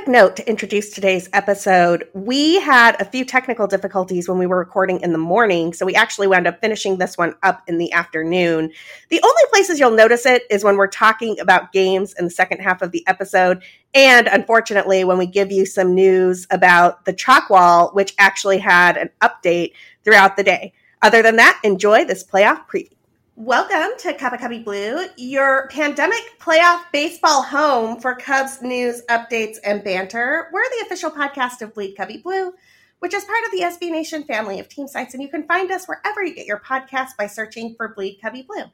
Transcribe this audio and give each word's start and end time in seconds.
quick 0.00 0.08
note 0.08 0.34
to 0.34 0.48
introduce 0.48 0.88
today's 0.88 1.28
episode. 1.34 2.08
We 2.14 2.58
had 2.60 2.98
a 2.98 3.04
few 3.04 3.22
technical 3.22 3.66
difficulties 3.66 4.30
when 4.30 4.38
we 4.38 4.46
were 4.46 4.56
recording 4.56 4.98
in 5.02 5.12
the 5.12 5.18
morning, 5.18 5.74
so 5.74 5.84
we 5.84 5.94
actually 5.94 6.26
wound 6.26 6.46
up 6.46 6.58
finishing 6.62 6.96
this 6.96 7.18
one 7.18 7.34
up 7.42 7.62
in 7.66 7.76
the 7.76 7.92
afternoon. 7.92 8.72
The 9.10 9.20
only 9.22 9.42
places 9.50 9.78
you'll 9.78 9.90
notice 9.90 10.24
it 10.24 10.44
is 10.48 10.64
when 10.64 10.78
we're 10.78 10.86
talking 10.86 11.38
about 11.38 11.72
games 11.72 12.14
in 12.18 12.24
the 12.24 12.30
second 12.30 12.60
half 12.60 12.80
of 12.80 12.92
the 12.92 13.06
episode, 13.06 13.62
and 13.92 14.26
unfortunately, 14.26 15.04
when 15.04 15.18
we 15.18 15.26
give 15.26 15.52
you 15.52 15.66
some 15.66 15.94
news 15.94 16.46
about 16.50 17.04
the 17.04 17.12
chalk 17.12 17.50
wall, 17.50 17.90
which 17.92 18.14
actually 18.16 18.56
had 18.56 18.96
an 18.96 19.10
update 19.20 19.72
throughout 20.02 20.38
the 20.38 20.44
day. 20.44 20.72
Other 21.02 21.20
than 21.20 21.36
that, 21.36 21.60
enjoy 21.62 22.06
this 22.06 22.24
playoff 22.24 22.62
preview. 22.66 22.99
Welcome 23.40 23.96
to 24.00 24.12
Cup 24.12 24.34
of 24.34 24.40
Cubby 24.40 24.58
Blue, 24.58 25.06
your 25.16 25.66
pandemic 25.68 26.38
playoff 26.38 26.82
baseball 26.92 27.42
home 27.42 27.98
for 27.98 28.14
Cubs 28.14 28.60
news, 28.60 29.00
updates, 29.08 29.56
and 29.64 29.82
banter. 29.82 30.50
We're 30.52 30.68
the 30.68 30.84
official 30.84 31.10
podcast 31.10 31.62
of 31.62 31.72
Bleed 31.72 31.94
Cubby 31.94 32.18
Blue, 32.18 32.52
which 32.98 33.14
is 33.14 33.24
part 33.24 33.42
of 33.46 33.50
the 33.52 33.62
SB 33.62 33.90
Nation 33.92 34.24
family 34.24 34.60
of 34.60 34.68
team 34.68 34.86
sites, 34.86 35.14
and 35.14 35.22
you 35.22 35.30
can 35.30 35.46
find 35.46 35.72
us 35.72 35.86
wherever 35.86 36.22
you 36.22 36.34
get 36.34 36.44
your 36.44 36.60
podcast 36.60 37.16
by 37.18 37.26
searching 37.26 37.74
for 37.76 37.94
Bleed 37.94 38.18
Cubby 38.20 38.42
Blue. 38.42 38.64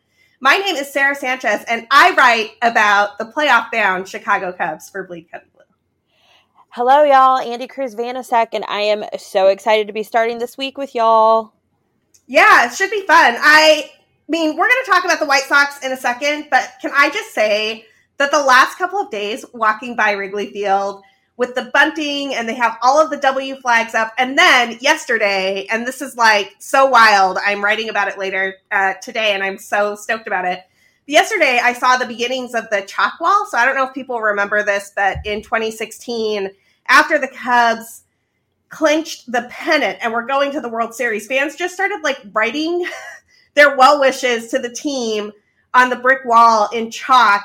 My 0.40 0.56
name 0.56 0.74
is 0.74 0.92
Sara 0.92 1.14
Sanchez, 1.14 1.64
and 1.68 1.86
I 1.92 2.12
write 2.16 2.56
about 2.60 3.18
the 3.18 3.26
playoff 3.26 3.70
bound 3.70 4.08
Chicago 4.08 4.52
Cubs 4.52 4.90
for 4.90 5.04
Bleed 5.04 5.30
Cubby 5.30 5.46
Blue. 5.54 5.62
Hello, 6.70 7.04
y'all. 7.04 7.38
Andi 7.38 7.70
Cruz 7.70 7.94
Vanasek, 7.94 8.48
and 8.52 8.64
I 8.66 8.80
am 8.80 9.04
so 9.16 9.46
excited 9.46 9.86
to 9.86 9.92
be 9.92 10.02
starting 10.02 10.38
this 10.38 10.58
week 10.58 10.76
with 10.76 10.92
y'all. 10.92 11.52
Yeah, 12.26 12.66
it 12.66 12.74
should 12.74 12.90
be 12.90 13.06
fun. 13.06 13.36
I 13.38 13.92
I 14.28 14.32
mean, 14.32 14.56
we're 14.56 14.68
going 14.68 14.84
to 14.84 14.90
talk 14.90 15.04
about 15.04 15.20
the 15.20 15.26
White 15.26 15.44
Sox 15.44 15.84
in 15.84 15.92
a 15.92 15.96
second, 15.96 16.48
but 16.50 16.72
can 16.82 16.90
I 16.94 17.10
just 17.10 17.32
say 17.32 17.86
that 18.18 18.32
the 18.32 18.42
last 18.42 18.76
couple 18.76 18.98
of 18.98 19.10
days 19.10 19.44
walking 19.52 19.94
by 19.94 20.12
Wrigley 20.12 20.50
Field 20.50 21.04
with 21.36 21.54
the 21.54 21.70
bunting 21.72 22.34
and 22.34 22.48
they 22.48 22.54
have 22.54 22.76
all 22.82 23.00
of 23.00 23.10
the 23.10 23.18
W 23.18 23.54
flags 23.56 23.94
up, 23.94 24.12
and 24.18 24.36
then 24.36 24.78
yesterday, 24.80 25.66
and 25.70 25.86
this 25.86 26.02
is 26.02 26.16
like 26.16 26.54
so 26.58 26.86
wild. 26.86 27.38
I'm 27.44 27.62
writing 27.62 27.88
about 27.88 28.08
it 28.08 28.18
later 28.18 28.56
uh, 28.72 28.94
today, 28.94 29.32
and 29.32 29.44
I'm 29.44 29.58
so 29.58 29.94
stoked 29.94 30.26
about 30.26 30.44
it. 30.44 30.60
Yesterday, 31.06 31.60
I 31.62 31.72
saw 31.72 31.96
the 31.96 32.06
beginnings 32.06 32.54
of 32.54 32.68
the 32.70 32.82
chalk 32.82 33.20
wall. 33.20 33.46
So 33.48 33.58
I 33.58 33.64
don't 33.64 33.76
know 33.76 33.86
if 33.86 33.94
people 33.94 34.20
remember 34.20 34.64
this, 34.64 34.92
but 34.96 35.18
in 35.24 35.40
2016, 35.40 36.50
after 36.88 37.16
the 37.18 37.28
Cubs 37.28 38.02
clinched 38.70 39.30
the 39.30 39.46
pennant 39.48 39.98
and 40.02 40.12
were 40.12 40.26
going 40.26 40.50
to 40.50 40.60
the 40.60 40.68
World 40.68 40.94
Series, 40.94 41.28
fans 41.28 41.54
just 41.54 41.74
started 41.74 42.00
like 42.02 42.20
writing 42.32 42.84
their 43.56 43.76
well 43.76 43.98
wishes 43.98 44.48
to 44.50 44.60
the 44.60 44.70
team 44.70 45.32
on 45.74 45.90
the 45.90 45.96
brick 45.96 46.24
wall 46.24 46.68
in 46.72 46.90
chalk 46.90 47.42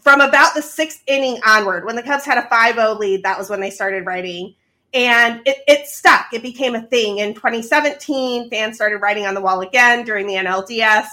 from 0.00 0.20
about 0.20 0.54
the 0.54 0.62
sixth 0.62 1.02
inning 1.06 1.40
onward. 1.46 1.84
When 1.84 1.96
the 1.96 2.02
Cubs 2.02 2.26
had 2.26 2.36
a 2.36 2.48
5 2.48 2.74
0 2.74 2.94
lead, 2.94 3.22
that 3.22 3.38
was 3.38 3.48
when 3.48 3.60
they 3.60 3.70
started 3.70 4.04
writing. 4.04 4.54
And 4.92 5.40
it, 5.46 5.58
it 5.66 5.86
stuck. 5.86 6.26
It 6.34 6.42
became 6.42 6.74
a 6.74 6.82
thing. 6.82 7.18
In 7.18 7.32
2017, 7.32 8.50
fans 8.50 8.76
started 8.76 8.98
writing 8.98 9.24
on 9.24 9.32
the 9.32 9.40
wall 9.40 9.62
again 9.62 10.04
during 10.04 10.26
the 10.26 10.34
NLDS. 10.34 11.06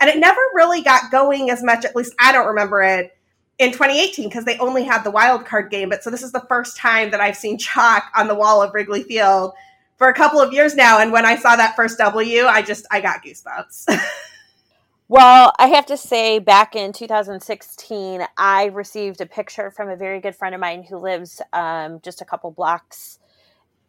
And 0.00 0.08
it 0.08 0.18
never 0.18 0.40
really 0.54 0.82
got 0.82 1.10
going 1.10 1.50
as 1.50 1.62
much, 1.62 1.84
at 1.84 1.94
least 1.94 2.14
I 2.18 2.32
don't 2.32 2.46
remember 2.46 2.82
it, 2.82 3.16
in 3.58 3.72
2018 3.72 4.28
because 4.28 4.44
they 4.44 4.58
only 4.58 4.84
had 4.84 5.02
the 5.02 5.10
wild 5.10 5.44
card 5.44 5.70
game. 5.70 5.88
But 5.88 6.02
so 6.02 6.10
this 6.10 6.22
is 6.22 6.32
the 6.32 6.44
first 6.48 6.76
time 6.76 7.10
that 7.10 7.20
I've 7.20 7.36
seen 7.36 7.58
chalk 7.58 8.04
on 8.16 8.28
the 8.28 8.34
wall 8.34 8.62
of 8.62 8.72
Wrigley 8.72 9.02
Field 9.02 9.52
for 9.96 10.08
a 10.08 10.14
couple 10.14 10.40
of 10.40 10.52
years 10.52 10.74
now. 10.74 11.00
And 11.00 11.10
when 11.10 11.24
I 11.24 11.36
saw 11.36 11.56
that 11.56 11.74
first 11.74 11.98
W, 11.98 12.44
I 12.44 12.62
just 12.62 12.86
I 12.90 13.00
got 13.00 13.24
goosebumps. 13.24 13.86
well, 15.08 15.52
I 15.58 15.68
have 15.68 15.86
to 15.86 15.96
say, 15.96 16.38
back 16.38 16.76
in 16.76 16.92
2016, 16.92 18.26
I 18.36 18.66
received 18.66 19.20
a 19.20 19.26
picture 19.26 19.70
from 19.70 19.88
a 19.88 19.96
very 19.96 20.20
good 20.20 20.36
friend 20.36 20.54
of 20.54 20.60
mine 20.60 20.84
who 20.84 20.98
lives 20.98 21.40
um, 21.52 22.00
just 22.02 22.20
a 22.20 22.24
couple 22.24 22.50
blocks 22.50 23.18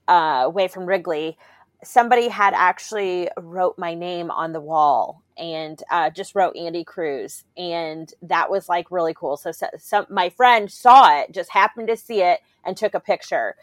uh, 0.08 0.44
away 0.46 0.68
from 0.68 0.86
Wrigley. 0.86 1.38
Somebody 1.84 2.30
had 2.30 2.56
actually 2.56 3.30
wrote 3.38 3.78
my 3.78 3.94
name 3.94 4.32
on 4.32 4.52
the 4.52 4.62
wall 4.62 5.22
and 5.38 5.84
uh, 5.92 6.10
just 6.10 6.34
wrote 6.34 6.56
Andi 6.56 6.84
Cruz, 6.84 7.44
and 7.56 8.12
that 8.24 8.50
was 8.50 8.68
like 8.68 8.90
really 8.90 9.14
cool. 9.14 9.38
So, 9.38 9.52
so, 9.52 9.68
so 9.78 10.06
my 10.10 10.30
friend 10.30 10.72
saw 10.72 11.20
it, 11.20 11.32
just 11.32 11.52
happened 11.52 11.90
to 11.90 11.98
see 11.98 12.22
it, 12.24 12.40
and 12.66 12.76
took 12.76 12.96
a 12.96 13.00
picture 13.00 13.56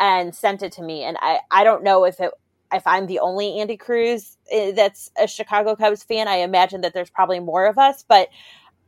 and 0.00 0.34
sent 0.34 0.62
it 0.62 0.72
to 0.72 0.82
me. 0.82 1.04
And 1.04 1.16
I, 1.20 1.40
I 1.50 1.64
don't 1.64 1.82
know 1.82 2.04
if 2.04 2.20
it 2.20 2.30
if 2.72 2.86
I'm 2.86 3.06
the 3.06 3.18
only 3.18 3.52
Andi 3.52 3.78
Cruz 3.78 4.38
eh, 4.50 4.72
that's 4.72 5.10
a 5.20 5.26
Chicago 5.28 5.76
Cubs 5.76 6.02
fan. 6.02 6.26
I 6.28 6.36
imagine 6.36 6.80
that 6.80 6.94
there's 6.94 7.10
probably 7.10 7.38
more 7.40 7.66
of 7.66 7.78
us, 7.78 8.02
but 8.02 8.28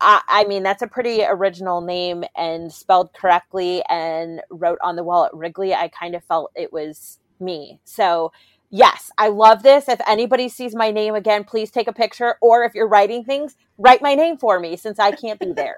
I, 0.00 0.22
I, 0.28 0.44
mean 0.44 0.62
that's 0.62 0.82
a 0.82 0.86
pretty 0.86 1.22
original 1.24 1.80
name 1.80 2.24
and 2.36 2.72
spelled 2.72 3.12
correctly 3.12 3.82
and 3.88 4.40
wrote 4.50 4.78
on 4.82 4.96
the 4.96 5.04
wall 5.04 5.26
at 5.26 5.34
Wrigley. 5.34 5.74
I 5.74 5.88
kind 5.88 6.14
of 6.14 6.24
felt 6.24 6.50
it 6.54 6.72
was 6.72 7.18
me. 7.40 7.78
So 7.84 8.32
yes, 8.70 9.10
I 9.18 9.28
love 9.28 9.62
this. 9.62 9.88
If 9.88 10.00
anybody 10.06 10.48
sees 10.48 10.74
my 10.74 10.90
name 10.90 11.14
again, 11.14 11.44
please 11.44 11.70
take 11.70 11.86
a 11.86 11.92
picture. 11.92 12.36
Or 12.40 12.64
if 12.64 12.74
you're 12.74 12.88
writing 12.88 13.24
things, 13.24 13.56
write 13.78 14.02
my 14.02 14.14
name 14.14 14.36
for 14.36 14.58
me 14.58 14.76
since 14.76 14.98
I 14.98 15.12
can't 15.12 15.38
be 15.38 15.52
there. 15.56 15.76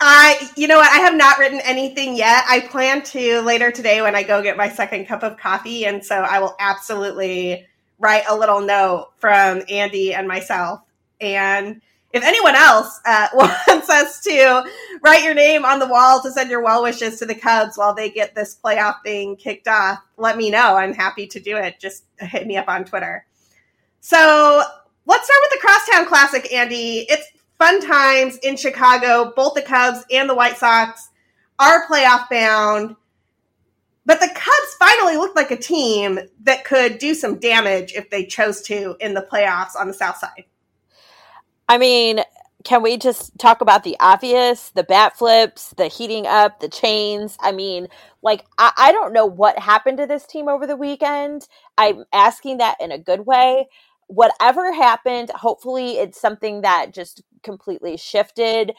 I, 0.00 0.50
you 0.56 0.66
know 0.66 0.76
what? 0.76 0.90
I 0.90 0.98
have 0.98 1.14
not 1.14 1.38
written 1.38 1.60
anything 1.64 2.16
yet. 2.16 2.44
I 2.48 2.60
plan 2.60 3.02
to 3.04 3.40
later 3.40 3.70
today 3.70 4.02
when 4.02 4.14
I 4.14 4.22
go 4.22 4.42
get 4.42 4.56
my 4.56 4.68
second 4.68 5.06
cup 5.06 5.22
of 5.22 5.38
coffee. 5.38 5.86
And 5.86 6.04
so 6.04 6.16
I 6.16 6.40
will 6.40 6.54
absolutely 6.58 7.66
write 7.98 8.24
a 8.28 8.36
little 8.36 8.60
note 8.60 9.12
from 9.16 9.60
Andi 9.60 10.14
and 10.14 10.26
myself. 10.28 10.80
And 11.20 11.80
if 12.12 12.22
anyone 12.22 12.54
else 12.54 13.00
uh, 13.04 13.28
wants 13.34 13.90
us 13.90 14.20
to 14.22 14.64
write 15.02 15.24
your 15.24 15.34
name 15.34 15.64
on 15.64 15.78
the 15.78 15.86
wall 15.86 16.22
to 16.22 16.30
send 16.30 16.50
your 16.50 16.62
well 16.62 16.82
wishes 16.82 17.18
to 17.18 17.26
the 17.26 17.34
Cubs 17.34 17.76
while 17.76 17.94
they 17.94 18.10
get 18.10 18.34
this 18.34 18.56
playoff 18.62 19.02
thing 19.02 19.36
kicked 19.36 19.68
off, 19.68 19.98
let 20.16 20.36
me 20.36 20.50
know. 20.50 20.76
I'm 20.76 20.94
happy 20.94 21.26
to 21.28 21.40
do 21.40 21.56
it. 21.56 21.80
Just 21.80 22.04
hit 22.18 22.46
me 22.46 22.56
up 22.56 22.68
on 22.68 22.84
Twitter. 22.84 23.26
So 24.00 24.62
let's 25.06 25.24
start 25.24 25.40
with 25.42 25.50
the 25.50 25.66
Crosstown 25.66 26.06
Classic, 26.06 26.44
Andi. 26.52 27.04
It's 27.08 27.26
fun 27.64 27.80
times 27.80 28.36
in 28.42 28.56
Chicago. 28.56 29.32
Both 29.34 29.54
the 29.54 29.62
Cubs 29.62 30.04
and 30.10 30.28
the 30.28 30.34
White 30.34 30.58
Sox 30.58 31.08
are 31.58 31.86
playoff 31.86 32.28
bound. 32.28 32.96
But 34.04 34.20
the 34.20 34.28
Cubs 34.28 34.74
finally 34.78 35.16
looked 35.16 35.34
like 35.34 35.50
a 35.50 35.56
team 35.56 36.18
that 36.42 36.66
could 36.66 36.98
do 36.98 37.14
some 37.14 37.38
damage 37.38 37.94
if 37.94 38.10
they 38.10 38.26
chose 38.26 38.60
to 38.62 38.96
in 39.00 39.14
the 39.14 39.26
playoffs 39.32 39.76
on 39.80 39.88
the 39.88 39.94
South 39.94 40.18
Side. 40.18 40.44
I 41.66 41.78
mean, 41.78 42.20
can 42.64 42.82
we 42.82 42.98
just 42.98 43.38
talk 43.38 43.62
about 43.62 43.82
the 43.82 43.96
obvious 43.98 44.68
the 44.70 44.84
bat 44.84 45.16
flips 45.16 45.70
the 45.78 45.86
heating 45.86 46.26
up 46.26 46.60
the 46.60 46.68
chains 46.68 47.36
i 47.40 47.52
mean 47.52 47.88
like 48.22 48.46
I, 48.56 48.72
I, 48.78 48.92
don't 48.92 49.12
know 49.12 49.26
what 49.26 49.58
happened 49.58 49.98
to 49.98 50.06
this 50.06 50.26
team 50.26 50.48
over 50.48 50.66
the 50.66 50.74
weekend 50.74 51.46
i'm 51.76 52.04
asking 52.10 52.56
that 52.58 52.76
in 52.80 52.90
a 52.90 52.96
good 52.96 53.26
way 53.26 53.68
whatever 54.06 54.72
happened 54.72 55.28
hopefully 55.28 55.98
it's 55.98 56.18
something 56.18 56.62
that 56.62 56.94
just 56.94 57.22
completely 57.44 57.96
shifted 57.96 58.74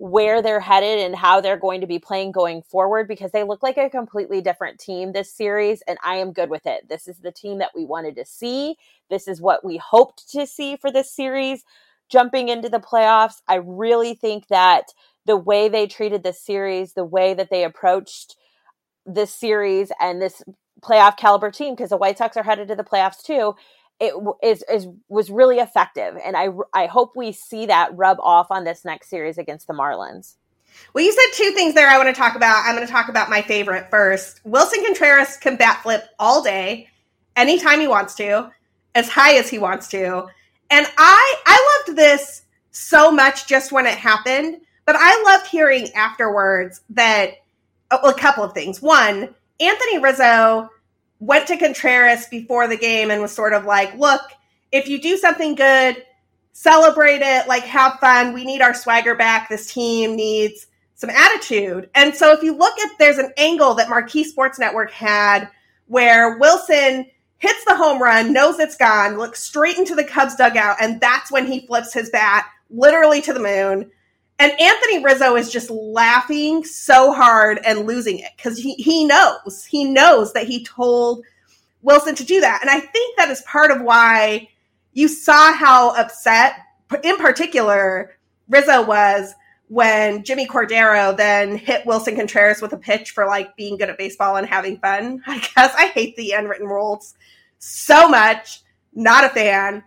where 0.00 0.40
they're 0.40 0.60
headed 0.60 0.98
and 1.00 1.14
how 1.14 1.42
they're 1.42 1.58
going 1.58 1.82
to 1.82 1.86
be 1.86 1.98
playing 1.98 2.32
going 2.32 2.62
forward 2.62 3.06
because 3.06 3.32
they 3.32 3.44
look 3.44 3.62
like 3.62 3.76
a 3.76 3.90
completely 3.90 4.40
different 4.40 4.80
team 4.80 5.12
this 5.12 5.30
series 5.30 5.82
and 5.86 5.98
I 6.02 6.16
am 6.16 6.32
good 6.32 6.48
with 6.48 6.64
it. 6.64 6.88
This 6.88 7.06
is 7.06 7.18
the 7.18 7.30
team 7.30 7.58
that 7.58 7.72
we 7.76 7.84
wanted 7.84 8.16
to 8.16 8.24
see. 8.24 8.76
This 9.10 9.28
is 9.28 9.42
what 9.42 9.62
we 9.62 9.76
hoped 9.76 10.30
to 10.30 10.46
see 10.46 10.76
for 10.76 10.90
this 10.90 11.12
series 11.12 11.64
jumping 12.08 12.48
into 12.48 12.70
the 12.70 12.80
playoffs. 12.80 13.42
I 13.46 13.56
really 13.56 14.14
think 14.14 14.48
that 14.48 14.86
the 15.26 15.36
way 15.36 15.68
they 15.68 15.86
treated 15.86 16.22
this 16.22 16.40
series, 16.40 16.94
the 16.94 17.04
way 17.04 17.34
that 17.34 17.50
they 17.50 17.62
approached 17.62 18.36
this 19.04 19.34
series 19.34 19.92
and 20.00 20.22
this 20.22 20.42
playoff 20.80 21.18
caliber 21.18 21.50
team 21.50 21.74
because 21.74 21.90
the 21.90 21.98
White 21.98 22.16
Sox 22.16 22.38
are 22.38 22.42
headed 22.42 22.68
to 22.68 22.74
the 22.74 22.84
playoffs 22.84 23.22
too 23.22 23.54
it 24.00 24.14
is, 24.42 24.64
is 24.70 24.88
was 25.08 25.30
really 25.30 25.58
effective 25.58 26.16
and 26.24 26.36
i 26.36 26.48
i 26.72 26.86
hope 26.86 27.12
we 27.14 27.32
see 27.32 27.66
that 27.66 27.96
rub 27.96 28.18
off 28.20 28.50
on 28.50 28.64
this 28.64 28.84
next 28.84 29.08
series 29.10 29.38
against 29.38 29.66
the 29.66 29.74
marlins. 29.74 30.36
Well 30.94 31.04
you 31.04 31.12
said 31.12 31.36
two 31.36 31.50
things 31.52 31.74
there 31.74 31.88
i 31.88 31.98
want 31.98 32.08
to 32.08 32.18
talk 32.18 32.34
about. 32.34 32.64
I'm 32.64 32.74
going 32.74 32.86
to 32.86 32.92
talk 32.92 33.08
about 33.08 33.30
my 33.30 33.42
favorite 33.42 33.90
first. 33.90 34.40
Willson 34.44 34.84
contreras 34.84 35.36
can 35.36 35.56
bat 35.56 35.82
flip 35.82 36.08
all 36.18 36.42
day 36.42 36.88
anytime 37.36 37.80
he 37.80 37.88
wants 37.88 38.14
to 38.16 38.50
as 38.94 39.08
high 39.08 39.34
as 39.34 39.48
he 39.48 39.58
wants 39.58 39.88
to. 39.88 40.26
And 40.70 40.86
i 40.96 41.34
i 41.46 41.82
loved 41.86 41.98
this 41.98 42.42
so 42.70 43.10
much 43.10 43.46
just 43.46 43.72
when 43.72 43.86
it 43.86 43.98
happened 43.98 44.60
but 44.86 44.96
i 44.98 45.22
loved 45.24 45.46
hearing 45.46 45.92
afterwards 45.94 46.80
that 46.90 47.34
a 47.90 48.14
couple 48.14 48.44
of 48.44 48.54
things. 48.54 48.80
One 48.80 49.34
anthony 49.60 49.98
rizzo 49.98 50.70
went 51.20 51.46
to 51.48 51.56
Contreras 51.56 52.26
before 52.26 52.66
the 52.66 52.76
game 52.76 53.10
and 53.10 53.22
was 53.22 53.32
sort 53.32 53.52
of 53.52 53.66
like, 53.66 53.94
look, 53.96 54.22
if 54.72 54.88
you 54.88 55.00
do 55.00 55.16
something 55.16 55.54
good, 55.54 56.04
celebrate 56.52 57.20
it, 57.22 57.46
like 57.46 57.62
have 57.64 57.98
fun. 58.00 58.32
We 58.32 58.44
need 58.44 58.62
our 58.62 58.74
swagger 58.74 59.14
back. 59.14 59.48
This 59.48 59.72
team 59.72 60.16
needs 60.16 60.66
some 60.94 61.10
attitude. 61.10 61.88
And 61.94 62.14
so 62.14 62.32
if 62.32 62.42
you 62.42 62.56
look 62.56 62.78
at 62.78 62.98
there's 62.98 63.18
an 63.18 63.32
angle 63.36 63.74
that 63.74 63.88
Marquee 63.88 64.24
Sports 64.24 64.58
Network 64.58 64.90
had 64.90 65.48
where 65.86 66.38
Willson 66.38 67.06
hits 67.38 67.64
the 67.64 67.74
home 67.74 68.02
run, 68.02 68.32
knows 68.32 68.58
it's 68.58 68.76
gone, 68.76 69.16
looks 69.16 69.42
straight 69.42 69.78
into 69.78 69.94
the 69.94 70.04
Cubs 70.04 70.36
dugout, 70.36 70.76
and 70.80 71.00
that's 71.00 71.32
when 71.32 71.46
he 71.46 71.66
flips 71.66 71.92
his 71.92 72.10
bat 72.10 72.46
literally 72.68 73.22
to 73.22 73.32
the 73.32 73.40
moon. 73.40 73.90
And 74.40 74.58
Anthony 74.58 75.04
Rizzo 75.04 75.36
is 75.36 75.52
just 75.52 75.68
laughing 75.68 76.64
so 76.64 77.12
hard 77.12 77.60
and 77.62 77.86
losing 77.86 78.20
it 78.20 78.30
because 78.34 78.56
he, 78.56 78.72
he 78.76 79.04
knows, 79.04 79.66
he 79.68 79.84
knows 79.84 80.32
that 80.32 80.46
he 80.46 80.64
told 80.64 81.22
Willson 81.84 82.16
to 82.16 82.24
do 82.24 82.40
that. 82.40 82.60
And 82.62 82.70
I 82.70 82.80
think 82.80 83.18
that 83.18 83.28
is 83.28 83.42
part 83.42 83.70
of 83.70 83.82
why 83.82 84.48
you 84.94 85.08
saw 85.08 85.52
how 85.52 85.94
upset, 85.94 86.54
in 87.04 87.18
particular, 87.18 88.16
Rizzo 88.48 88.82
was 88.82 89.34
when 89.68 90.24
Jimmy 90.24 90.46
Cordero 90.46 91.14
then 91.14 91.54
hit 91.54 91.84
Willson 91.84 92.16
Contreras 92.16 92.62
with 92.62 92.72
a 92.72 92.78
pitch 92.78 93.10
for 93.10 93.26
like 93.26 93.54
being 93.56 93.76
good 93.76 93.90
at 93.90 93.98
baseball 93.98 94.36
and 94.36 94.46
having 94.46 94.78
fun. 94.78 95.22
I 95.26 95.38
guess 95.38 95.74
I 95.76 95.88
hate 95.88 96.16
the 96.16 96.32
unwritten 96.32 96.66
rules 96.66 97.14
so 97.58 98.08
much. 98.08 98.62
Not 98.94 99.24
a 99.24 99.28
fan. 99.28 99.84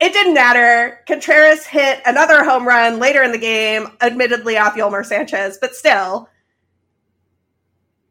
It 0.00 0.12
didn't 0.12 0.34
matter. 0.34 1.00
Contreras 1.06 1.66
hit 1.66 2.00
another 2.06 2.44
home 2.44 2.66
run 2.66 2.98
later 2.98 3.22
in 3.22 3.32
the 3.32 3.38
game, 3.38 3.88
admittedly 4.00 4.56
off 4.56 4.76
Yolmer 4.76 5.04
Sanchez, 5.04 5.58
but 5.60 5.74
still. 5.74 6.28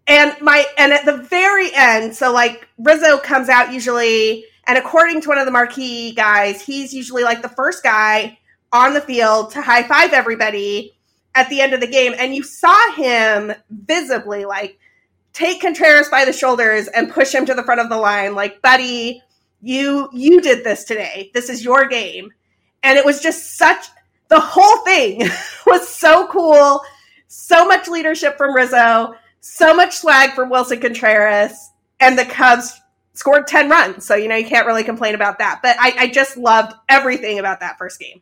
And 0.05 0.33
my 0.41 0.65
and 0.77 0.91
at 0.91 1.05
the 1.05 1.17
very 1.17 1.69
end, 1.73 2.15
so 2.15 2.33
like 2.33 2.67
Rizzo 2.77 3.17
comes 3.17 3.49
out 3.49 3.73
usually, 3.73 4.45
and 4.65 4.77
according 4.77 5.21
to 5.21 5.29
one 5.29 5.37
of 5.37 5.45
the 5.45 5.51
marquee 5.51 6.11
guys, 6.13 6.61
he's 6.61 6.93
usually 6.93 7.23
like 7.23 7.41
the 7.41 7.49
first 7.49 7.83
guy 7.83 8.37
on 8.71 8.93
the 8.93 9.01
field 9.01 9.51
to 9.51 9.61
high 9.61 9.83
five 9.83 10.13
everybody 10.13 10.93
at 11.35 11.49
the 11.49 11.61
end 11.61 11.73
of 11.73 11.79
the 11.79 11.87
game. 11.87 12.13
And 12.17 12.35
you 12.35 12.43
saw 12.43 12.93
him 12.93 13.53
visibly 13.69 14.43
like 14.43 14.77
take 15.37 15.61
Contreras 15.61 16.09
by 16.09 16.25
the 16.25 16.33
shoulders 16.33 16.87
and 16.87 17.11
push 17.11 17.33
him 17.33 17.45
to 17.45 17.53
the 17.53 17.63
front 17.63 17.79
of 17.79 17.89
the 17.89 17.97
line, 17.97 18.33
like, 18.33 18.59
buddy, 18.61 19.21
you 19.61 20.09
you 20.13 20.41
did 20.41 20.63
this 20.63 20.83
today. 20.83 21.31
This 21.33 21.49
is 21.49 21.63
your 21.63 21.87
game. 21.87 22.31
And 22.83 22.97
it 22.97 23.05
was 23.05 23.21
just 23.21 23.57
such 23.57 23.85
the 24.29 24.39
whole 24.39 24.77
thing 24.83 25.19
was 25.65 25.87
so 25.87 26.27
cool. 26.27 26.81
So 27.27 27.67
much 27.67 27.87
leadership 27.87 28.37
from 28.37 28.55
Rizzo, 28.55 29.13
so 29.41 29.73
much 29.73 29.97
swag 29.97 30.31
from 30.31 30.49
willson 30.49 30.79
Contreras, 30.79 31.71
and 31.99 32.17
the 32.17 32.25
Cubs 32.25 32.79
scored 33.13 33.47
10 33.47 33.69
runs. 33.69 34.05
So, 34.05 34.15
you 34.15 34.27
know, 34.27 34.35
you 34.35 34.45
can't 34.45 34.67
really 34.67 34.83
complain 34.83 35.15
about 35.15 35.39
that. 35.39 35.59
But 35.61 35.75
I, 35.79 35.93
I 35.97 36.07
just 36.07 36.37
loved 36.37 36.73
everything 36.87 37.39
about 37.39 37.59
that 37.59 37.77
first 37.77 37.99
game. 37.99 38.21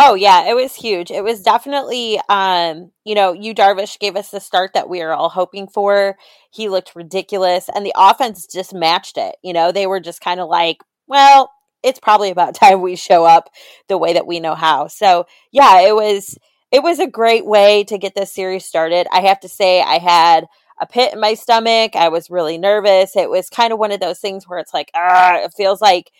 Oh 0.00 0.14
yeah, 0.14 0.48
it 0.48 0.54
was 0.54 0.76
huge. 0.76 1.10
It 1.10 1.24
was 1.24 1.42
definitely 1.42 2.20
um, 2.28 2.92
you 3.04 3.14
know, 3.16 3.32
Yu 3.32 3.52
Darvish 3.54 3.98
gave 3.98 4.14
us 4.16 4.30
the 4.30 4.38
start 4.40 4.70
that 4.74 4.88
we 4.88 5.00
were 5.00 5.12
all 5.12 5.28
hoping 5.28 5.66
for. 5.66 6.16
He 6.52 6.68
looked 6.68 6.94
ridiculous 6.94 7.68
and 7.74 7.84
the 7.84 7.92
offense 7.96 8.46
just 8.46 8.72
matched 8.72 9.18
it. 9.18 9.36
You 9.42 9.52
know, 9.52 9.72
they 9.72 9.86
were 9.88 9.98
just 10.00 10.20
kind 10.20 10.38
of 10.38 10.48
like, 10.48 10.78
well, 11.08 11.50
it's 11.82 11.98
probably 11.98 12.30
about 12.30 12.54
time 12.54 12.80
we 12.80 12.94
show 12.94 13.24
up 13.24 13.50
the 13.88 13.98
way 13.98 14.12
that 14.12 14.26
we 14.26 14.38
know 14.38 14.54
how. 14.54 14.86
So, 14.86 15.26
yeah, 15.50 15.80
it 15.80 15.94
was 15.94 16.38
it 16.70 16.82
was 16.82 17.00
a 17.00 17.06
great 17.08 17.44
way 17.46 17.82
to 17.84 17.98
get 17.98 18.14
this 18.14 18.32
series 18.32 18.64
started. 18.64 19.08
I 19.12 19.22
have 19.22 19.40
to 19.40 19.48
say 19.48 19.80
I 19.82 19.98
had 19.98 20.46
a 20.80 20.86
pit 20.86 21.12
in 21.12 21.18
my 21.20 21.34
stomach. 21.34 21.96
I 21.96 22.08
was 22.08 22.30
really 22.30 22.56
nervous. 22.56 23.16
It 23.16 23.30
was 23.30 23.50
kind 23.50 23.72
of 23.72 23.80
one 23.80 23.90
of 23.90 23.98
those 23.98 24.20
things 24.20 24.46
where 24.46 24.60
it's 24.60 24.74
like, 24.74 24.92
ah, 24.94 25.38
it 25.38 25.52
feels 25.56 25.80
like 25.80 26.12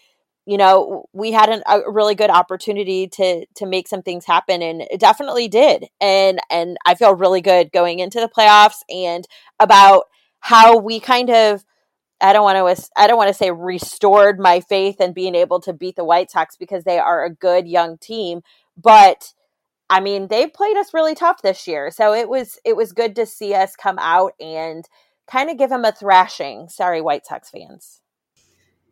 you 0.49 0.57
know 0.57 1.05
we 1.13 1.31
had 1.31 1.51
an, 1.51 1.63
a 1.67 1.81
really 1.87 2.15
good 2.15 2.31
opportunity 2.31 3.07
to 3.07 3.45
to 3.55 3.67
make 3.67 3.87
some 3.87 4.01
things 4.01 4.25
happen 4.25 4.63
and 4.63 4.81
it 4.81 4.99
definitely 4.99 5.47
did. 5.47 5.85
And 6.01 6.41
and 6.51 6.79
i 6.87 6.95
feel 6.95 7.15
really 7.15 7.43
good 7.43 7.71
going 7.71 7.99
into 7.99 8.19
the 8.19 8.31
playoffs 8.35 8.83
and 8.89 9.29
about 9.61 10.05
how 10.41 10.79
we 10.79 11.01
kind 11.01 11.29
of 11.29 11.65
i 12.23 12.33
don't 12.33 12.45
want 12.45 12.79
to 12.79 12.91
i 12.97 13.07
don't 13.07 13.19
want 13.19 13.29
to 13.29 13.35
say 13.35 13.51
restored 13.51 14.41
my 14.41 14.61
faith 14.61 15.03
in 15.03 15.13
being 15.13 15.35
able 15.35 15.61
to 15.61 15.75
beat 15.75 15.97
the 15.97 16.05
white 16.05 16.31
sox 16.31 16.57
because 16.57 16.85
they 16.85 16.99
are 16.99 17.25
a 17.25 17.35
good 17.35 17.69
young 17.69 17.99
team 17.99 18.41
but 18.77 19.35
i 19.91 20.01
mean 20.01 20.29
they 20.29 20.47
played 20.47 20.79
us 20.79 20.95
really 20.95 21.15
tough 21.15 21.43
this 21.43 21.67
year. 21.67 21.91
So 21.91 22.15
it 22.15 22.29
was 22.29 22.59
it 22.65 22.75
was 22.75 22.93
good 22.93 23.15
to 23.17 23.27
see 23.27 23.53
us 23.55 23.77
come 23.77 23.99
out 23.99 24.33
and 24.41 24.89
kind 25.27 25.51
of 25.51 25.59
give 25.59 25.69
them 25.69 25.85
a 25.85 25.93
thrashing. 25.93 26.71
Sorry 26.71 27.03
white 27.03 27.27
sox 27.27 27.51
fans 27.51 28.01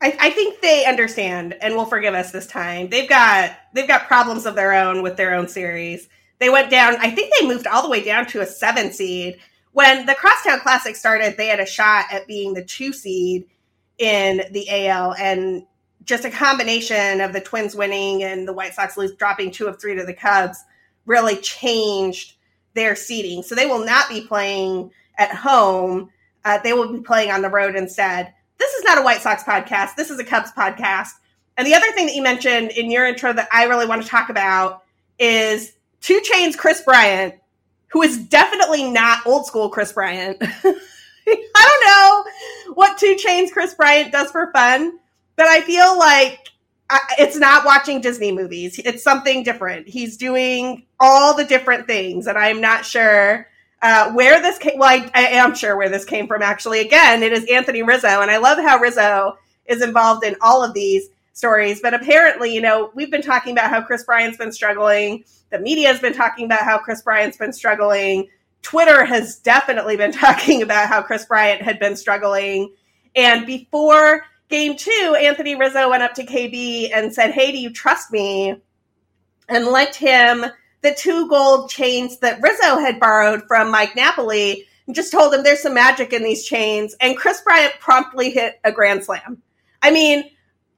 I, 0.00 0.16
I, 0.20 0.31
think 0.31 0.60
they 0.60 0.84
understand 0.84 1.56
and 1.60 1.75
will 1.75 1.87
forgive 1.87 2.14
us 2.14 2.31
this 2.31 2.46
time. 2.46 2.88
They've 2.88 3.08
got 3.08 3.56
they've 3.72 3.88
got 3.88 4.06
problems 4.06 4.44
of 4.44 4.54
their 4.54 4.75
own 4.75 5.02
with 5.02 5.16
their 5.16 5.34
own 5.34 5.48
series. 5.48 6.08
They 6.38 6.50
went 6.50 6.70
down. 6.70 6.96
I 6.96 7.10
think 7.10 7.32
they 7.38 7.46
moved 7.46 7.66
all 7.66 7.82
the 7.82 7.88
way 7.88 8.04
down 8.04 8.26
to 8.26 8.43
a 8.43 8.46
seven 8.46 8.93
seed 8.93 9.38
when 9.72 10.04
the 10.04 10.14
Crosstown 10.14 10.60
Classic 10.60 10.94
started. 10.96 11.37
They 11.37 11.46
had 11.46 11.60
a 11.60 11.66
shot 11.66 12.06
at 12.12 12.26
being 12.26 12.52
the 12.52 12.64
two 12.64 12.93
seed 12.93 13.46
in 13.98 14.43
the 14.52 14.88
AL, 14.88 15.14
and 15.14 15.64
just 16.04 16.26
a 16.26 16.31
combination 16.31 17.22
of 17.22 17.32
the 17.32 17.40
Twins 17.40 17.75
winning 17.75 18.22
and 18.22 18.46
the 18.46 18.52
White 18.52 18.75
Sox 18.75 18.99
lose, 18.99 19.14
dropping 19.14 19.50
two 19.50 19.66
of 19.66 19.81
three 19.81 19.94
to 19.96 20.04
the 20.04 20.12
Cubs 20.12 20.62
really 21.06 21.37
changed 21.37 22.34
their 22.75 22.94
seeding. 22.94 23.42
So 23.42 23.54
they 23.54 23.66
will 23.66 23.84
not 23.84 24.10
be 24.10 24.20
playing 24.20 24.90
at 25.16 25.34
home. 25.34 26.10
Uh, 26.44 26.58
they 26.62 26.75
will 26.75 26.92
be 26.92 27.00
playing 27.00 27.31
on 27.31 27.40
the 27.40 27.49
road 27.49 27.76
instead 27.76 28.34
this 28.58 28.73
is 28.75 28.85
not 28.85 28.99
a 28.99 29.03
White 29.03 29.20
Sox 29.20 29.43
podcast. 29.43 29.94
This 29.97 30.11
is 30.11 30.19
a 30.19 30.25
Cubs 30.25 30.53
podcast. 30.53 31.11
And 31.56 31.67
the 31.67 31.75
other 31.75 31.91
thing 31.93 32.06
that 32.06 32.14
you 32.14 32.23
mentioned 32.23 32.70
in 32.73 32.91
your 32.91 33.06
intro 33.06 33.32
that 33.32 33.49
I 33.53 33.64
really 33.64 33.87
want 33.87 34.03
to 34.03 34.08
talk 34.08 34.29
about 34.29 34.82
is 35.19 35.73
2 36.03 36.20
Chains 36.23 36.56
Kris 36.56 36.82
Bryant, 36.82 37.35
who 37.88 38.03
is 38.03 38.19
definitely 38.19 38.91
not 38.91 39.26
old 39.26 39.47
school 39.47 39.70
Kris 39.70 39.93
Bryant. 39.93 40.37
I 40.41 40.70
don't 41.26 42.67
know 42.67 42.75
what 42.75 42.99
2 42.99 43.17
Chains 43.17 43.50
Kris 43.50 43.75
Bryant 43.75 44.12
does 44.12 44.31
for 44.31 44.53
fun, 44.53 44.99
but 45.37 45.47
I 45.47 45.62
feel 45.62 45.99
like 45.99 46.49
it's 47.19 47.37
not 47.37 47.64
watching 47.64 48.00
Disney 48.00 48.32
movies. 48.32 48.79
It's 48.85 49.02
something 49.02 49.43
different. 49.43 49.88
He's 49.88 50.17
doing 50.17 50.85
all 51.00 51.35
the 51.35 51.44
different 51.44 51.87
things, 51.87 52.26
and 52.26 52.38
I'm 52.38 52.61
not 52.61 52.85
sure 52.85 53.49
uh, 53.82 54.12
where 54.12 54.40
this 54.40 54.58
came, 54.58 54.78
well, 54.78 54.88
I, 54.88 55.11
I, 55.14 55.26
am 55.28 55.55
sure 55.55 55.76
where 55.76 55.88
this 55.88 56.05
came 56.05 56.26
from. 56.26 56.43
Actually, 56.43 56.81
again, 56.81 57.23
it 57.23 57.32
is 57.32 57.44
Anthony 57.50 57.82
Rizzo, 57.82 58.20
and 58.23 58.31
I 58.31 58.38
love 58.38 58.58
how 58.58 58.78
Rizzo 58.78 59.37
is 59.67 59.82
involved 59.82 60.25
in 60.25 60.34
all 60.40 60.62
of 60.62 60.73
these 60.73 61.08
stories. 61.34 61.81
But 61.81 61.93
apparently, 61.93 62.55
you 62.55 62.61
know, 62.61 62.90
we've 62.94 63.11
been 63.11 63.23
talking 63.23 63.52
about 63.52 63.70
how 63.70 63.82
Kris 63.82 64.05
Bryant's 64.05 64.38
been 64.38 64.52
struggling. 64.52 65.25
The 65.50 65.58
media 65.58 65.88
has 65.88 66.00
been 66.00 66.14
talking 66.14 66.46
about 66.46 66.62
how 66.62 66.78
Kris 66.78 67.02
Bryant's 67.02 67.37
been 67.37 67.52
struggling. 67.52 68.28
Twitter 68.62 69.05
has 69.05 69.37
definitely 69.37 69.96
been 69.96 70.12
talking 70.25 70.62
about 70.62 70.88
how 70.88 71.02
Kris 71.02 71.26
Bryant 71.26 71.61
had 71.61 71.78
been 71.78 71.96
struggling. 71.96 72.73
And 73.14 73.46
before 73.46 74.25
game 74.49 74.76
two, 74.76 75.17
Anthony 75.20 75.55
Rizzo 75.55 75.90
went 75.90 76.02
up 76.02 76.14
to 76.14 76.25
KB 76.25 76.90
and 76.94 77.12
said, 77.12 77.32
Hey, 77.32 77.52
do 77.52 77.58
you 77.58 77.70
trust 77.70 78.11
me? 78.11 78.56
And 79.49 79.66
lent 79.66 79.95
him 79.95 80.47
the 80.83 80.95
two 80.95 81.28
gold 81.28 81.71
chains 81.71 82.18
that 82.18 82.40
Rizzo 82.42 82.78
had 82.78 83.00
borrowed 83.00 83.42
from 83.49 83.71
Mike 83.71 83.97
Napoli 83.97 84.66
and 84.87 84.95
just 84.95 85.12
told 85.12 85.35
him 85.35 85.42
there's 85.42 85.62
some 85.62 85.75
magic 85.75 86.12
in 86.12 86.23
these 86.23 86.45
chains. 86.45 86.95
And 87.00 87.16
Kris 87.16 87.40
Bryant 87.40 87.75
promptly 87.80 88.30
hit 88.30 88.61
a 88.64 88.73
grand 88.73 89.04
slam. 89.04 89.42
I 89.83 89.90
mean, 89.90 90.30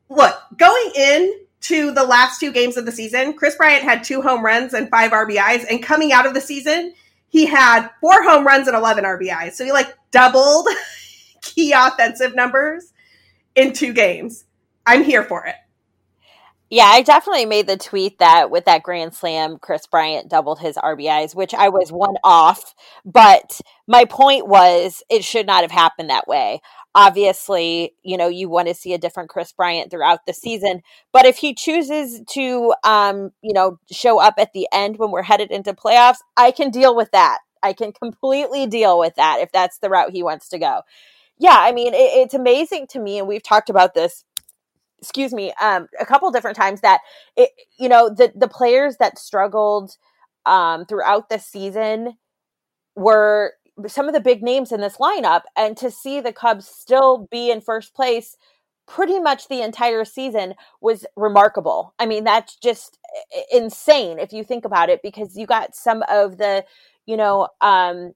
look, 0.09 0.35
going 0.57 0.93
in 0.97 1.41
to 1.63 1.93
the 1.93 2.05
last 2.05 2.41
two 2.41 2.53
games 2.53 2.77
of 2.77 2.87
the 2.87 2.93
season, 2.93 3.35
Kris 3.35 3.57
Bryant 3.57 3.83
had 3.83 4.05
two 4.05 4.23
home 4.23 4.45
runs 4.45 4.75
and 4.75 4.89
five 4.89 5.11
RBIs. 5.11 5.67
And 5.69 5.83
coming 5.83 6.13
out 6.13 6.27
of 6.27 6.35
the 6.35 6.41
season, 6.41 6.95
he 7.29 7.47
had 7.47 7.89
four 8.01 8.23
home 8.23 8.47
runs 8.47 8.69
and 8.69 8.77
11 8.77 9.05
RBIs. 9.05 9.53
So 9.53 9.65
he 9.65 9.73
like 9.73 9.95
doubled 10.11 10.69
key 11.43 11.73
offensive 11.73 12.35
numbers 12.35 12.93
in 13.55 13.73
two 13.73 13.93
games. 13.93 14.45
I'm 14.87 15.05
here 15.05 15.23
for 15.23 15.45
it. 15.45 15.57
Yeah, 16.71 16.85
I 16.85 17.01
definitely 17.01 17.47
made 17.47 17.67
the 17.67 17.79
tweet 17.79 18.19
that 18.19 18.51
with 18.51 18.67
that 18.67 18.83
grand 18.83 19.15
slam, 19.15 19.57
Kris 19.59 19.87
Bryant 19.87 20.29
doubled 20.29 20.61
his 20.61 20.77
RBIs, 20.77 21.35
which 21.35 21.55
I 21.55 21.71
was 21.71 21.91
one 21.91 22.17
off. 22.23 22.75
But 23.07 23.61
my 23.87 24.05
point 24.05 24.47
was 24.47 25.03
it 25.09 25.25
should 25.25 25.47
not 25.47 25.63
have 25.63 25.71
happened 25.71 26.11
that 26.11 26.29
way. 26.29 26.61
Obviously, 26.95 27.95
you 28.03 28.19
know, 28.19 28.29
you 28.29 28.51
want 28.51 28.69
to 28.69 28.75
see 28.75 28.93
a 28.93 28.99
different 28.99 29.31
Kris 29.31 29.51
Bryant 29.53 29.91
throughout 29.91 30.27
the 30.27 30.35
season. 30.35 30.83
But 31.11 31.25
if 31.25 31.39
he 31.39 31.55
chooses 31.55 32.21
to, 32.33 32.75
um, 32.85 33.31
you 33.41 33.55
know, 33.55 33.79
show 33.91 34.21
up 34.21 34.35
at 34.37 34.53
the 34.53 34.69
end 34.71 34.99
when 34.99 35.11
we're 35.11 35.23
headed 35.23 35.51
into 35.51 35.73
playoffs, 35.73 36.19
I 36.37 36.51
can 36.51 36.71
deal 36.71 36.95
with 36.95 37.11
that. 37.13 37.39
I 37.63 37.73
can 37.73 37.93
completely 37.93 38.67
deal 38.67 38.99
with 38.99 39.15
that 39.15 39.39
if 39.41 39.51
that's 39.53 39.79
the 39.79 39.89
route 39.89 40.11
he 40.11 40.23
wants 40.23 40.51
to 40.51 40.59
go. 40.59 40.83
Yeah, 41.39 41.57
I 41.57 41.73
mean, 41.73 41.95
it, 41.95 41.99
it's 41.99 42.35
amazing 42.35 42.89
to 42.89 42.99
me, 42.99 43.19
and 43.19 43.29
we've 43.29 43.43
talked 43.43 43.71
about 43.71 43.95
this 43.95 44.25
excuse 45.01 45.33
me, 45.33 45.53
um, 45.61 45.89
a 46.01 46.07
couple 46.07 46.31
different 46.31 46.57
times 46.57 46.81
that 46.81 47.01
it, 47.37 47.51
you 47.79 47.89
know, 47.89 48.09
the 48.09 48.33
the 48.35 48.49
players 48.49 48.97
that 48.99 49.19
struggled 49.19 49.97
um, 50.47 50.85
throughout 50.87 51.29
the 51.29 51.39
season 51.39 52.15
were 52.97 53.55
some 53.87 54.09
of 54.09 54.15
the 54.15 54.21
big 54.21 54.43
names 54.43 54.73
in 54.73 54.81
this 54.81 54.97
lineup, 54.97 55.43
and 55.57 55.77
to 55.77 55.91
see 55.91 56.21
the 56.21 56.33
Cubs 56.33 56.67
still 56.67 57.29
be 57.31 57.51
in 57.51 57.61
first 57.61 57.95
place 57.95 58.37
pretty 58.89 59.21
much 59.21 59.49
the 59.49 59.61
entire 59.61 60.05
season 60.05 60.55
was 60.81 61.05
remarkable. 61.15 61.95
I 61.99 62.07
mean, 62.07 62.25
that's 62.25 62.57
just 62.57 62.99
insane 63.53 64.19
if 64.19 64.33
you 64.33 64.43
think 64.43 64.65
about 64.65 64.89
it, 64.89 65.01
because 65.03 65.37
you 65.37 65.47
got 65.47 65.77
some 65.77 66.03
of 66.09 66.39
the, 66.39 66.65
you 67.07 67.17
know, 67.17 67.49
um, 67.61 68.15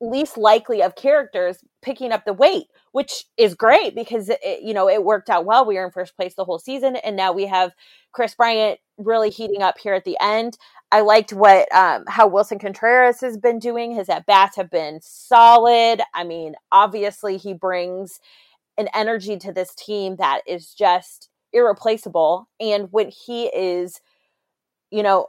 least 0.00 0.36
likely 0.36 0.82
of 0.82 0.96
characters 0.96 1.58
picking 1.82 2.12
up 2.12 2.24
the 2.24 2.32
weight, 2.32 2.66
which 2.92 3.24
is 3.36 3.54
great 3.54 3.94
because 3.94 4.28
it, 4.28 4.62
you 4.62 4.74
know 4.74 4.88
it 4.88 5.04
worked 5.04 5.30
out 5.30 5.44
well. 5.44 5.66
We 5.66 5.74
were 5.76 5.86
in 5.86 5.92
first 5.92 6.16
place 6.16 6.34
the 6.34 6.44
whole 6.44 6.58
season, 6.58 6.96
and 6.96 7.16
now 7.16 7.32
we 7.32 7.46
have 7.46 7.72
Kris 8.12 8.34
Bryant 8.34 8.80
really 8.96 9.30
heating 9.30 9.62
up 9.62 9.78
here 9.78 9.94
at 9.94 10.04
the 10.04 10.18
end. 10.20 10.58
I 10.90 11.00
liked 11.00 11.32
what 11.32 11.72
um, 11.74 12.04
how 12.08 12.28
Willson 12.28 12.60
Contreras 12.60 13.20
has 13.20 13.36
been 13.36 13.58
doing. 13.58 13.94
His 13.94 14.08
at 14.08 14.26
bats 14.26 14.56
have 14.56 14.70
been 14.70 15.00
solid. 15.02 16.00
I 16.14 16.24
mean, 16.24 16.54
obviously 16.72 17.36
he 17.36 17.52
brings 17.52 18.20
an 18.78 18.88
energy 18.94 19.36
to 19.36 19.52
this 19.52 19.74
team 19.74 20.16
that 20.16 20.42
is 20.46 20.72
just 20.72 21.28
irreplaceable. 21.52 22.48
And 22.60 22.88
when 22.90 23.10
he 23.10 23.46
is, 23.46 24.00
you 24.90 25.02
know, 25.02 25.26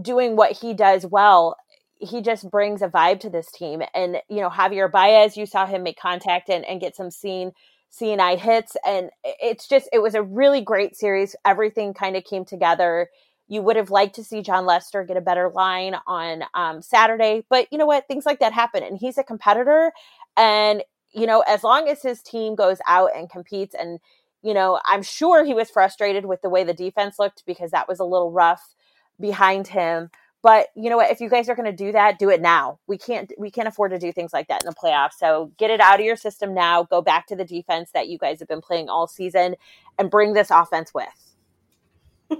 doing 0.00 0.36
what 0.36 0.52
he 0.52 0.74
does 0.74 1.06
well, 1.06 1.56
he 2.00 2.22
just 2.22 2.50
brings 2.50 2.80
a 2.82 2.88
vibe 2.88 3.20
to 3.20 3.30
this 3.30 3.50
team. 3.52 3.82
And, 3.94 4.16
you 4.28 4.40
know, 4.40 4.48
Javier 4.48 4.90
Baez, 4.90 5.36
you 5.36 5.44
saw 5.44 5.66
him 5.66 5.82
make 5.82 6.00
contact 6.00 6.48
and, 6.48 6.64
and 6.64 6.80
get 6.80 6.96
some 6.96 7.10
seeing 7.10 7.52
eye 8.02 8.36
hits. 8.36 8.76
And 8.86 9.10
it's 9.22 9.68
just, 9.68 9.88
it 9.92 9.98
was 10.00 10.14
a 10.14 10.22
really 10.22 10.62
great 10.62 10.96
series. 10.96 11.36
Everything 11.44 11.92
kind 11.92 12.16
of 12.16 12.24
came 12.24 12.44
together. 12.46 13.10
You 13.48 13.60
would 13.62 13.76
have 13.76 13.90
liked 13.90 14.14
to 14.14 14.24
see 14.24 14.42
Jon 14.42 14.64
Lester 14.64 15.04
get 15.04 15.18
a 15.18 15.20
better 15.20 15.50
line 15.50 15.96
on 16.06 16.44
um, 16.54 16.80
Saturday, 16.80 17.44
but 17.50 17.66
you 17.70 17.78
know 17.78 17.86
what? 17.86 18.08
Things 18.08 18.24
like 18.24 18.38
that 18.38 18.52
happen. 18.52 18.82
And 18.82 18.96
he's 18.96 19.18
a 19.18 19.24
competitor. 19.24 19.92
And, 20.36 20.82
you 21.12 21.26
know, 21.26 21.42
as 21.46 21.62
long 21.62 21.88
as 21.88 22.00
his 22.00 22.22
team 22.22 22.54
goes 22.54 22.78
out 22.86 23.10
and 23.14 23.28
competes 23.28 23.74
and, 23.74 23.98
you 24.42 24.54
know, 24.54 24.80
I'm 24.86 25.02
sure 25.02 25.44
he 25.44 25.52
was 25.52 25.68
frustrated 25.68 26.24
with 26.24 26.40
the 26.40 26.48
way 26.48 26.64
the 26.64 26.72
defense 26.72 27.18
looked 27.18 27.44
because 27.44 27.72
that 27.72 27.88
was 27.88 28.00
a 28.00 28.04
little 28.04 28.30
rough 28.30 28.74
behind 29.18 29.66
him. 29.66 30.10
But 30.42 30.68
you 30.74 30.88
know 30.88 30.96
what? 30.96 31.10
If 31.10 31.20
you 31.20 31.28
guys 31.28 31.48
are 31.48 31.54
going 31.54 31.70
to 31.70 31.76
do 31.76 31.92
that, 31.92 32.18
do 32.18 32.30
it 32.30 32.40
now. 32.40 32.78
We 32.86 32.96
can't 32.96 33.30
we 33.36 33.50
can't 33.50 33.68
afford 33.68 33.90
to 33.90 33.98
do 33.98 34.10
things 34.10 34.32
like 34.32 34.48
that 34.48 34.62
in 34.62 34.66
the 34.66 34.74
playoffs. 34.74 35.14
So 35.18 35.52
get 35.58 35.70
it 35.70 35.80
out 35.80 36.00
of 36.00 36.06
your 36.06 36.16
system 36.16 36.54
now. 36.54 36.84
Go 36.84 37.02
back 37.02 37.26
to 37.26 37.36
the 37.36 37.44
defense 37.44 37.90
that 37.92 38.08
you 38.08 38.16
guys 38.18 38.38
have 38.38 38.48
been 38.48 38.62
playing 38.62 38.88
all 38.88 39.06
season, 39.06 39.56
and 39.98 40.10
bring 40.10 40.32
this 40.32 40.50
offense 40.50 40.92
with. 40.94 41.34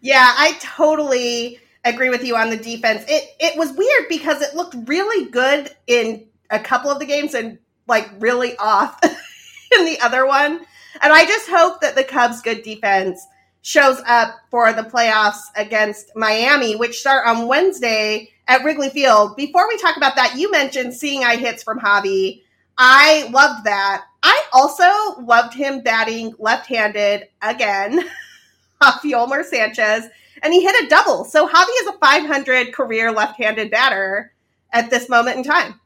yeah, 0.00 0.34
I 0.36 0.58
totally 0.60 1.60
agree 1.84 2.10
with 2.10 2.24
you 2.24 2.36
on 2.36 2.50
the 2.50 2.58
defense. 2.58 3.04
It 3.08 3.24
it 3.40 3.58
was 3.58 3.72
weird 3.72 4.08
because 4.10 4.42
it 4.42 4.54
looked 4.54 4.76
really 4.86 5.30
good 5.30 5.70
in 5.86 6.26
a 6.50 6.58
couple 6.58 6.90
of 6.90 6.98
the 6.98 7.06
games 7.06 7.34
and 7.34 7.58
like 7.86 8.10
really 8.18 8.56
off 8.58 8.98
in 9.78 9.84
the 9.86 9.98
other 10.00 10.26
one. 10.26 10.60
And 11.00 11.12
I 11.12 11.24
just 11.24 11.48
hope 11.48 11.80
that 11.80 11.94
the 11.94 12.04
Cubs' 12.04 12.42
good 12.42 12.62
defense 12.62 13.24
shows 13.62 14.00
up 14.06 14.36
for 14.50 14.72
the 14.72 14.82
playoffs 14.82 15.40
against 15.56 16.14
Miami, 16.16 16.76
which 16.76 17.00
start 17.00 17.26
on 17.26 17.46
Wednesday 17.46 18.30
at 18.46 18.64
Wrigley 18.64 18.90
Field. 18.90 19.36
Before 19.36 19.68
we 19.68 19.76
talk 19.78 19.96
about 19.96 20.16
that, 20.16 20.36
you 20.36 20.50
mentioned 20.50 20.94
seeing 20.94 21.24
eye 21.24 21.36
hits 21.36 21.62
from 21.62 21.80
Javy. 21.80 22.42
I 22.76 23.28
loved 23.30 23.64
that. 23.64 24.04
I 24.22 24.42
also 24.52 25.20
loved 25.20 25.54
him 25.54 25.82
batting 25.82 26.34
left 26.38 26.66
handed 26.66 27.28
again, 27.42 28.08
Yolmer 28.82 29.44
Sanchez, 29.44 30.06
and 30.42 30.52
he 30.52 30.62
hit 30.62 30.84
a 30.84 30.88
double. 30.88 31.24
So 31.24 31.48
Javy 31.48 31.82
is 31.82 31.88
a 31.88 31.98
500 31.98 32.72
career 32.72 33.12
left 33.12 33.36
handed 33.36 33.70
batter 33.70 34.32
at 34.72 34.90
this 34.90 35.08
moment 35.08 35.36
in 35.36 35.42
time. 35.42 35.80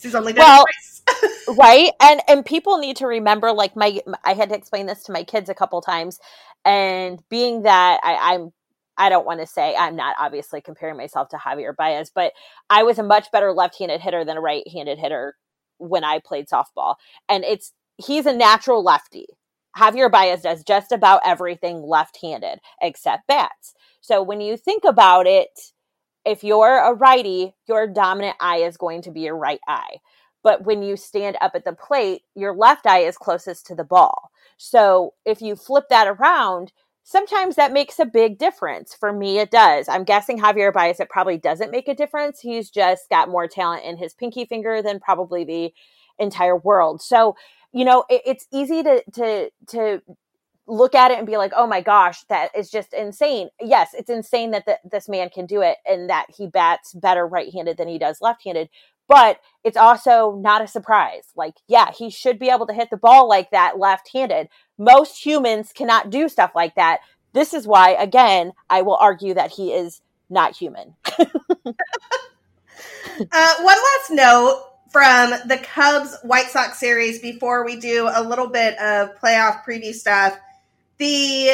He's 0.00 0.14
only 0.14 0.32
done 0.32 0.44
well, 0.44 0.64
twice. 0.64 1.02
right. 1.56 1.92
And 2.00 2.20
and 2.28 2.44
people 2.44 2.78
need 2.78 2.96
to 2.96 3.06
remember, 3.06 3.52
like 3.52 3.76
my 3.76 4.00
I 4.24 4.34
had 4.34 4.48
to 4.48 4.56
explain 4.56 4.86
this 4.86 5.04
to 5.04 5.12
my 5.12 5.22
kids 5.22 5.48
a 5.48 5.54
couple 5.54 5.80
times. 5.80 6.18
And 6.64 7.20
being 7.28 7.62
that 7.62 8.00
I, 8.02 8.34
I'm 8.34 8.52
I 8.96 9.08
don't 9.08 9.26
want 9.26 9.40
to 9.40 9.46
say 9.46 9.74
I'm 9.74 9.96
not 9.96 10.16
obviously 10.18 10.60
comparing 10.60 10.96
myself 10.96 11.28
to 11.30 11.36
Javier 11.36 11.74
Baez, 11.74 12.10
but 12.14 12.32
I 12.68 12.82
was 12.82 12.98
a 12.98 13.02
much 13.02 13.30
better 13.32 13.52
left-handed 13.52 14.00
hitter 14.00 14.24
than 14.24 14.36
a 14.36 14.40
right-handed 14.40 14.98
hitter 14.98 15.36
when 15.78 16.04
I 16.04 16.20
played 16.20 16.46
softball. 16.46 16.96
And 17.28 17.42
it's 17.44 17.72
he's 17.96 18.26
a 18.26 18.32
natural 18.32 18.84
lefty. 18.84 19.26
Javier 19.76 20.10
Baez 20.10 20.42
does 20.42 20.62
just 20.62 20.92
about 20.92 21.22
everything 21.24 21.82
left-handed 21.82 22.60
except 22.80 23.26
bats. 23.26 23.74
So 24.02 24.22
when 24.22 24.40
you 24.40 24.56
think 24.56 24.84
about 24.84 25.26
it, 25.26 25.48
if 26.24 26.44
you're 26.44 26.78
a 26.78 26.92
righty, 26.92 27.54
your 27.66 27.86
dominant 27.86 28.36
eye 28.38 28.58
is 28.58 28.76
going 28.76 29.02
to 29.02 29.10
be 29.10 29.22
your 29.22 29.36
right 29.36 29.60
eye. 29.66 29.96
But 30.42 30.64
when 30.64 30.82
you 30.82 30.96
stand 30.96 31.36
up 31.40 31.52
at 31.54 31.64
the 31.64 31.72
plate, 31.72 32.22
your 32.34 32.54
left 32.54 32.86
eye 32.86 33.00
is 33.00 33.16
closest 33.16 33.66
to 33.66 33.74
the 33.74 33.84
ball. 33.84 34.30
So 34.56 35.14
if 35.24 35.40
you 35.40 35.56
flip 35.56 35.84
that 35.90 36.06
around, 36.06 36.72
sometimes 37.04 37.56
that 37.56 37.72
makes 37.72 37.98
a 37.98 38.04
big 38.04 38.38
difference. 38.38 38.94
For 38.94 39.12
me, 39.12 39.38
it 39.38 39.50
does. 39.50 39.88
I'm 39.88 40.04
guessing 40.04 40.38
Javier 40.38 40.72
Baez, 40.72 41.00
it 41.00 41.10
probably 41.10 41.38
doesn't 41.38 41.70
make 41.70 41.88
a 41.88 41.94
difference. 41.94 42.40
He's 42.40 42.70
just 42.70 43.08
got 43.08 43.28
more 43.28 43.48
talent 43.48 43.84
in 43.84 43.96
his 43.96 44.14
pinky 44.14 44.44
finger 44.44 44.82
than 44.82 45.00
probably 45.00 45.44
the 45.44 45.72
entire 46.18 46.56
world. 46.56 47.02
So, 47.02 47.36
you 47.72 47.84
know, 47.84 48.04
it, 48.08 48.22
it's 48.24 48.46
easy 48.52 48.82
to 48.82 49.02
to 49.14 49.50
to 49.68 50.02
look 50.68 50.94
at 50.94 51.10
it 51.10 51.18
and 51.18 51.26
be 51.26 51.36
like, 51.36 51.52
oh 51.56 51.66
my 51.66 51.80
gosh, 51.80 52.22
that 52.28 52.50
is 52.56 52.70
just 52.70 52.92
insane. 52.94 53.48
Yes, 53.60 53.90
it's 53.94 54.08
insane 54.08 54.52
that 54.52 54.64
the, 54.64 54.78
this 54.90 55.08
man 55.08 55.28
can 55.28 55.44
do 55.44 55.60
it 55.60 55.78
and 55.84 56.08
that 56.08 56.26
he 56.36 56.46
bats 56.46 56.94
better 56.94 57.26
right 57.26 57.52
handed 57.52 57.76
than 57.76 57.88
he 57.88 57.98
does 57.98 58.20
left 58.20 58.44
handed. 58.44 58.68
But 59.12 59.40
it's 59.62 59.76
also 59.76 60.36
not 60.40 60.62
a 60.62 60.66
surprise. 60.66 61.24
Like, 61.36 61.56
yeah, 61.68 61.90
he 61.92 62.08
should 62.08 62.38
be 62.38 62.48
able 62.48 62.66
to 62.66 62.72
hit 62.72 62.88
the 62.88 62.96
ball 62.96 63.28
like 63.28 63.50
that 63.50 63.78
left 63.78 64.08
handed. 64.10 64.48
Most 64.78 65.22
humans 65.22 65.70
cannot 65.74 66.08
do 66.08 66.30
stuff 66.30 66.52
like 66.54 66.76
that. 66.76 67.00
This 67.34 67.52
is 67.52 67.66
why, 67.66 67.90
again, 67.90 68.52
I 68.70 68.80
will 68.80 68.96
argue 68.96 69.34
that 69.34 69.50
he 69.50 69.74
is 69.74 70.00
not 70.30 70.56
human. 70.56 70.94
uh, 71.18 71.74
one 73.26 73.76
last 73.76 74.10
note 74.12 74.64
from 74.90 75.34
the 75.46 75.60
Cubs 75.62 76.16
White 76.22 76.48
Sox 76.48 76.80
series 76.80 77.18
before 77.20 77.66
we 77.66 77.76
do 77.76 78.08
a 78.10 78.22
little 78.22 78.48
bit 78.48 78.78
of 78.78 79.10
playoff 79.20 79.62
preview 79.62 79.92
stuff. 79.92 80.38
The 80.96 81.50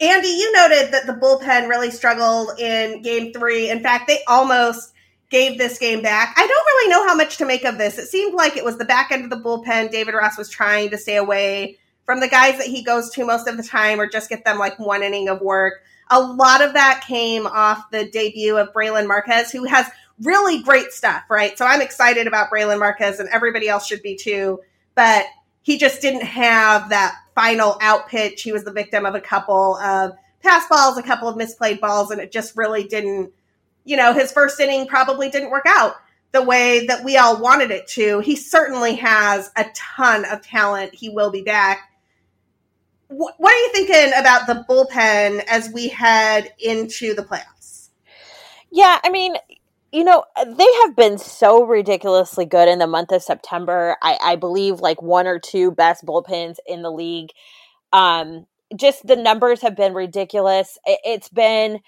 Andi, 0.00 0.38
you 0.38 0.52
noted 0.54 0.92
that 0.92 1.06
the 1.06 1.12
bullpen 1.12 1.68
really 1.68 1.90
struggled 1.90 2.58
in 2.58 3.02
game 3.02 3.34
three. 3.34 3.68
In 3.68 3.82
fact, 3.82 4.08
they 4.08 4.20
almost 4.26 4.94
gave 5.30 5.58
this 5.58 5.78
game 5.78 6.02
back. 6.02 6.34
I 6.36 6.46
don't 6.46 6.50
really 6.50 6.90
know 6.90 7.06
how 7.06 7.14
much 7.14 7.36
to 7.38 7.44
make 7.44 7.64
of 7.64 7.78
this. 7.78 7.98
It 7.98 8.06
seemed 8.06 8.34
like 8.34 8.56
it 8.56 8.64
was 8.64 8.78
the 8.78 8.84
back 8.84 9.10
end 9.10 9.24
of 9.24 9.30
the 9.30 9.36
bullpen. 9.36 9.90
David 9.90 10.14
Ross 10.14 10.38
was 10.38 10.48
trying 10.48 10.90
to 10.90 10.98
stay 10.98 11.16
away 11.16 11.78
from 12.04 12.20
the 12.20 12.28
guys 12.28 12.56
that 12.58 12.68
he 12.68 12.82
goes 12.82 13.10
to 13.10 13.26
most 13.26 13.48
of 13.48 13.56
the 13.56 13.62
time 13.62 14.00
or 14.00 14.06
just 14.06 14.28
get 14.28 14.44
them 14.44 14.58
like 14.58 14.78
one 14.78 15.02
inning 15.02 15.28
of 15.28 15.40
work. 15.40 15.82
A 16.10 16.20
lot 16.20 16.62
of 16.62 16.74
that 16.74 17.02
came 17.06 17.46
off 17.46 17.90
the 17.90 18.08
debut 18.08 18.56
of 18.56 18.72
Brailyn 18.72 19.08
Marquez, 19.08 19.50
who 19.50 19.64
has 19.64 19.88
really 20.22 20.62
great 20.62 20.92
stuff, 20.92 21.24
right? 21.28 21.58
So 21.58 21.66
I'm 21.66 21.82
excited 21.82 22.28
about 22.28 22.48
Brailyn 22.48 22.78
Marquez 22.78 23.18
and 23.18 23.28
everybody 23.30 23.68
else 23.68 23.86
should 23.86 24.02
be 24.02 24.16
too. 24.16 24.60
But 24.94 25.26
he 25.62 25.76
just 25.76 26.00
didn't 26.00 26.22
have 26.22 26.90
that 26.90 27.16
final 27.34 27.76
out 27.80 28.08
pitch. 28.08 28.42
He 28.42 28.52
was 28.52 28.62
the 28.62 28.72
victim 28.72 29.04
of 29.04 29.16
a 29.16 29.20
couple 29.20 29.76
of 29.78 30.12
pass 30.44 30.68
balls, 30.68 30.96
a 30.96 31.02
couple 31.02 31.28
of 31.28 31.36
misplayed 31.36 31.80
balls, 31.80 32.12
and 32.12 32.20
it 32.20 32.30
just 32.30 32.56
really 32.56 32.84
didn't, 32.84 33.32
you 33.86 33.96
know, 33.96 34.12
his 34.12 34.32
first 34.32 34.60
inning 34.60 34.86
probably 34.86 35.30
didn't 35.30 35.50
work 35.50 35.64
out 35.66 35.94
the 36.32 36.42
way 36.42 36.86
that 36.86 37.04
we 37.04 37.16
all 37.16 37.40
wanted 37.40 37.70
it 37.70 37.86
to. 37.86 38.18
He 38.20 38.36
certainly 38.36 38.96
has 38.96 39.50
a 39.56 39.64
ton 39.74 40.26
of 40.26 40.42
talent. 40.42 40.94
He 40.94 41.08
will 41.08 41.30
be 41.30 41.42
back. 41.42 41.90
What 43.08 43.36
are 43.40 43.56
you 43.56 43.72
thinking 43.72 44.12
about 44.18 44.48
the 44.48 44.66
bullpen 44.68 45.44
as 45.48 45.70
we 45.72 45.88
head 45.88 46.52
into 46.58 47.14
the 47.14 47.22
playoffs? 47.22 47.88
Yeah, 48.72 48.98
I 49.04 49.10
mean, 49.10 49.36
you 49.92 50.02
know, 50.02 50.24
they 50.44 50.72
have 50.82 50.96
been 50.96 51.16
so 51.16 51.64
ridiculously 51.64 52.44
good 52.44 52.68
in 52.68 52.80
the 52.80 52.88
month 52.88 53.12
of 53.12 53.22
September. 53.22 53.96
I, 54.02 54.18
I 54.20 54.36
believe 54.36 54.80
like 54.80 55.00
one 55.00 55.28
or 55.28 55.38
two 55.38 55.70
best 55.70 56.04
bullpens 56.04 56.56
in 56.66 56.82
the 56.82 56.90
league. 56.90 57.30
Um, 57.92 58.46
just 58.74 59.06
the 59.06 59.14
numbers 59.14 59.62
have 59.62 59.76
been 59.76 59.94
ridiculous. 59.94 60.76
It, 60.84 60.98
it's 61.04 61.28
been 61.28 61.78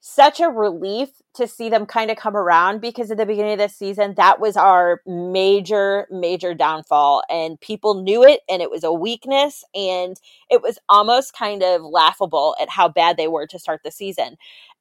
such 0.00 0.40
a 0.40 0.48
relief 0.48 1.08
to 1.34 1.46
see 1.46 1.68
them 1.68 1.86
kind 1.86 2.10
of 2.10 2.16
come 2.16 2.36
around 2.36 2.80
because 2.80 3.10
at 3.10 3.16
the 3.16 3.26
beginning 3.26 3.52
of 3.52 3.58
this 3.58 3.76
season, 3.76 4.14
that 4.16 4.40
was 4.40 4.56
our 4.56 5.02
major, 5.06 6.06
major 6.10 6.54
downfall. 6.54 7.22
And 7.28 7.60
people 7.60 8.02
knew 8.02 8.24
it 8.24 8.40
and 8.48 8.62
it 8.62 8.70
was 8.70 8.84
a 8.84 8.92
weakness. 8.92 9.64
And 9.74 10.16
it 10.50 10.62
was 10.62 10.78
almost 10.88 11.34
kind 11.34 11.62
of 11.62 11.82
laughable 11.82 12.56
at 12.60 12.70
how 12.70 12.88
bad 12.88 13.16
they 13.16 13.28
were 13.28 13.46
to 13.48 13.58
start 13.58 13.80
the 13.84 13.90
season 13.90 14.36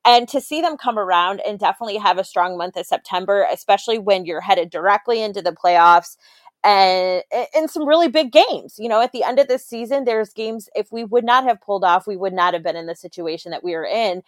and 0.06 0.28
to 0.30 0.40
see 0.40 0.62
them 0.62 0.78
come 0.78 0.98
around 0.98 1.42
and 1.46 1.60
definitely 1.60 1.98
have 1.98 2.18
a 2.18 2.24
strong 2.24 2.58
month 2.58 2.78
of 2.78 2.86
September, 2.86 3.46
especially 3.52 4.00
when 4.00 4.26
you're 4.26 4.42
headed 4.42 4.70
directly 4.70 5.22
into 5.22 5.42
the 5.42 5.52
playoffs 5.52 6.16
and 6.64 7.24
in 7.56 7.68
some 7.68 7.88
really 7.88 8.08
big 8.08 8.32
games. 8.32 8.76
You 8.78 8.90
know, 8.90 9.02
at 9.02 9.12
the 9.12 9.24
end 9.24 9.40
of 9.40 9.48
this 9.48 9.66
season, 9.66 10.06
there's 10.06 10.34
games 10.34 10.70
if 10.76 10.92
we 10.92 11.04
would 11.04 11.24
not 11.24 11.44
have 11.44 11.62
pulled 11.62 11.84
off, 11.84 12.08
we 12.08 12.18
would 12.18 12.34
not 12.34 12.54
have 12.54 12.64
been 12.64 12.76
in 12.76 12.88
the 12.88 12.96
situation 12.96 13.52
that 13.52 13.64
we 13.64 13.74
are 13.76 13.86
in. 13.86 14.24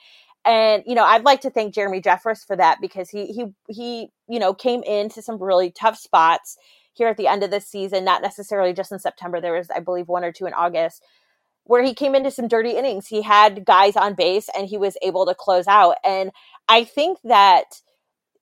And 0.45 0.83
you 0.85 0.95
know, 0.95 1.03
I'd 1.03 1.25
like 1.25 1.41
to 1.41 1.49
thank 1.49 1.73
Jeremy 1.73 2.01
Jeffress 2.01 2.45
for 2.45 2.55
that 2.55 2.79
because 2.81 3.09
he 3.09 3.27
he 3.27 3.45
he 3.67 4.09
you 4.27 4.39
know 4.39 4.53
came 4.53 4.83
into 4.83 5.21
some 5.21 5.41
really 5.41 5.71
tough 5.71 5.97
spots 5.97 6.57
here 6.93 7.07
at 7.07 7.17
the 7.17 7.27
end 7.27 7.43
of 7.43 7.51
this 7.51 7.67
season, 7.67 8.05
not 8.05 8.21
necessarily 8.21 8.73
just 8.73 8.91
in 8.91 8.99
September. 8.99 9.39
There 9.41 9.53
was, 9.53 9.69
I 9.69 9.79
believe, 9.79 10.07
one 10.07 10.23
or 10.23 10.31
two 10.31 10.45
in 10.45 10.53
August 10.53 11.03
where 11.65 11.83
he 11.83 11.93
came 11.93 12.15
into 12.15 12.31
some 12.31 12.47
dirty 12.47 12.71
innings. 12.71 13.07
He 13.07 13.21
had 13.21 13.65
guys 13.65 13.95
on 13.95 14.15
base 14.15 14.49
and 14.57 14.67
he 14.67 14.77
was 14.77 14.97
able 15.03 15.25
to 15.27 15.35
close 15.35 15.67
out. 15.67 15.97
And 16.03 16.31
I 16.67 16.83
think 16.83 17.19
that 17.25 17.65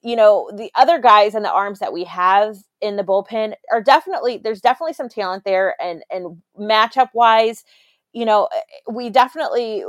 you 0.04 0.16
know, 0.16 0.50
the 0.56 0.72
other 0.76 1.00
guys 1.00 1.36
and 1.36 1.44
the 1.44 1.52
arms 1.52 1.80
that 1.80 1.94
we 1.94 2.04
have 2.06 2.58
in 2.82 2.96
the 2.96 3.04
bullpen 3.04 3.54
are 3.72 3.82
definitely 3.82 4.38
there's 4.38 4.62
definitely 4.62 4.94
some 4.94 5.10
talent 5.10 5.44
there 5.44 5.76
and 5.82 6.04
and 6.12 6.42
matchup 6.60 7.10
wise, 7.14 7.64
you 8.14 8.26
know, 8.26 8.48
eh, 8.56 8.60
we 8.92 9.10
definitely 9.10 9.84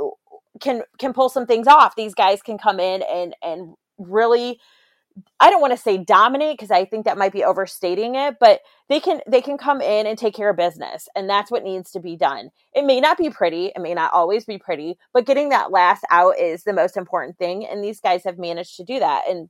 can 0.59 0.83
can 0.97 1.13
pull 1.13 1.29
some 1.29 1.45
things 1.45 1.67
off. 1.67 1.95
These 1.95 2.13
guys 2.13 2.41
can 2.41 2.57
come 2.57 2.79
in 2.79 3.01
and 3.03 3.35
and 3.41 3.75
really 3.97 4.59
I 5.39 5.49
don't 5.49 5.61
want 5.61 5.73
to 5.73 5.77
say 5.77 5.97
dominate 5.97 6.57
because 6.57 6.71
I 6.71 6.85
think 6.85 7.05
that 7.05 7.17
might 7.17 7.33
be 7.33 7.43
overstating 7.43 8.15
it, 8.15 8.37
but 8.39 8.61
they 8.87 8.99
can 8.99 9.21
they 9.27 9.41
can 9.41 9.57
come 9.57 9.81
in 9.81 10.05
and 10.05 10.17
take 10.17 10.33
care 10.35 10.49
of 10.49 10.57
business, 10.57 11.07
and 11.15 11.29
that's 11.29 11.51
what 11.51 11.63
needs 11.63 11.91
to 11.91 11.99
be 11.99 12.15
done. 12.15 12.51
It 12.73 12.85
may 12.85 12.99
not 12.99 13.17
be 13.17 13.29
pretty, 13.29 13.67
it 13.75 13.81
may 13.81 13.93
not 13.93 14.13
always 14.13 14.45
be 14.45 14.57
pretty, 14.57 14.97
but 15.13 15.25
getting 15.25 15.49
that 15.49 15.71
last 15.71 16.03
out 16.09 16.37
is 16.39 16.63
the 16.63 16.73
most 16.73 16.97
important 16.97 17.37
thing, 17.37 17.65
and 17.65 17.83
these 17.83 17.99
guys 17.99 18.23
have 18.23 18.37
managed 18.37 18.77
to 18.77 18.83
do 18.83 18.99
that. 18.99 19.23
And 19.29 19.49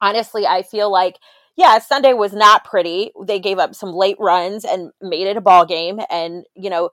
honestly, 0.00 0.46
I 0.46 0.62
feel 0.62 0.90
like 0.90 1.16
yeah, 1.56 1.80
Sunday 1.80 2.12
was 2.12 2.32
not 2.32 2.64
pretty. 2.64 3.10
They 3.26 3.40
gave 3.40 3.58
up 3.58 3.74
some 3.74 3.92
late 3.92 4.16
runs 4.20 4.64
and 4.64 4.92
made 5.02 5.26
it 5.26 5.36
a 5.36 5.40
ball 5.40 5.66
game, 5.66 6.00
and 6.10 6.44
you 6.54 6.70
know 6.70 6.90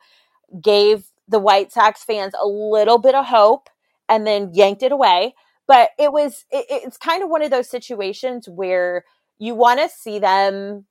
gave 0.61 1.05
the 1.27 1.39
White 1.39 1.71
Sox 1.71 2.03
fans 2.03 2.33
a 2.41 2.47
little 2.47 2.97
bit 2.97 3.15
of 3.15 3.25
hope, 3.25 3.69
and 4.07 4.25
then 4.25 4.53
yanked 4.53 4.83
it 4.83 4.91
away 4.91 5.33
but 5.67 5.89
it 5.97 6.11
was 6.11 6.45
it, 6.51 6.65
it's 6.69 6.97
kind 6.97 7.23
of 7.23 7.29
one 7.29 7.41
of 7.41 7.51
those 7.51 7.69
situations 7.69 8.47
where 8.47 9.03
you 9.39 9.55
want 9.55 9.79
to 9.79 9.89
see 9.89 10.19
them 10.19 10.85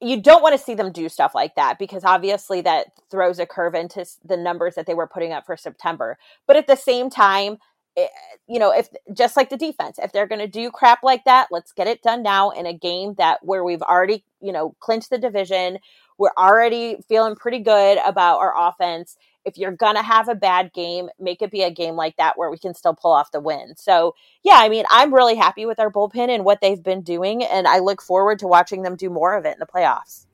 you 0.00 0.20
don't 0.20 0.42
want 0.42 0.58
to 0.58 0.64
see 0.64 0.74
them 0.74 0.92
do 0.92 1.08
stuff 1.10 1.34
like 1.34 1.54
that 1.56 1.78
because 1.78 2.04
obviously 2.04 2.62
that 2.62 2.86
throws 3.10 3.38
a 3.38 3.44
curve 3.44 3.74
into 3.74 4.06
the 4.24 4.36
numbers 4.36 4.74
that 4.74 4.86
they 4.86 4.94
were 4.94 5.06
putting 5.06 5.32
up 5.32 5.44
for 5.44 5.58
September. 5.58 6.16
But 6.46 6.56
at 6.56 6.66
the 6.66 6.76
same 6.76 7.10
time, 7.10 7.58
eh, 7.98 8.06
you 8.48 8.58
know, 8.58 8.72
if 8.72 8.88
just 9.12 9.36
like 9.36 9.50
the 9.50 9.58
defense, 9.58 9.98
if 9.98 10.10
they're 10.10 10.26
going 10.26 10.40
to 10.40 10.46
do 10.46 10.70
crap 10.70 11.02
like 11.02 11.24
that, 11.24 11.48
let's 11.50 11.72
get 11.72 11.86
it 11.86 12.02
done 12.02 12.22
now 12.22 12.48
in 12.48 12.64
a 12.64 12.72
game 12.72 13.12
that 13.18 13.44
where 13.44 13.62
we've 13.62 13.82
already, 13.82 14.24
you 14.40 14.52
know, 14.52 14.74
clinched 14.80 15.10
the 15.10 15.18
division. 15.18 15.78
We're 16.16 16.32
already 16.38 16.96
feeling 17.06 17.36
pretty 17.36 17.58
good 17.58 17.98
about 18.02 18.38
our 18.38 18.54
offense 18.56 19.18
if 19.44 19.56
you're 19.56 19.72
going 19.72 19.96
to 19.96 20.02
have 20.02 20.28
a 20.28 20.34
bad 20.34 20.72
game, 20.72 21.08
make 21.18 21.42
it 21.42 21.50
be 21.50 21.62
a 21.62 21.70
game 21.70 21.96
like 21.96 22.16
that 22.16 22.36
where 22.36 22.50
we 22.50 22.58
can 22.58 22.74
still 22.74 22.94
pull 22.94 23.12
off 23.12 23.32
the 23.32 23.40
win. 23.40 23.74
So, 23.76 24.14
yeah, 24.42 24.56
I 24.56 24.68
mean, 24.68 24.84
I'm 24.90 25.14
really 25.14 25.36
happy 25.36 25.66
with 25.66 25.80
our 25.80 25.90
bullpen 25.90 26.28
and 26.28 26.44
what 26.44 26.60
they've 26.60 26.82
been 26.82 27.02
doing, 27.02 27.42
and 27.42 27.66
I 27.66 27.78
look 27.78 28.02
forward 28.02 28.38
to 28.40 28.46
watching 28.46 28.82
them 28.82 28.96
do 28.96 29.10
more 29.10 29.36
of 29.36 29.44
it 29.46 29.54
in 29.54 29.58
the 29.58 29.66
playoffs. 29.66 30.26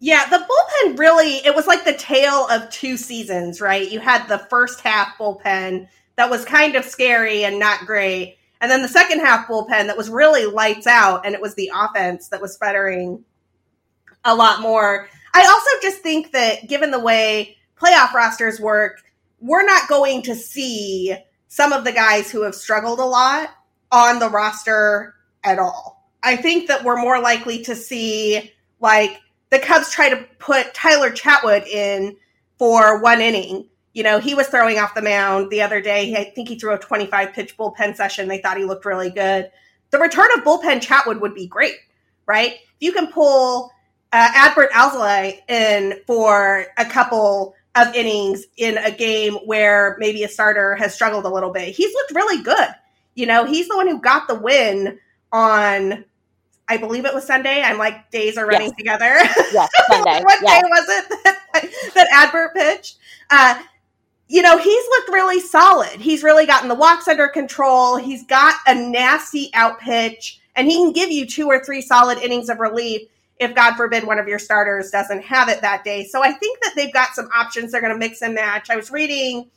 Yeah, 0.00 0.26
the 0.28 0.38
bullpen 0.38 0.98
really, 0.98 1.36
it 1.44 1.54
was 1.54 1.66
like 1.66 1.84
the 1.84 1.92
tale 1.92 2.46
of 2.50 2.70
two 2.70 2.96
seasons, 2.96 3.60
right? 3.60 3.90
You 3.90 4.00
had 4.00 4.26
the 4.28 4.38
first 4.38 4.80
half 4.80 5.16
bullpen 5.18 5.88
that 6.16 6.30
was 6.30 6.44
kind 6.44 6.74
of 6.74 6.84
scary 6.84 7.44
and 7.44 7.58
not 7.58 7.86
great. 7.86 8.38
And 8.62 8.70
then 8.70 8.82
the 8.82 8.88
second 8.88 9.20
half 9.20 9.46
bullpen 9.46 9.86
that 9.86 9.96
was 9.96 10.10
really 10.10 10.46
lights 10.46 10.86
out, 10.86 11.24
and 11.24 11.34
it 11.34 11.40
was 11.40 11.54
the 11.54 11.70
offense 11.74 12.28
that 12.28 12.42
was 12.42 12.54
sputtering 12.54 13.24
a 14.24 14.34
lot 14.34 14.60
more. 14.60 15.08
I 15.32 15.46
also 15.46 15.82
just 15.82 16.02
think 16.02 16.32
that 16.32 16.68
given 16.68 16.90
the 16.90 17.00
way 17.00 17.56
playoff 17.80 18.12
rosters 18.12 18.60
work, 18.60 19.02
we're 19.40 19.64
not 19.64 19.88
going 19.88 20.22
to 20.22 20.34
see 20.34 21.16
some 21.48 21.72
of 21.72 21.84
the 21.84 21.92
guys 21.92 22.30
who 22.30 22.42
have 22.42 22.54
struggled 22.54 23.00
a 23.00 23.04
lot 23.04 23.50
on 23.90 24.18
the 24.18 24.28
roster 24.28 25.14
at 25.42 25.58
all. 25.58 26.08
I 26.22 26.36
think 26.36 26.68
that 26.68 26.84
we're 26.84 27.00
more 27.00 27.20
likely 27.20 27.62
to 27.64 27.74
see 27.74 28.52
like 28.80 29.18
the 29.50 29.58
Cubs 29.58 29.90
try 29.90 30.10
to 30.10 30.26
put 30.38 30.74
Tyler 30.74 31.10
Chatwood 31.10 31.66
in 31.66 32.16
for 32.58 33.00
one 33.02 33.20
inning. 33.20 33.66
You 33.94 34.04
know, 34.04 34.20
he 34.20 34.34
was 34.34 34.46
throwing 34.46 34.78
off 34.78 34.94
the 34.94 35.02
mound 35.02 35.50
the 35.50 35.62
other 35.62 35.80
day. 35.80 36.14
I 36.14 36.24
think 36.30 36.48
he 36.48 36.58
threw 36.58 36.74
a 36.74 36.78
25 36.78 37.32
pitch 37.32 37.56
bullpen 37.56 37.96
session. 37.96 38.28
They 38.28 38.40
thought 38.40 38.58
he 38.58 38.64
looked 38.64 38.84
really 38.84 39.10
good. 39.10 39.50
The 39.90 39.98
return 39.98 40.28
of 40.36 40.44
bullpen 40.44 40.86
Chatwood 40.86 41.20
would 41.20 41.34
be 41.34 41.48
great, 41.48 41.74
right? 42.26 42.52
If 42.52 42.60
you 42.78 42.92
can 42.92 43.08
pull 43.08 43.72
uh, 44.12 44.28
Adbert 44.34 44.70
Alzolay 44.70 45.40
in 45.48 46.00
for 46.06 46.66
a 46.76 46.84
couple 46.84 47.54
of 47.76 47.94
innings 47.94 48.44
in 48.56 48.78
a 48.78 48.90
game 48.90 49.34
where 49.46 49.96
maybe 49.98 50.24
a 50.24 50.28
starter 50.28 50.74
has 50.76 50.94
struggled 50.94 51.24
a 51.24 51.28
little 51.28 51.50
bit. 51.50 51.74
He's 51.74 51.92
looked 51.94 52.14
really 52.14 52.42
good. 52.42 52.68
You 53.14 53.26
know, 53.26 53.44
he's 53.44 53.68
the 53.68 53.76
one 53.76 53.86
who 53.86 54.00
got 54.00 54.28
the 54.28 54.34
win 54.34 54.98
on 55.32 56.04
I 56.70 56.76
believe 56.76 57.04
it 57.04 57.12
was 57.12 57.26
Sunday. 57.26 57.62
I'm 57.62 57.78
like 57.78 58.12
days 58.12 58.38
are 58.38 58.46
running 58.46 58.68
yes. 58.68 58.76
together. 58.76 59.16
Yes, 59.52 59.68
Sunday. 59.90 60.22
what 60.22 60.38
yes. 60.40 60.62
day 60.62 60.68
was 60.68 60.88
it 60.88 61.08
that, 61.24 61.40
that 61.94 62.08
Adbert 62.12 62.54
pitched? 62.54 62.96
Uh, 63.28 63.60
you 64.28 64.40
know, 64.40 64.56
he's 64.56 64.84
looked 64.90 65.08
really 65.08 65.40
solid. 65.40 66.00
He's 66.00 66.22
really 66.22 66.46
gotten 66.46 66.68
the 66.68 66.76
walks 66.76 67.08
under 67.08 67.26
control. 67.26 67.96
He's 67.96 68.24
got 68.24 68.54
a 68.68 68.74
nasty 68.76 69.50
out 69.52 69.80
pitch, 69.80 70.40
and 70.54 70.68
he 70.68 70.76
can 70.76 70.92
give 70.92 71.10
you 71.10 71.26
two 71.26 71.48
or 71.48 71.62
three 71.64 71.82
solid 71.82 72.18
innings 72.18 72.48
of 72.48 72.60
relief 72.60 73.02
if 73.40 73.54
God 73.54 73.74
forbid 73.74 74.06
one 74.06 74.18
of 74.18 74.28
your 74.28 74.38
starters 74.38 74.90
doesn't 74.90 75.22
have 75.24 75.48
it 75.48 75.62
that 75.62 75.82
day. 75.82 76.04
So 76.04 76.22
I 76.22 76.32
think 76.32 76.60
that 76.60 76.74
they've 76.76 76.92
got 76.92 77.14
some 77.14 77.26
options 77.34 77.72
they're 77.72 77.80
going 77.80 77.94
to 77.94 77.98
mix 77.98 78.20
and 78.20 78.34
match. 78.34 78.68
I 78.68 78.76
was 78.76 78.90
reading 78.90 79.50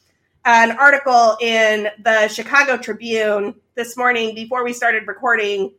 an 0.46 0.72
article 0.72 1.36
in 1.42 1.90
the 2.02 2.30
Chicago 2.30 2.78
Tribune 2.78 3.56
this 3.76 3.98
morning 3.98 4.36
before 4.36 4.64
we 4.64 4.72
started 4.72 5.06
recording. 5.06 5.74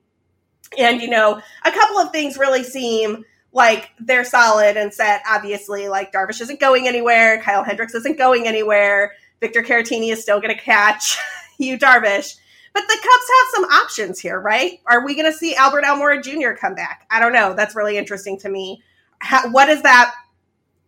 And, 0.79 1.01
you 1.01 1.09
know, 1.09 1.40
a 1.64 1.73
couple 1.73 1.97
of 1.97 2.12
things 2.12 2.37
really 2.37 2.62
seem 2.62 3.25
like 3.53 3.88
they're 3.99 4.25
solid 4.25 4.77
and 4.77 4.93
set. 4.93 5.23
Obviously, 5.27 5.88
like 5.88 6.12
Darvish 6.12 6.43
isn't 6.43 6.61
going 6.61 6.87
anywhere, 6.87 7.40
Kyle 7.40 7.64
Hendricks 7.64 7.95
isn't 7.95 8.19
going 8.19 8.47
anywhere, 8.47 9.12
Victor 9.40 9.62
Caratini 9.62 10.12
is 10.12 10.21
still 10.21 10.40
going 10.40 10.55
to 10.55 10.61
catch 10.61 11.17
you, 11.59 11.79
Darvish. 11.79 12.37
But 12.75 12.83
the 12.89 12.99
Cubs 13.01 13.05
have 13.05 13.49
some 13.55 13.65
options 13.65 14.19
here, 14.19 14.41
right? 14.41 14.81
Are 14.87 15.05
we 15.05 15.15
going 15.15 15.31
to 15.31 15.39
see 15.39 15.55
Albert 15.55 15.85
Almora 15.85 16.23
Jr. 16.23 16.59
come 16.59 16.75
back? 16.75 17.07
I 17.09 17.21
don't 17.21 17.33
know. 17.33 17.55
That's 17.55 17.77
really 17.77 17.97
interesting 17.97 18.37
to 18.41 18.49
me. 18.49 18.83
How, 19.21 19.49
what 19.51 19.69
is 19.69 19.81
that 19.83 20.13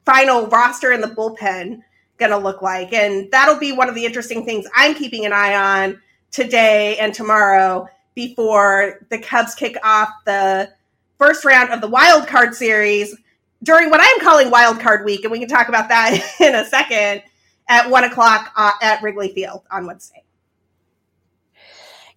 final 0.05 0.49
roster 0.49 0.93
in 0.93 1.01
the 1.01 1.07
bullpen 1.07 1.83
going 2.19 2.31
to 2.33 2.39
look 2.39 2.61
like? 2.61 2.93
And 2.93 3.31
that'll 3.31 3.61
be 3.61 3.71
one 3.71 3.89
of 3.89 3.95
the 3.95 4.05
interesting 4.05 4.45
things 4.45 4.67
I'm 4.75 4.97
keeping 4.97 5.25
an 5.27 5.33
eye 5.33 5.55
on 5.55 6.03
today 6.33 6.99
and 6.99 7.15
tomorrow 7.15 7.89
before 8.17 9.07
the 9.11 9.19
Cubs 9.19 9.55
kick 9.55 9.77
off 9.85 10.09
the 10.25 10.73
first 11.19 11.45
round 11.45 11.71
of 11.71 11.81
the 11.81 11.89
wild 11.89 12.27
card 12.27 12.55
series 12.55 13.17
during 13.63 13.91
what 13.91 14.01
I'm 14.03 14.21
calling 14.21 14.51
wild 14.51 14.81
card 14.81 15.05
week. 15.05 15.23
And 15.23 15.31
we 15.31 15.39
can 15.39 15.49
talk 15.49 15.69
about 15.69 15.89
that 15.89 16.19
in 16.41 16.57
a 16.57 16.65
second 16.65 17.23
at 17.69 17.89
one 17.89 18.03
o'clock 18.03 18.53
uh, 18.57 18.73
at 18.83 19.03
Wrigley 19.03 19.33
Field 19.33 19.63
on 19.71 19.87
Wednesday. 19.87 20.26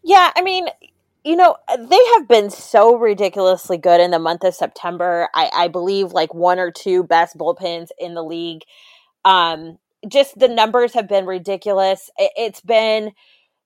Yeah, 0.03 0.31
I 0.35 0.41
mean, 0.41 0.67
you 1.23 1.35
know, 1.35 1.57
they 1.77 2.01
have 2.17 2.27
been 2.27 2.49
so 2.49 2.95
ridiculously 2.95 3.77
good 3.77 3.99
in 4.01 4.11
the 4.11 4.19
month 4.19 4.43
of 4.43 4.55
September. 4.55 5.29
I, 5.33 5.49
I 5.53 5.67
believe 5.67 6.13
like 6.13 6.33
one 6.33 6.59
or 6.59 6.71
two 6.71 7.03
best 7.03 7.37
bullpens 7.37 7.89
in 7.99 8.13
the 8.13 8.23
league. 8.23 8.61
Um, 9.25 9.79
just 10.09 10.39
the 10.39 10.49
numbers 10.49 10.93
have 10.93 11.09
been 11.09 11.25
ridiculous. 11.25 12.09
It, 12.17 12.31
it's 12.37 12.61
been 12.61 13.11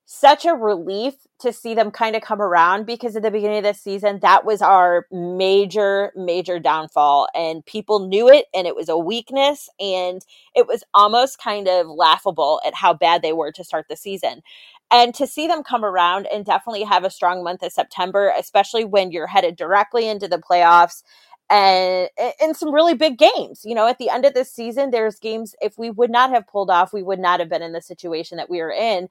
such 0.06 0.44
a 0.44 0.54
relief 0.54 1.14
to 1.40 1.52
see 1.52 1.74
them 1.74 1.90
kind 1.90 2.16
of 2.16 2.22
come 2.22 2.40
around 2.42 2.86
because 2.86 3.16
at 3.16 3.22
the 3.22 3.30
beginning 3.30 3.58
of 3.58 3.64
the 3.64 3.74
season, 3.74 4.20
that 4.22 4.44
was 4.44 4.62
our 4.62 5.06
major, 5.12 6.12
major 6.16 6.58
downfall. 6.60 7.28
And 7.34 7.64
people 7.66 8.08
knew 8.08 8.28
it 8.28 8.46
and 8.54 8.66
it 8.66 8.76
was 8.76 8.88
a 8.88 8.98
weakness. 8.98 9.68
And 9.80 10.22
it 10.54 10.66
was 10.68 10.84
almost 10.94 11.38
kind 11.38 11.68
of 11.68 11.86
laughable 11.88 12.60
at 12.66 12.74
how 12.74 12.94
bad 12.94 13.22
they 13.22 13.32
were 13.32 13.52
to 13.52 13.64
start 13.64 13.86
the 13.88 13.96
season. 13.96 14.42
And 14.90 15.14
to 15.14 15.26
see 15.26 15.46
them 15.46 15.62
come 15.62 15.84
around 15.84 16.26
and 16.32 16.44
definitely 16.44 16.84
have 16.84 17.04
a 17.04 17.10
strong 17.10 17.42
month 17.42 17.62
of 17.62 17.72
September, 17.72 18.32
especially 18.38 18.84
when 18.84 19.10
you're 19.10 19.26
headed 19.26 19.56
directly 19.56 20.06
into 20.06 20.28
the 20.28 20.38
playoffs 20.38 21.02
and 21.50 22.08
in 22.40 22.54
some 22.54 22.72
really 22.72 22.94
big 22.94 23.18
games. 23.18 23.62
You 23.64 23.74
know, 23.74 23.88
at 23.88 23.98
the 23.98 24.10
end 24.10 24.24
of 24.24 24.34
this 24.34 24.52
season, 24.52 24.90
there's 24.90 25.18
games 25.18 25.54
if 25.60 25.76
we 25.78 25.90
would 25.90 26.10
not 26.10 26.30
have 26.30 26.46
pulled 26.46 26.70
off, 26.70 26.92
we 26.92 27.02
would 27.02 27.18
not 27.18 27.40
have 27.40 27.48
been 27.48 27.62
in 27.62 27.72
the 27.72 27.82
situation 27.82 28.38
that 28.38 28.50
we 28.50 28.60
are 28.60 28.72
in. 28.72 29.08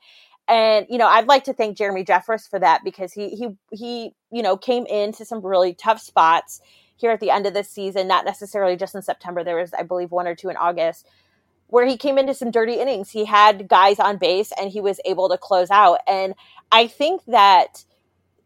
And 0.48 0.86
you 0.90 0.98
know, 0.98 1.08
I'd 1.08 1.28
like 1.28 1.46
to 1.46 1.54
thank 1.54 1.78
Jeremy 1.78 2.04
Jeffress 2.04 2.50
for 2.50 2.60
that 2.60 2.82
because 2.84 3.14
he 3.14 3.30
he 3.30 3.48
he 3.72 4.12
you 4.32 4.42
know 4.42 4.58
came 4.58 4.86
into 4.86 5.26
some 5.26 5.46
really 5.46 5.74
tough 5.74 6.02
spots 6.02 6.62
here 6.96 7.12
at 7.12 7.20
the 7.20 7.32
end 7.32 7.46
of 7.46 7.54
this 7.54 7.70
season, 7.70 8.08
not 8.08 8.26
necessarily 8.26 8.76
just 8.76 8.96
in 8.96 9.02
September. 9.02 9.44
There 9.44 9.58
was, 9.58 9.74
I 9.74 9.84
believe, 9.84 10.12
one 10.12 10.28
or 10.28 10.36
two 10.36 10.50
in 10.50 10.58
August 10.58 11.08
where 11.74 11.88
he 11.88 11.98
came 11.98 12.20
into 12.20 12.36
some 12.36 12.52
dirty 12.52 12.76
innings. 12.76 13.10
He 13.10 13.26
had 13.26 13.68
guys 13.68 13.98
on 13.98 14.18
base 14.18 14.52
and 14.60 14.70
he 14.70 14.80
was 14.80 15.00
able 15.06 15.28
to 15.28 15.40
close 15.40 15.72
out. 15.72 16.02
And 16.08 16.36
I 16.72 16.86
think 16.86 17.26
that, 17.26 17.84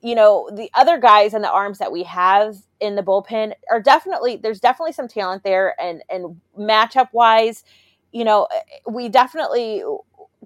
you 0.01 0.15
know, 0.15 0.49
the 0.49 0.69
other 0.73 0.97
guys 0.97 1.33
and 1.33 1.43
the 1.43 1.51
arms 1.51 1.79
that 1.79 1.91
we 1.91 2.03
have 2.03 2.55
in 2.79 2.95
the 2.95 3.03
bullpen 3.03 3.51
are 3.69 3.81
definitely 3.81 4.37
there's 4.37 4.61
definitely 4.61 4.93
some 4.93 5.09
talent 5.09 5.43
there 5.43 5.75
and 5.77 6.03
and 6.09 6.39
matchup 6.57 7.09
wise, 7.11 7.65
you 8.13 8.23
know, 8.23 8.47
we 8.89 9.09
definitely 9.09 9.83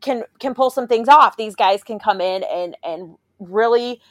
can 0.01 0.23
can 0.39 0.55
pull 0.55 0.71
some 0.71 0.87
things 0.87 1.07
off. 1.07 1.37
These 1.37 1.55
guys 1.55 1.83
can 1.83 1.99
come 1.99 2.19
in 2.19 2.41
and 2.41 2.75
and 2.83 3.15
really 3.37 4.01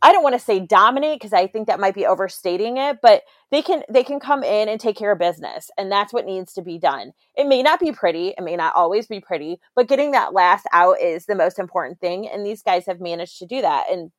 I 0.00 0.12
don't 0.12 0.22
want 0.22 0.34
to 0.34 0.44
say 0.44 0.60
dominate 0.60 1.18
because 1.18 1.32
I 1.32 1.46
think 1.46 1.66
that 1.66 1.80
might 1.80 1.94
be 1.94 2.06
overstating 2.06 2.76
it, 2.76 2.98
but 3.02 3.22
they 3.50 3.62
can 3.62 3.82
they 3.88 4.04
can 4.04 4.20
come 4.20 4.42
in 4.42 4.68
and 4.68 4.80
take 4.80 4.96
care 4.96 5.12
of 5.12 5.18
business, 5.18 5.70
and 5.78 5.90
that's 5.90 6.12
what 6.12 6.26
needs 6.26 6.52
to 6.54 6.62
be 6.62 6.78
done. 6.78 7.12
It 7.36 7.46
may 7.46 7.62
not 7.62 7.80
be 7.80 7.92
pretty, 7.92 8.28
it 8.28 8.42
may 8.42 8.56
not 8.56 8.74
always 8.74 9.06
be 9.06 9.20
pretty, 9.20 9.60
but 9.74 9.88
getting 9.88 10.12
that 10.12 10.32
last 10.32 10.66
out 10.72 11.00
is 11.00 11.26
the 11.26 11.34
most 11.34 11.58
important 11.58 12.00
thing, 12.00 12.28
and 12.28 12.44
these 12.44 12.62
guys 12.62 12.86
have 12.86 13.00
managed 13.00 13.38
to 13.38 13.46
do 13.46 13.60
that. 13.62 13.86
And 13.90 14.10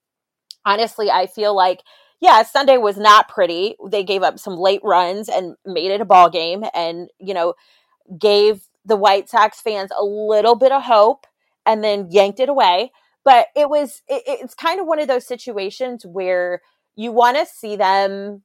honestly, 0.66 1.10
I 1.12 1.28
feel 1.28 1.56
like 1.56 1.82
yeah, 2.24 2.42
Sunday 2.44 2.78
was 2.78 2.96
not 2.96 3.28
pretty. 3.28 3.76
They 3.86 4.06
gave 4.06 4.24
up 4.24 4.40
some 4.40 4.56
late 4.56 4.80
runs 4.82 5.28
and 5.28 5.58
made 5.66 5.92
it 5.92 6.00
a 6.00 6.06
ball 6.06 6.30
game 6.30 6.64
and, 6.74 7.10
you 7.20 7.34
know, 7.34 7.56
gave 8.18 8.62
the 8.86 8.96
White 8.96 9.30
Sox 9.30 9.60
fans 9.60 9.92
a 9.92 10.06
little 10.06 10.56
bit 10.56 10.72
of 10.72 10.84
hope 10.84 11.28
and 11.66 11.84
then 11.84 12.08
yanked 12.12 12.40
it 12.40 12.48
away. 12.48 12.94
But 13.26 13.48
it 13.56 13.70
was, 13.70 14.02
it, 14.08 14.24
it's 14.26 14.56
kind 14.56 14.80
of 14.80 14.88
one 14.88 15.00
of 15.00 15.08
those 15.08 15.26
situations 15.26 16.06
where 16.06 16.62
you 16.96 17.12
want 17.12 17.38
to 17.38 17.46
see 17.46 17.76
them 17.76 18.44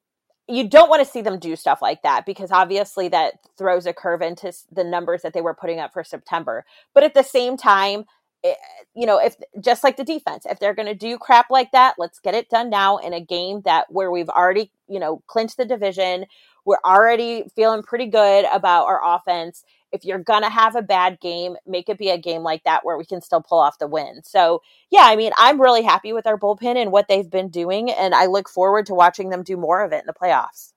you 0.48 0.66
don't 0.66 0.88
want 0.88 1.04
to 1.04 1.10
see 1.10 1.20
them 1.20 1.38
do 1.38 1.54
stuff 1.54 1.82
like 1.82 2.02
that 2.02 2.24
because 2.24 2.50
obviously 2.50 3.08
that 3.08 3.34
throws 3.58 3.84
a 3.86 3.92
curve 3.92 4.22
into 4.22 4.52
the 4.72 4.82
numbers 4.82 5.22
that 5.22 5.34
they 5.34 5.42
were 5.42 5.54
putting 5.54 5.78
up 5.78 5.92
for 5.92 6.02
September. 6.02 6.64
But 6.94 7.04
at 7.04 7.12
the 7.12 7.22
same 7.22 7.58
time, 7.58 8.04
it, 8.42 8.56
eh, 8.58 8.84
you 8.94 9.04
know, 9.04 9.18
if 9.18 9.36
just 9.60 9.84
like 9.84 9.96
the 9.96 10.04
defense, 10.04 10.46
if 10.46 10.58
they're 10.58 10.74
going 10.74 10.88
to 10.88 10.94
do 10.94 11.18
crap 11.18 11.50
like 11.50 11.72
that, 11.72 11.96
let's 11.98 12.18
get 12.18 12.34
it 12.34 12.48
done 12.48 12.70
now 12.70 12.96
in 12.96 13.12
a 13.12 13.20
game 13.20 13.60
that 13.64 13.92
where 13.92 14.10
we've 14.10 14.28
already, 14.30 14.70
you 14.88 14.98
know, 14.98 15.22
clinched 15.26 15.58
the 15.58 15.64
division. 15.66 16.24
We're 16.64 16.80
already 16.84 17.44
feeling 17.54 17.82
pretty 17.82 18.06
good 18.06 18.46
about 18.52 18.86
our 18.86 19.00
offense. 19.04 19.64
If 19.92 20.05
you're 20.05 20.18
going 20.18 20.42
to 20.42 20.51
have 20.51 20.77
a 20.77 20.83
bad 20.83 21.20
game, 21.20 21.57
make 21.66 21.88
it 21.88 21.98
be 21.98 22.11
a 22.11 22.18
game 22.18 22.42
like 22.42 22.64
that 22.64 22.85
where 22.85 22.98
we 22.98 23.05
can 23.05 23.20
still 23.20 23.40
pull 23.40 23.59
off 23.59 23.79
the 23.79 23.87
win. 23.87 24.22
So, 24.24 24.62
yeah, 24.90 25.05
I 25.05 25.16
mean, 25.16 25.33
I'm 25.37 25.61
really 25.61 25.83
happy 25.83 26.12
with 26.12 26.27
our 26.27 26.38
bullpen 26.38 26.77
and 26.77 26.92
what 26.92 27.09
they've 27.09 27.31
been 27.31 27.48
doing, 27.48 27.90
and 27.90 28.14
I 28.14 28.27
look 28.27 28.48
forward 28.48 28.87
to 28.87 28.94
watching 28.94 29.31
them 29.31 29.42
do 29.42 29.57
more 29.57 29.83
of 29.83 29.92
it 29.92 30.01
in 30.01 30.07
the 30.07 30.12
playoffs. 30.12 30.72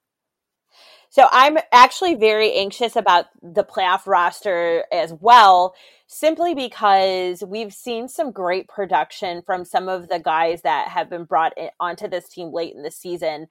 So 1.10 1.28
I'm 1.30 1.58
actually 1.74 2.16
very 2.16 2.54
anxious 2.54 2.96
about 2.96 3.26
the 3.44 3.66
playoff 3.66 4.08
roster 4.08 4.86
as 4.94 5.12
well, 5.20 5.76
simply 6.08 6.56
because 6.56 7.44
we've 7.46 7.74
seen 7.74 8.08
some 8.08 8.32
great 8.32 8.70
production 8.70 9.42
from 9.42 9.66
some 9.66 9.90
of 9.90 10.08
the 10.08 10.20
guys 10.20 10.62
that 10.62 10.88
have 10.88 11.10
been 11.10 11.26
brought 11.26 11.52
in, 11.58 11.70
onto 11.82 12.08
this 12.08 12.30
team 12.30 12.54
late 12.54 12.74
in 12.74 12.84
the 12.84 12.92
season. 12.92 13.48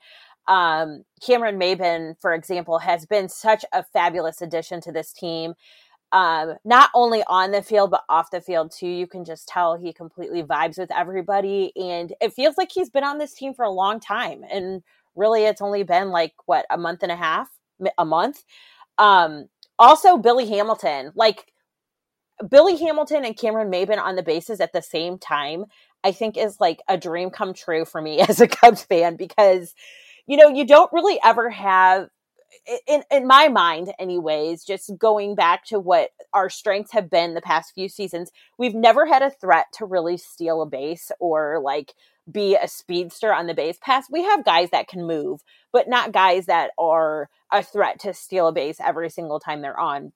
Um, 0.51 1.05
Cameron 1.25 1.59
Maybin, 1.59 2.17
for 2.21 2.35
example, 2.35 2.79
has 2.81 3.07
been 3.07 3.31
such 3.31 3.65
a 3.73 3.83
fabulous 3.83 4.43
addition 4.43 4.83
to 4.83 4.93
this 4.93 5.13
team. 5.13 5.55
Um, 6.13 6.57
not 6.65 6.91
only 6.95 7.23
on 7.29 7.53
the 7.53 7.63
field, 7.63 7.93
but 7.93 8.05
off 8.09 8.33
the 8.33 8.41
field 8.43 8.73
too. 8.77 8.89
You 8.89 9.07
can 9.07 9.25
just 9.25 9.49
tell 9.49 9.77
he 9.77 9.93
completely 9.95 10.43
vibes 10.43 10.77
with 10.77 10.91
everybody. 10.91 11.73
And 11.77 12.13
it 12.21 12.35
feels 12.35 12.59
like 12.59 12.71
he's 12.73 12.91
been 12.91 13.05
on 13.05 13.19
this 13.19 13.33
team 13.33 13.55
for 13.55 13.65
a 13.65 13.71
long 13.71 14.01
time. 14.01 14.43
And 14.51 14.83
really 15.17 15.45
it's 15.45 15.61
only 15.61 15.83
been 15.83 16.11
like 16.11 16.35
what 16.47 16.67
a 16.71 16.79
month 16.79 17.03
and 17.03 17.13
a 17.13 17.17
half 17.17 17.49
a 17.99 18.05
month 18.05 18.45
um 18.99 19.47
also 19.79 20.17
billy 20.17 20.49
hamilton 20.49 21.13
like 21.15 21.53
billy 22.49 22.77
hamilton 22.77 23.25
and 23.25 23.37
cameron 23.37 23.71
maybin 23.71 23.99
on 23.99 24.17
the 24.17 24.23
bases 24.23 24.61
at 24.61 24.73
the 24.73 24.83
same 24.83 25.19
time 25.19 25.65
i 26.05 26.13
think 26.13 26.37
is 26.37 26.61
like 26.61 26.81
a 26.89 26.97
dream 26.97 27.31
come 27.31 27.55
true 27.55 27.85
for 27.85 28.01
me 28.01 28.21
as 28.29 28.41
a 28.41 28.49
cubs 28.49 28.83
fan 28.83 29.17
because 29.17 29.75
you 30.27 30.37
know 30.37 30.49
you 30.49 30.67
don't 30.67 30.93
really 30.93 31.19
ever 31.25 31.51
have 31.51 32.09
in 32.87 33.03
in 33.11 33.27
my 33.27 33.49
mind 33.49 33.93
anyways 33.99 34.65
just 34.65 34.91
going 34.99 35.35
back 35.35 35.65
to 35.65 35.79
what 35.79 36.11
our 36.33 36.51
strengths 36.51 36.93
have 36.93 37.09
been 37.09 37.35
the 37.35 37.41
past 37.41 37.73
few 37.75 37.89
seasons 37.89 38.31
we've 38.59 38.75
never 38.75 39.07
had 39.07 39.23
a 39.23 39.31
threat 39.31 39.67
to 39.73 39.85
really 39.85 40.17
steal 40.17 40.63
a 40.63 40.67
base 40.67 41.11
or 41.21 41.61
like 41.63 41.95
be 42.31 42.57
a 42.57 42.69
speedster 42.69 43.33
on 43.33 43.47
the 43.47 43.55
base 43.55 43.79
pass. 43.81 44.11
We 44.11 44.23
have 44.25 44.45
guys 44.45 44.71
that 44.71 44.89
can 44.89 45.07
move, 45.07 45.43
but 45.73 45.89
not 45.89 46.13
guys 46.13 46.47
that 46.47 46.71
are 46.79 47.29
a 47.53 47.63
threat 47.63 48.01
to 48.01 48.15
steal 48.15 48.49
a 48.49 48.53
base 48.53 48.79
every 48.85 49.11
single 49.11 49.41
time 49.41 49.63
they're 49.63 49.79
on. 49.79 50.13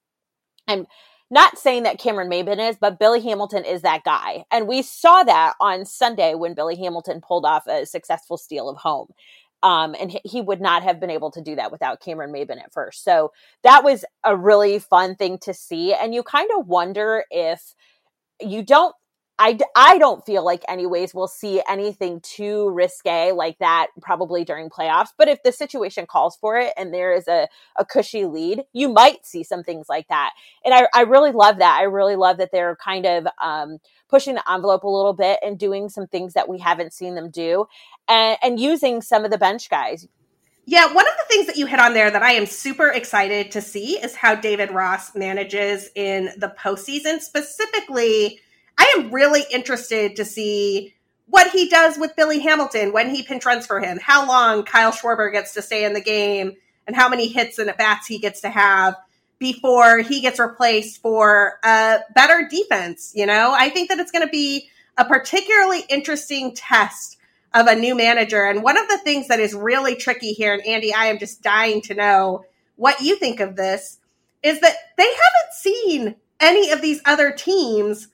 I'm 0.68 0.86
not 1.30 1.58
saying 1.58 1.82
that 1.84 1.98
Cameron 1.98 2.30
Maybin 2.30 2.68
is, 2.68 2.76
but 2.76 2.98
Billy 2.98 3.20
Hamilton 3.20 3.64
is 3.64 3.82
that 3.82 4.04
guy. 4.04 4.44
And 4.50 4.68
we 4.68 4.82
saw 4.82 5.22
that 5.24 5.54
on 5.60 5.84
Sunday 5.84 6.34
when 6.34 6.54
Billy 6.54 6.76
Hamilton 6.76 7.20
pulled 7.20 7.44
off 7.44 7.66
a 7.66 7.86
successful 7.86 8.36
steal 8.36 8.68
of 8.68 8.76
home. 8.76 9.08
Um, 9.64 9.96
and 9.98 10.16
he 10.24 10.42
would 10.42 10.60
not 10.60 10.82
have 10.82 11.00
been 11.00 11.08
able 11.08 11.30
to 11.30 11.40
do 11.40 11.56
that 11.56 11.72
without 11.72 12.00
Cameron 12.00 12.30
Maybin 12.30 12.62
at 12.62 12.72
first. 12.72 13.02
So 13.02 13.32
that 13.62 13.82
was 13.82 14.04
a 14.22 14.36
really 14.36 14.78
fun 14.78 15.16
thing 15.16 15.38
to 15.38 15.54
see. 15.54 15.94
And 15.94 16.14
you 16.14 16.22
kind 16.22 16.50
of 16.56 16.68
wonder 16.68 17.24
if 17.30 17.74
you 18.42 18.62
don't 18.62 18.94
I, 19.38 19.58
I 19.74 19.98
don't 19.98 20.24
feel 20.24 20.44
like 20.44 20.62
anyways 20.68 21.12
we'll 21.12 21.26
see 21.26 21.60
anything 21.68 22.20
too 22.20 22.70
risque 22.70 23.32
like 23.32 23.58
that 23.58 23.88
probably 24.00 24.44
during 24.44 24.70
playoffs 24.70 25.08
but 25.18 25.28
if 25.28 25.42
the 25.42 25.50
situation 25.50 26.06
calls 26.06 26.36
for 26.36 26.56
it 26.56 26.72
and 26.76 26.94
there 26.94 27.12
is 27.12 27.26
a, 27.26 27.48
a 27.76 27.84
cushy 27.84 28.24
lead 28.24 28.62
you 28.72 28.88
might 28.88 29.26
see 29.26 29.42
some 29.42 29.62
things 29.62 29.86
like 29.88 30.08
that. 30.08 30.30
And 30.64 30.74
I, 30.74 30.86
I 30.94 31.02
really 31.02 31.32
love 31.32 31.58
that. 31.58 31.78
I 31.78 31.84
really 31.84 32.16
love 32.16 32.38
that 32.38 32.50
they're 32.52 32.76
kind 32.76 33.06
of 33.06 33.26
um, 33.42 33.78
pushing 34.08 34.34
the 34.34 34.50
envelope 34.50 34.84
a 34.84 34.88
little 34.88 35.12
bit 35.12 35.38
and 35.42 35.58
doing 35.58 35.88
some 35.88 36.06
things 36.06 36.34
that 36.34 36.48
we 36.48 36.58
haven't 36.58 36.92
seen 36.92 37.14
them 37.14 37.30
do 37.30 37.66
and, 38.08 38.38
and 38.42 38.60
using 38.60 39.02
some 39.02 39.24
of 39.24 39.30
the 39.30 39.38
bench 39.38 39.68
guys. 39.68 40.06
Yeah, 40.66 40.86
one 40.94 41.06
of 41.06 41.12
the 41.18 41.34
things 41.34 41.46
that 41.46 41.56
you 41.56 41.66
hit 41.66 41.78
on 41.78 41.92
there 41.92 42.10
that 42.10 42.22
I 42.22 42.32
am 42.32 42.46
super 42.46 42.88
excited 42.88 43.50
to 43.52 43.60
see 43.60 43.98
is 43.98 44.14
how 44.14 44.34
David 44.34 44.70
Ross 44.70 45.14
manages 45.14 45.90
in 45.94 46.30
the 46.38 46.54
postseason, 46.58 47.20
specifically 47.20 48.40
I 48.76 48.94
am 48.96 49.12
really 49.12 49.42
interested 49.52 50.16
to 50.16 50.24
see 50.24 50.94
what 51.26 51.50
he 51.50 51.68
does 51.68 51.98
with 51.98 52.16
Billy 52.16 52.40
Hamilton 52.40 52.92
when 52.92 53.14
he 53.14 53.22
pinch 53.22 53.46
runs 53.46 53.66
for 53.66 53.80
him, 53.80 53.98
how 54.00 54.26
long 54.26 54.64
Kyle 54.64 54.92
Schwarber 54.92 55.32
gets 55.32 55.54
to 55.54 55.62
stay 55.62 55.84
in 55.84 55.94
the 55.94 56.00
game, 56.00 56.52
and 56.86 56.94
how 56.94 57.08
many 57.08 57.28
hits 57.28 57.58
and 57.58 57.70
at 57.70 57.78
bats 57.78 58.06
he 58.06 58.18
gets 58.18 58.42
to 58.42 58.50
have 58.50 58.94
before 59.38 59.98
he 59.98 60.20
gets 60.20 60.38
replaced 60.38 61.00
for 61.00 61.58
a 61.64 62.00
better 62.14 62.46
defense. 62.50 63.12
You 63.14 63.26
know, 63.26 63.54
I 63.56 63.70
think 63.70 63.88
that 63.88 63.98
it's 63.98 64.10
going 64.10 64.26
to 64.26 64.30
be 64.30 64.68
a 64.96 65.04
particularly 65.04 65.82
interesting 65.88 66.54
test 66.54 67.16
of 67.52 67.66
a 67.66 67.74
new 67.74 67.94
manager. 67.94 68.44
And 68.44 68.62
one 68.62 68.76
of 68.76 68.88
the 68.88 68.98
things 68.98 69.28
that 69.28 69.40
is 69.40 69.54
really 69.54 69.96
tricky 69.96 70.32
here, 70.32 70.52
and 70.54 70.62
Andi, 70.62 70.92
I 70.94 71.06
am 71.06 71.18
just 71.18 71.42
dying 71.42 71.80
to 71.82 71.94
know 71.94 72.44
what 72.76 73.00
you 73.00 73.16
think 73.16 73.40
of 73.40 73.56
this, 73.56 73.98
is 74.42 74.60
that 74.60 74.76
they 74.96 75.04
haven't 75.04 75.54
seen 75.54 76.16
any 76.40 76.70
of 76.70 76.82
these 76.82 77.00
other 77.04 77.32
teams 77.32 78.08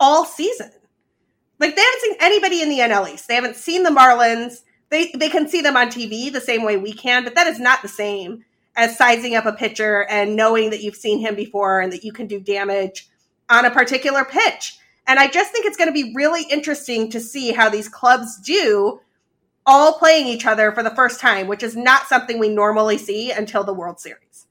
all 0.00 0.24
season. 0.24 0.70
Like 1.58 1.76
they 1.76 1.82
haven't 1.82 2.00
seen 2.00 2.16
anybody 2.20 2.62
in 2.62 2.68
the 2.68 2.80
NL 2.80 3.12
East. 3.12 3.28
They 3.28 3.34
haven't 3.34 3.56
seen 3.56 3.82
the 3.82 3.90
Marlins. 3.90 4.62
They 4.90 5.10
they 5.14 5.28
can 5.28 5.48
see 5.48 5.60
them 5.60 5.76
on 5.76 5.88
TV 5.88 6.32
the 6.32 6.40
same 6.40 6.64
way 6.64 6.76
we 6.76 6.92
can, 6.92 7.24
but 7.24 7.34
that 7.34 7.46
is 7.46 7.58
not 7.58 7.82
the 7.82 7.88
same 7.88 8.44
as 8.76 8.98
sizing 8.98 9.34
up 9.34 9.46
a 9.46 9.52
pitcher 9.52 10.04
and 10.10 10.36
knowing 10.36 10.70
that 10.70 10.82
you've 10.82 10.96
seen 10.96 11.20
him 11.20 11.34
before 11.34 11.80
and 11.80 11.92
that 11.92 12.04
you 12.04 12.12
can 12.12 12.26
do 12.26 12.40
damage 12.40 13.08
on 13.48 13.64
a 13.64 13.70
particular 13.70 14.24
pitch. 14.24 14.78
And 15.06 15.18
I 15.18 15.28
just 15.28 15.52
think 15.52 15.66
it's 15.66 15.76
going 15.76 15.88
to 15.88 15.92
be 15.92 16.12
really 16.14 16.44
interesting 16.50 17.10
to 17.10 17.20
see 17.20 17.52
how 17.52 17.68
these 17.68 17.88
clubs 17.88 18.40
do 18.40 19.00
all 19.66 19.98
playing 19.98 20.26
each 20.26 20.46
other 20.46 20.72
for 20.72 20.82
the 20.82 20.94
first 20.94 21.20
time, 21.20 21.46
which 21.46 21.62
is 21.62 21.76
not 21.76 22.08
something 22.08 22.38
we 22.38 22.48
normally 22.48 22.98
see 22.98 23.30
until 23.30 23.64
the 23.64 23.74
World 23.74 24.00
Series. 24.00 24.43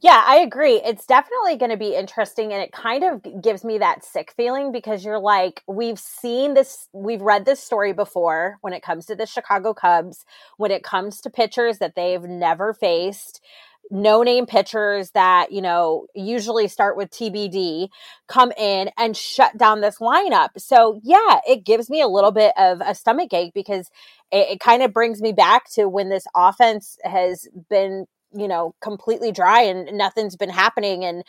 Yeah, 0.00 0.22
I 0.26 0.36
agree. 0.38 0.74
It's 0.84 1.06
definitely 1.06 1.56
going 1.56 1.70
to 1.70 1.76
be 1.78 1.94
interesting. 1.94 2.52
And 2.52 2.62
it 2.62 2.70
kind 2.70 3.02
of 3.02 3.42
gives 3.42 3.64
me 3.64 3.78
that 3.78 4.04
sick 4.04 4.32
feeling 4.36 4.70
because 4.70 5.04
you're 5.04 5.18
like, 5.18 5.62
we've 5.66 5.98
seen 5.98 6.52
this, 6.52 6.88
we've 6.92 7.22
read 7.22 7.46
this 7.46 7.60
story 7.60 7.94
before 7.94 8.58
when 8.60 8.74
it 8.74 8.82
comes 8.82 9.06
to 9.06 9.16
the 9.16 9.24
Chicago 9.26 9.72
Cubs, 9.72 10.24
when 10.58 10.70
it 10.70 10.82
comes 10.84 11.20
to 11.22 11.30
pitchers 11.30 11.78
that 11.78 11.94
they've 11.96 12.22
never 12.22 12.74
faced 12.74 13.40
no 13.88 14.24
name 14.24 14.46
pitchers 14.46 15.12
that 15.12 15.52
you 15.52 15.62
know 15.62 16.08
usually 16.12 16.66
start 16.66 16.96
with 16.96 17.08
TBD 17.08 17.88
come 18.26 18.50
in 18.58 18.90
and 18.98 19.16
shut 19.16 19.56
down 19.56 19.80
this 19.80 19.98
lineup. 19.98 20.48
So 20.58 20.98
yeah, 21.04 21.38
it 21.46 21.64
gives 21.64 21.88
me 21.88 22.00
a 22.00 22.08
little 22.08 22.32
bit 22.32 22.52
of 22.58 22.80
a 22.84 22.96
stomach 22.96 23.32
ache 23.32 23.52
because 23.54 23.88
it, 24.32 24.48
it 24.54 24.60
kind 24.60 24.82
of 24.82 24.92
brings 24.92 25.22
me 25.22 25.32
back 25.32 25.70
to 25.74 25.88
when 25.88 26.08
this 26.08 26.26
offense 26.34 26.98
has 27.04 27.46
been 27.70 28.06
you 28.36 28.48
know, 28.48 28.74
completely 28.80 29.32
dry 29.32 29.62
and 29.62 29.96
nothing's 29.96 30.36
been 30.36 30.50
happening. 30.50 31.04
And 31.04 31.24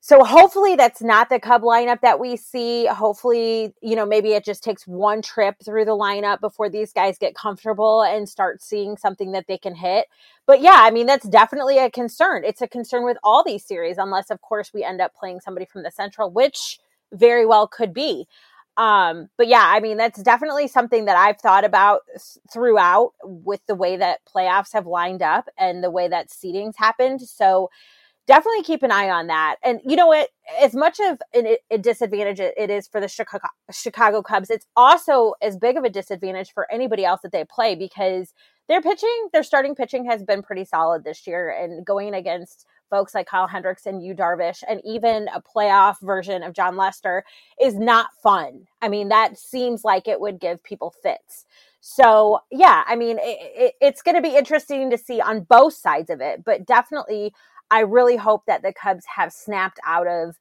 so 0.00 0.22
hopefully 0.22 0.76
that's 0.76 1.02
not 1.02 1.30
the 1.30 1.40
Cub 1.40 1.62
lineup 1.62 2.00
that 2.02 2.20
we 2.20 2.36
see. 2.36 2.86
Hopefully, 2.86 3.74
you 3.82 3.96
know, 3.96 4.06
maybe 4.06 4.34
it 4.34 4.44
just 4.44 4.62
takes 4.62 4.86
one 4.86 5.20
trip 5.20 5.56
through 5.64 5.84
the 5.84 5.96
lineup 5.96 6.40
before 6.40 6.68
these 6.68 6.92
guys 6.92 7.18
get 7.18 7.34
comfortable 7.34 8.02
and 8.02 8.28
start 8.28 8.62
seeing 8.62 8.96
something 8.96 9.32
that 9.32 9.46
they 9.48 9.58
can 9.58 9.74
hit. 9.74 10.06
But 10.46 10.60
yeah, 10.60 10.76
I 10.76 10.92
mean, 10.92 11.06
that's 11.06 11.28
definitely 11.28 11.78
a 11.78 11.90
concern. 11.90 12.44
It's 12.44 12.62
a 12.62 12.68
concern 12.68 13.04
with 13.04 13.16
all 13.24 13.42
these 13.44 13.64
series, 13.64 13.98
unless, 13.98 14.30
of 14.30 14.40
course, 14.42 14.72
we 14.72 14.84
end 14.84 15.00
up 15.00 15.12
playing 15.12 15.40
somebody 15.40 15.66
from 15.66 15.82
the 15.82 15.90
Central, 15.90 16.30
which 16.30 16.78
very 17.12 17.44
well 17.44 17.66
could 17.66 17.92
be. 17.92 18.28
Um, 18.76 19.28
but 19.38 19.48
yeah, 19.48 19.64
I 19.64 19.80
mean, 19.80 19.96
that's 19.96 20.22
definitely 20.22 20.68
something 20.68 21.06
that 21.06 21.16
I've 21.16 21.40
thought 21.40 21.64
about 21.64 22.02
throughout 22.52 23.12
with 23.22 23.60
the 23.66 23.74
way 23.74 23.96
that 23.96 24.20
playoffs 24.26 24.72
have 24.74 24.86
lined 24.86 25.22
up 25.22 25.48
and 25.58 25.82
the 25.82 25.90
way 25.90 26.08
that 26.08 26.28
seedings 26.28 26.74
happened. 26.76 27.22
So 27.22 27.70
definitely 28.26 28.62
keep 28.62 28.82
an 28.82 28.90
eye 28.90 29.08
on 29.08 29.28
that. 29.28 29.56
And 29.62 29.80
you 29.84 29.96
know 29.96 30.08
what? 30.08 30.28
As 30.60 30.74
much 30.74 30.98
of 31.00 31.20
a 31.34 31.78
disadvantage 31.78 32.40
it 32.40 32.70
is 32.70 32.88
for 32.88 33.00
the 33.00 33.08
Chicago, 33.08 33.48
Chicago 33.70 34.22
Cubs, 34.22 34.50
it's 34.50 34.66
also 34.76 35.34
as 35.40 35.56
big 35.56 35.76
of 35.76 35.84
a 35.84 35.90
disadvantage 35.90 36.52
for 36.52 36.70
anybody 36.70 37.04
else 37.04 37.20
that 37.22 37.32
they 37.32 37.44
play 37.44 37.74
because 37.74 38.34
their 38.68 38.82
pitching, 38.82 39.28
their 39.32 39.44
starting 39.44 39.74
pitching 39.74 40.04
has 40.06 40.24
been 40.24 40.42
pretty 40.42 40.64
solid 40.64 41.04
this 41.04 41.26
year 41.26 41.48
and 41.50 41.86
going 41.86 42.14
against 42.14 42.66
folks 42.90 43.14
like 43.14 43.26
Kyle 43.26 43.46
Hendricks 43.46 43.86
and 43.86 44.02
Yu 44.02 44.14
Darvish, 44.14 44.62
and 44.68 44.80
even 44.84 45.28
a 45.34 45.42
playoff 45.42 45.96
version 46.00 46.42
of 46.42 46.54
Jon 46.54 46.76
Lester 46.76 47.24
is 47.60 47.74
not 47.74 48.08
fun. 48.22 48.66
I 48.82 48.88
mean, 48.88 49.08
that 49.08 49.38
seems 49.38 49.84
like 49.84 50.08
it 50.08 50.20
would 50.20 50.40
give 50.40 50.62
people 50.62 50.94
fits. 51.02 51.44
So, 51.80 52.40
yeah, 52.50 52.84
I 52.86 52.96
mean, 52.96 53.18
it, 53.20 53.38
it, 53.40 53.74
it's 53.80 54.02
going 54.02 54.16
to 54.16 54.22
be 54.22 54.36
interesting 54.36 54.90
to 54.90 54.98
see 54.98 55.20
on 55.20 55.40
both 55.40 55.74
sides 55.74 56.10
of 56.10 56.20
it, 56.20 56.44
but 56.44 56.66
definitely, 56.66 57.32
I 57.70 57.80
really 57.80 58.16
hope 58.16 58.46
that 58.46 58.62
the 58.62 58.72
Cubs 58.72 59.04
have 59.06 59.32
snapped 59.32 59.80
out 59.84 60.06
of 60.06 60.38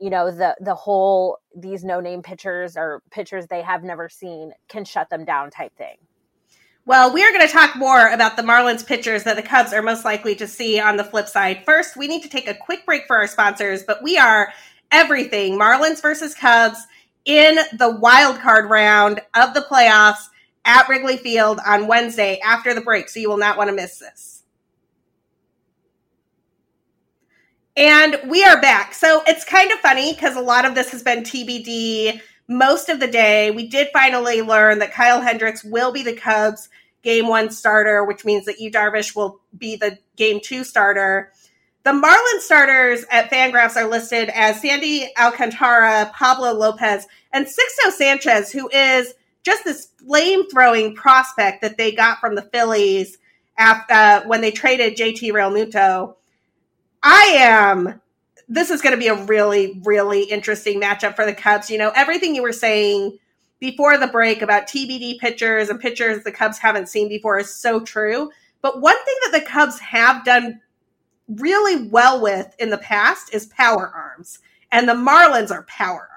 you 0.00 0.10
know 0.10 0.30
the 0.30 0.56
the 0.60 0.74
whole 0.74 1.38
these 1.56 1.84
no 1.84 2.00
name 2.00 2.20
pitchers 2.22 2.76
or 2.76 3.02
pitchers 3.10 3.46
they 3.46 3.62
have 3.62 3.84
never 3.84 4.08
seen 4.08 4.52
can 4.68 4.84
shut 4.84 5.08
them 5.08 5.24
down 5.24 5.50
type 5.50 5.74
thing. 5.76 5.96
Well, 6.86 7.14
we 7.14 7.24
are 7.24 7.32
going 7.32 7.46
to 7.46 7.52
talk 7.52 7.76
more 7.76 8.08
about 8.08 8.36
the 8.36 8.42
Marlins 8.42 8.86
pitchers 8.86 9.24
that 9.24 9.36
the 9.36 9.42
Cubs 9.42 9.72
are 9.72 9.80
most 9.80 10.04
likely 10.04 10.34
to 10.34 10.46
see 10.46 10.78
on 10.78 10.98
the 10.98 11.04
flip 11.04 11.28
side. 11.28 11.64
First, 11.64 11.96
we 11.96 12.06
need 12.06 12.22
to 12.24 12.28
take 12.28 12.46
a 12.46 12.52
quick 12.52 12.84
break 12.84 13.06
for 13.06 13.16
our 13.16 13.26
sponsors, 13.26 13.82
but 13.82 14.02
we 14.02 14.18
are 14.18 14.52
everything 14.92 15.58
Marlins 15.58 16.02
versus 16.02 16.34
Cubs 16.34 16.78
in 17.24 17.56
the 17.78 17.96
wild 17.96 18.38
card 18.38 18.68
round 18.68 19.20
of 19.34 19.54
the 19.54 19.62
playoffs 19.62 20.28
at 20.66 20.86
Wrigley 20.86 21.16
Field 21.16 21.58
on 21.66 21.86
Wednesday 21.86 22.38
after 22.44 22.74
the 22.74 22.82
break, 22.82 23.08
so 23.08 23.18
you 23.18 23.30
will 23.30 23.38
not 23.38 23.56
want 23.56 23.70
to 23.70 23.76
miss 23.76 23.98
this. 23.98 24.42
And 27.78 28.18
we 28.28 28.44
are 28.44 28.60
back. 28.60 28.92
So 28.92 29.22
it's 29.26 29.44
kind 29.44 29.72
of 29.72 29.78
funny 29.78 30.12
because 30.12 30.36
a 30.36 30.40
lot 30.40 30.66
of 30.66 30.74
this 30.74 30.90
has 30.90 31.02
been 31.02 31.22
TBD 31.22 32.20
most 32.48 32.88
of 32.88 33.00
the 33.00 33.06
day. 33.06 33.50
We 33.50 33.68
did 33.68 33.88
finally 33.92 34.42
learn 34.42 34.78
that 34.80 34.92
Kyle 34.92 35.20
Hendricks 35.20 35.64
will 35.64 35.92
be 35.92 36.02
the 36.02 36.14
Cubs 36.14 36.68
game 37.02 37.28
one 37.28 37.50
starter, 37.50 38.04
which 38.04 38.24
means 38.24 38.46
that 38.46 38.60
Yu 38.60 38.70
Darvish 38.70 39.14
will 39.14 39.40
be 39.56 39.76
the 39.76 39.98
game 40.16 40.40
two 40.42 40.64
starter. 40.64 41.32
The 41.84 41.90
Marlins 41.90 42.40
starters 42.40 43.04
at 43.10 43.30
Fangraphs 43.30 43.76
are 43.76 43.88
listed 43.88 44.30
as 44.30 44.62
Sandy 44.62 45.06
Alcantara, 45.18 46.10
Pablo 46.14 46.54
Lopez, 46.54 47.06
and 47.30 47.46
Sixto 47.46 47.90
Sanchez, 47.90 48.50
who 48.50 48.70
is 48.70 49.12
just 49.42 49.64
this 49.64 49.88
flame 49.98 50.48
throwing 50.48 50.94
prospect 50.94 51.60
that 51.60 51.76
they 51.76 51.92
got 51.92 52.20
from 52.20 52.34
the 52.34 52.42
Phillies 52.42 53.18
after, 53.58 53.92
uh, 53.92 54.22
when 54.26 54.40
they 54.40 54.50
traded 54.50 54.96
JT 54.96 55.30
Realmuto. 55.32 56.14
I 57.02 57.34
am 57.36 58.00
this 58.48 58.70
is 58.70 58.82
going 58.82 58.94
to 58.94 58.98
be 58.98 59.08
a 59.08 59.24
really, 59.24 59.80
really 59.84 60.24
interesting 60.24 60.80
matchup 60.80 61.16
for 61.16 61.24
the 61.24 61.34
Cubs. 61.34 61.70
You 61.70 61.78
know, 61.78 61.92
everything 61.94 62.34
you 62.34 62.42
were 62.42 62.52
saying 62.52 63.18
before 63.60 63.96
the 63.96 64.06
break 64.06 64.42
about 64.42 64.66
TBD 64.66 65.18
pitchers 65.18 65.68
and 65.68 65.80
pitchers 65.80 66.22
the 66.24 66.32
Cubs 66.32 66.58
haven't 66.58 66.88
seen 66.88 67.08
before 67.08 67.38
is 67.38 67.54
so 67.54 67.80
true. 67.80 68.30
But 68.60 68.80
one 68.80 68.96
thing 69.04 69.14
that 69.22 69.40
the 69.40 69.46
Cubs 69.46 69.78
have 69.78 70.24
done 70.24 70.60
really 71.28 71.88
well 71.88 72.20
with 72.20 72.54
in 72.58 72.70
the 72.70 72.78
past 72.78 73.34
is 73.34 73.46
power 73.46 73.88
arms. 73.88 74.40
And 74.72 74.88
the 74.88 74.94
Marlins 74.94 75.50
are 75.50 75.62
power 75.64 76.08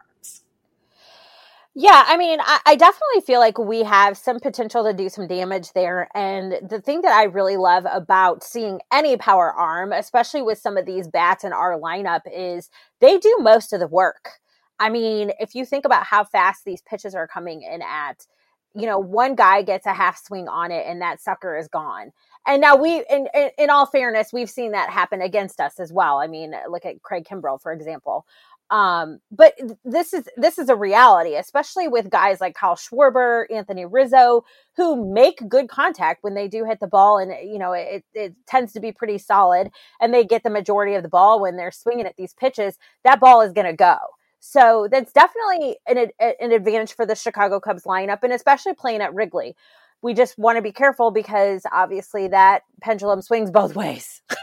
yeah, 1.80 2.06
I 2.08 2.18
mean, 2.18 2.40
I, 2.42 2.60
I, 2.66 2.76
definitely 2.76 3.22
feel 3.24 3.40
like 3.40 3.60
we 3.60 3.84
have 3.84 4.18
some 4.18 4.40
potential 4.40 4.84
to 4.84 4.94
do 4.94 5.10
some 5.10 5.28
damage 5.28 5.74
there. 5.74 6.10
And 6.16 6.58
the 6.68 6.82
thing 6.82 7.02
that 7.02 7.12
I 7.12 7.26
really 7.26 7.56
love 7.56 7.86
about 7.92 8.44
seeing 8.44 8.80
any 8.92 9.16
power 9.16 9.54
arm, 9.54 9.94
especially 9.94 10.42
with 10.42 10.58
some 10.58 10.76
of 10.76 10.88
these 10.88 11.08
bats 11.08 11.44
in 11.44 11.54
our 11.54 11.80
lineup, 11.80 12.22
is 12.36 12.72
they 13.00 13.20
do 13.20 13.38
most 13.42 13.74
of 13.74 13.80
the 13.80 13.86
work. 13.86 14.40
I 14.80 14.90
mean, 14.90 15.34
if 15.40 15.54
you 15.54 15.66
think 15.66 15.86
about 15.86 16.06
how 16.06 16.24
fast 16.24 16.66
these 16.66 16.82
pitches 16.82 17.14
are 17.14 17.28
coming 17.28 17.62
in 17.62 17.84
at, 17.84 18.26
you 18.74 18.88
know, 18.88 18.98
one 18.98 19.36
guy 19.36 19.62
gets 19.62 19.86
a 19.86 19.94
half 19.94 20.18
swing 20.18 20.48
on 20.48 20.72
it 20.72 20.84
and 20.88 21.00
that 21.04 21.22
sucker 21.22 21.56
is 21.56 21.68
gone. 21.68 22.12
And 22.48 22.60
now 22.60 22.76
we, 22.76 23.04
in, 23.08 23.28
in, 23.36 23.52
in 23.60 23.70
all 23.70 23.86
fairness, 23.86 24.34
we've 24.34 24.50
seen 24.50 24.72
that 24.72 24.90
happen 24.90 25.22
against 25.22 25.60
us 25.60 25.80
as 25.80 25.94
well. 25.94 26.18
I 26.18 26.26
mean, 26.26 26.56
look 26.72 26.88
at 26.88 27.04
Craig 27.04 27.28
Kimbrel, 27.30 27.62
for 27.62 27.72
example 27.72 28.26
um 28.70 29.20
but 29.32 29.54
this 29.86 30.14
is 30.14 30.28
this 30.36 30.58
is 30.58 30.68
a 30.68 30.76
reality 30.76 31.36
especially 31.36 31.88
with 31.88 32.10
guys 32.10 32.42
like 32.42 32.54
kyle 32.54 32.76
schwarber 32.76 33.46
anthony 33.50 33.86
rizzo 33.86 34.44
who 34.76 35.14
make 35.14 35.40
good 35.48 35.70
contact 35.70 36.22
when 36.22 36.34
they 36.34 36.48
do 36.50 36.66
hit 36.66 36.80
the 36.82 36.88
ball 36.88 37.18
and 37.18 37.32
you 37.50 37.58
know 37.58 37.72
it, 37.72 38.04
it 38.14 38.34
tends 38.46 38.74
to 38.74 38.80
be 38.82 38.92
pretty 38.92 39.18
solid 39.18 39.70
and 40.02 40.14
they 40.14 40.26
get 40.26 40.44
the 40.44 40.50
majority 40.50 40.96
of 40.96 41.04
the 41.04 41.10
ball 41.10 41.40
when 41.40 41.56
they're 41.56 41.72
swinging 41.72 42.06
at 42.06 42.16
these 42.18 42.34
pitches 42.34 42.78
that 43.04 43.20
ball 43.20 43.42
is 43.42 43.54
going 43.54 43.68
to 43.68 43.74
go. 43.74 43.98
So 44.40 44.88
that's 44.92 45.12
definitely 45.12 45.78
an, 45.88 46.10
an 46.20 46.52
advantage 46.52 46.94
for 46.94 47.06
the 47.06 47.16
chicago 47.16 47.60
cubs 47.60 47.84
lineup 47.84 48.20
and 48.24 48.32
especially 48.32 48.74
playing 48.74 49.02
at 49.02 49.14
wrigley. 49.14 49.56
We 50.02 50.14
just 50.14 50.38
want 50.38 50.58
to 50.58 50.62
be 50.62 50.72
careful 50.72 51.12
because 51.12 51.64
obviously 51.72 52.28
that 52.30 52.64
pendulum 52.82 53.22
swings 53.22 53.50
both 53.50 53.76
ways 53.78 54.22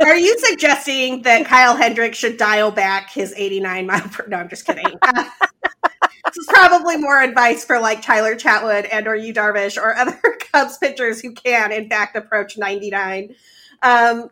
Are 0.00 0.16
you 0.16 0.36
suggesting 0.38 1.22
that 1.22 1.46
Kyle 1.46 1.76
Hendricks 1.76 2.18
should 2.18 2.36
dial 2.36 2.70
back 2.70 3.10
his 3.10 3.32
89 3.36 3.86
mile 3.86 4.00
per? 4.08 4.26
No, 4.26 4.38
I'm 4.38 4.48
just 4.48 4.66
kidding. 4.66 4.84
this 5.14 6.36
is 6.36 6.46
probably 6.48 6.96
more 6.96 7.20
advice 7.20 7.64
for 7.64 7.78
like 7.78 8.02
Tyler 8.02 8.34
Chatwood 8.34 8.88
and 8.92 9.06
or 9.06 9.14
Yu 9.14 9.32
Darvish 9.32 9.76
or 9.76 9.96
other 9.96 10.18
Cubs 10.52 10.78
pitchers 10.78 11.20
who 11.20 11.32
can, 11.32 11.72
in 11.72 11.88
fact, 11.88 12.16
approach 12.16 12.58
99. 12.58 13.34
Um, 13.82 14.30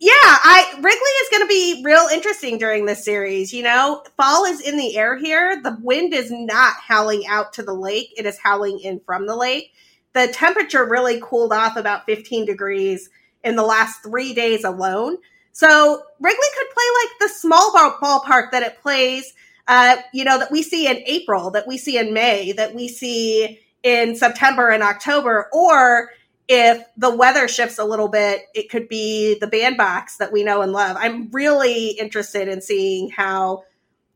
yeah, 0.00 0.12
I 0.14 0.74
Wrigley 0.76 0.90
is 0.92 1.28
going 1.30 1.42
to 1.42 1.48
be 1.48 1.82
real 1.84 2.06
interesting 2.12 2.56
during 2.56 2.86
this 2.86 3.04
series. 3.04 3.52
You 3.52 3.64
know, 3.64 4.04
fall 4.16 4.44
is 4.44 4.60
in 4.60 4.76
the 4.76 4.96
air 4.96 5.16
here. 5.16 5.60
The 5.60 5.76
wind 5.82 6.14
is 6.14 6.30
not 6.30 6.74
howling 6.74 7.26
out 7.28 7.52
to 7.54 7.64
the 7.64 7.74
lake; 7.74 8.14
it 8.16 8.24
is 8.24 8.38
howling 8.38 8.78
in 8.78 9.00
from 9.00 9.26
the 9.26 9.34
lake. 9.34 9.72
The 10.12 10.28
temperature 10.28 10.88
really 10.88 11.20
cooled 11.20 11.52
off 11.52 11.76
about 11.76 12.06
15 12.06 12.44
degrees 12.46 13.10
in 13.44 13.56
the 13.56 13.62
last 13.62 14.02
three 14.02 14.34
days 14.34 14.64
alone. 14.64 15.16
So 15.52 16.02
Wrigley 16.20 16.46
could 16.56 16.74
play 16.74 16.84
like 17.02 17.18
the 17.20 17.28
small 17.34 17.72
ball 17.72 17.98
ballpark 18.00 18.50
that 18.52 18.62
it 18.62 18.80
plays, 18.80 19.32
uh, 19.66 19.96
you 20.12 20.24
know, 20.24 20.38
that 20.38 20.52
we 20.52 20.62
see 20.62 20.86
in 20.86 21.02
April, 21.06 21.50
that 21.50 21.66
we 21.66 21.78
see 21.78 21.98
in 21.98 22.14
May, 22.14 22.52
that 22.52 22.74
we 22.74 22.88
see 22.88 23.60
in 23.82 24.16
September 24.16 24.70
and 24.70 24.82
October, 24.82 25.48
or 25.52 26.10
if 26.48 26.82
the 26.96 27.14
weather 27.14 27.46
shifts 27.46 27.78
a 27.78 27.84
little 27.84 28.08
bit, 28.08 28.42
it 28.54 28.70
could 28.70 28.88
be 28.88 29.36
the 29.38 29.46
bandbox 29.46 30.16
that 30.16 30.32
we 30.32 30.42
know 30.42 30.62
and 30.62 30.72
love. 30.72 30.96
I'm 30.98 31.30
really 31.30 31.90
interested 31.90 32.48
in 32.48 32.62
seeing 32.62 33.10
how 33.10 33.64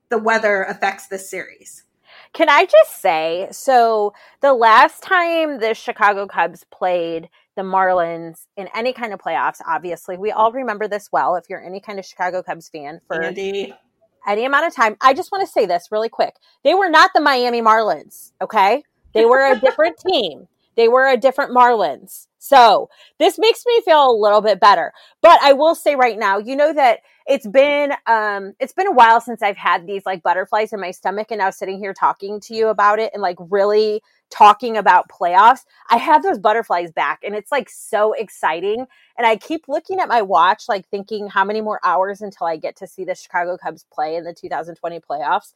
the 0.09 0.19
weather 0.19 0.63
affects 0.63 1.09
this 1.09 1.29
series. 1.29 1.85
Can 2.33 2.49
I 2.49 2.65
just 2.65 3.01
say, 3.03 3.49
so 3.51 4.15
the 4.41 4.55
last 4.55 5.03
time 5.03 5.59
the 5.59 5.75
Chicago 5.75 6.27
Cubs 6.27 6.65
played 6.71 7.29
the 7.57 7.63
Marlins 7.63 8.47
in 8.57 8.69
any 8.75 8.93
kind 8.93 9.13
of 9.13 9.21
playoffs, 9.21 9.61
obviously, 9.67 10.17
we 10.17 10.31
all 10.31 10.53
remember 10.53 10.89
this 10.89 11.11
well 11.13 11.37
if 11.37 11.45
you're 11.49 11.65
any 11.65 11.81
kind 11.81 11.99
of 11.99 12.05
Chicago 12.05 12.43
Cubs 12.43 12.69
fan 12.69 13.01
for 13.07 13.19
Andi. 13.19 13.73
any 14.27 14.45
amount 14.45 14.67
of 14.67 14.75
time. 14.75 14.97
I 15.01 15.15
just 15.15 15.33
want 15.33 15.47
to 15.47 15.53
say 15.53 15.67
this 15.67 15.89
really 15.91 16.09
quick. 16.09 16.37
They 16.65 16.75
were 16.75 16.89
not 16.89 17.11
the 17.15 17.21
Miami 17.21 17.61
Marlins, 17.61 18.33
okay? 18.41 18.83
They 19.15 19.25
were 19.25 19.53
a 19.53 19.59
different 19.59 19.97
team. 20.07 20.49
They 20.75 20.89
were 20.89 21.07
a 21.07 21.17
different 21.17 21.53
Marlins. 21.53 22.29
So 22.39 22.89
this 23.19 23.39
makes 23.39 23.65
me 23.67 23.83
feel 23.85 24.11
a 24.11 24.17
little 24.17 24.41
bit 24.41 24.59
better. 24.59 24.93
But 25.21 25.39
I 25.43 25.53
will 25.53 25.75
say 25.75 25.95
right 25.97 26.19
now, 26.19 26.39
you 26.39 26.57
know 26.57 26.73
that 26.73 27.01
it's 27.27 27.47
been 27.47 27.93
um 28.07 28.55
it's 28.59 28.73
been 28.73 28.89
a 28.89 28.93
while 28.93 29.21
since 29.21 29.43
I've 29.43 29.57
had 29.57 29.87
these 29.87 30.05
like 30.05 30.23
butterflies 30.23 30.73
in 30.73 30.81
my 30.81 30.91
stomach 30.91 31.29
and 31.31 31.39
now 31.39 31.51
sitting 31.51 31.79
here 31.79 31.95
talking 31.95 32.41
to 32.41 32.55
you 32.55 32.69
about 32.69 32.99
it 32.99 33.13
and 33.13 33.23
like 33.23 33.37
really 33.39 34.03
talking 34.33 34.77
about 34.77 35.11
playoffs. 35.11 35.61
I 35.91 35.99
have 35.99 36.23
those 36.23 36.39
butterflies 36.39 36.91
back 36.91 37.21
and 37.23 37.35
it's 37.35 37.53
like 37.53 37.69
so 37.69 38.15
exciting. 38.15 38.87
And 39.19 39.27
I 39.27 39.37
keep 39.37 39.69
looking 39.69 40.01
at 40.01 40.09
my 40.09 40.23
watch, 40.23 40.65
like 40.69 40.89
thinking 40.89 41.29
how 41.29 41.45
many 41.45 41.61
more 41.61 41.81
hours 41.85 42.23
until 42.23 42.47
I 42.47 42.57
get 42.57 42.77
to 42.77 42.87
see 42.87 43.05
the 43.05 43.15
Chicago 43.15 43.59
Cubs 43.59 43.85
play 43.93 44.17
in 44.17 44.25
the 44.25 44.35
2020 44.35 45.01
playoffs. 45.01 45.53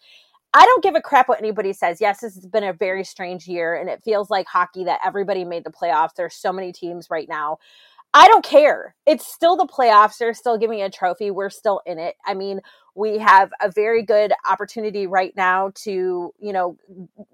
I 0.55 0.65
don't 0.65 0.83
give 0.83 0.95
a 0.95 1.03
crap 1.03 1.29
what 1.29 1.39
anybody 1.39 1.73
says. 1.73 2.01
Yes, 2.01 2.21
this 2.21 2.35
has 2.35 2.47
been 2.47 2.65
a 2.65 2.73
very 2.73 3.05
strange 3.05 3.47
year, 3.47 3.75
and 3.75 3.91
it 3.91 4.03
feels 4.03 4.31
like 4.31 4.47
hockey 4.47 4.85
that 4.85 5.01
everybody 5.05 5.45
made 5.45 5.65
the 5.65 5.71
playoffs. 5.71 6.15
There's 6.17 6.35
so 6.35 6.51
many 6.51 6.73
teams 6.73 7.11
right 7.11 7.29
now. 7.29 7.59
I 8.15 8.27
don't 8.29 8.45
care. 8.45 8.95
It's 9.05 9.27
still 9.27 9.57
the 9.57 9.67
playoffs. 9.67 10.17
They're 10.17 10.33
still 10.33 10.57
giving 10.57 10.81
a 10.81 10.89
trophy. 10.89 11.31
We're 11.31 11.51
still 11.51 11.83
in 11.85 11.99
it. 11.99 12.15
I 12.25 12.33
mean, 12.33 12.61
we 12.95 13.19
have 13.19 13.51
a 13.61 13.71
very 13.71 14.03
good 14.03 14.33
opportunity 14.49 15.07
right 15.07 15.35
now 15.37 15.73
to, 15.85 16.33
you 16.39 16.53
know, 16.53 16.79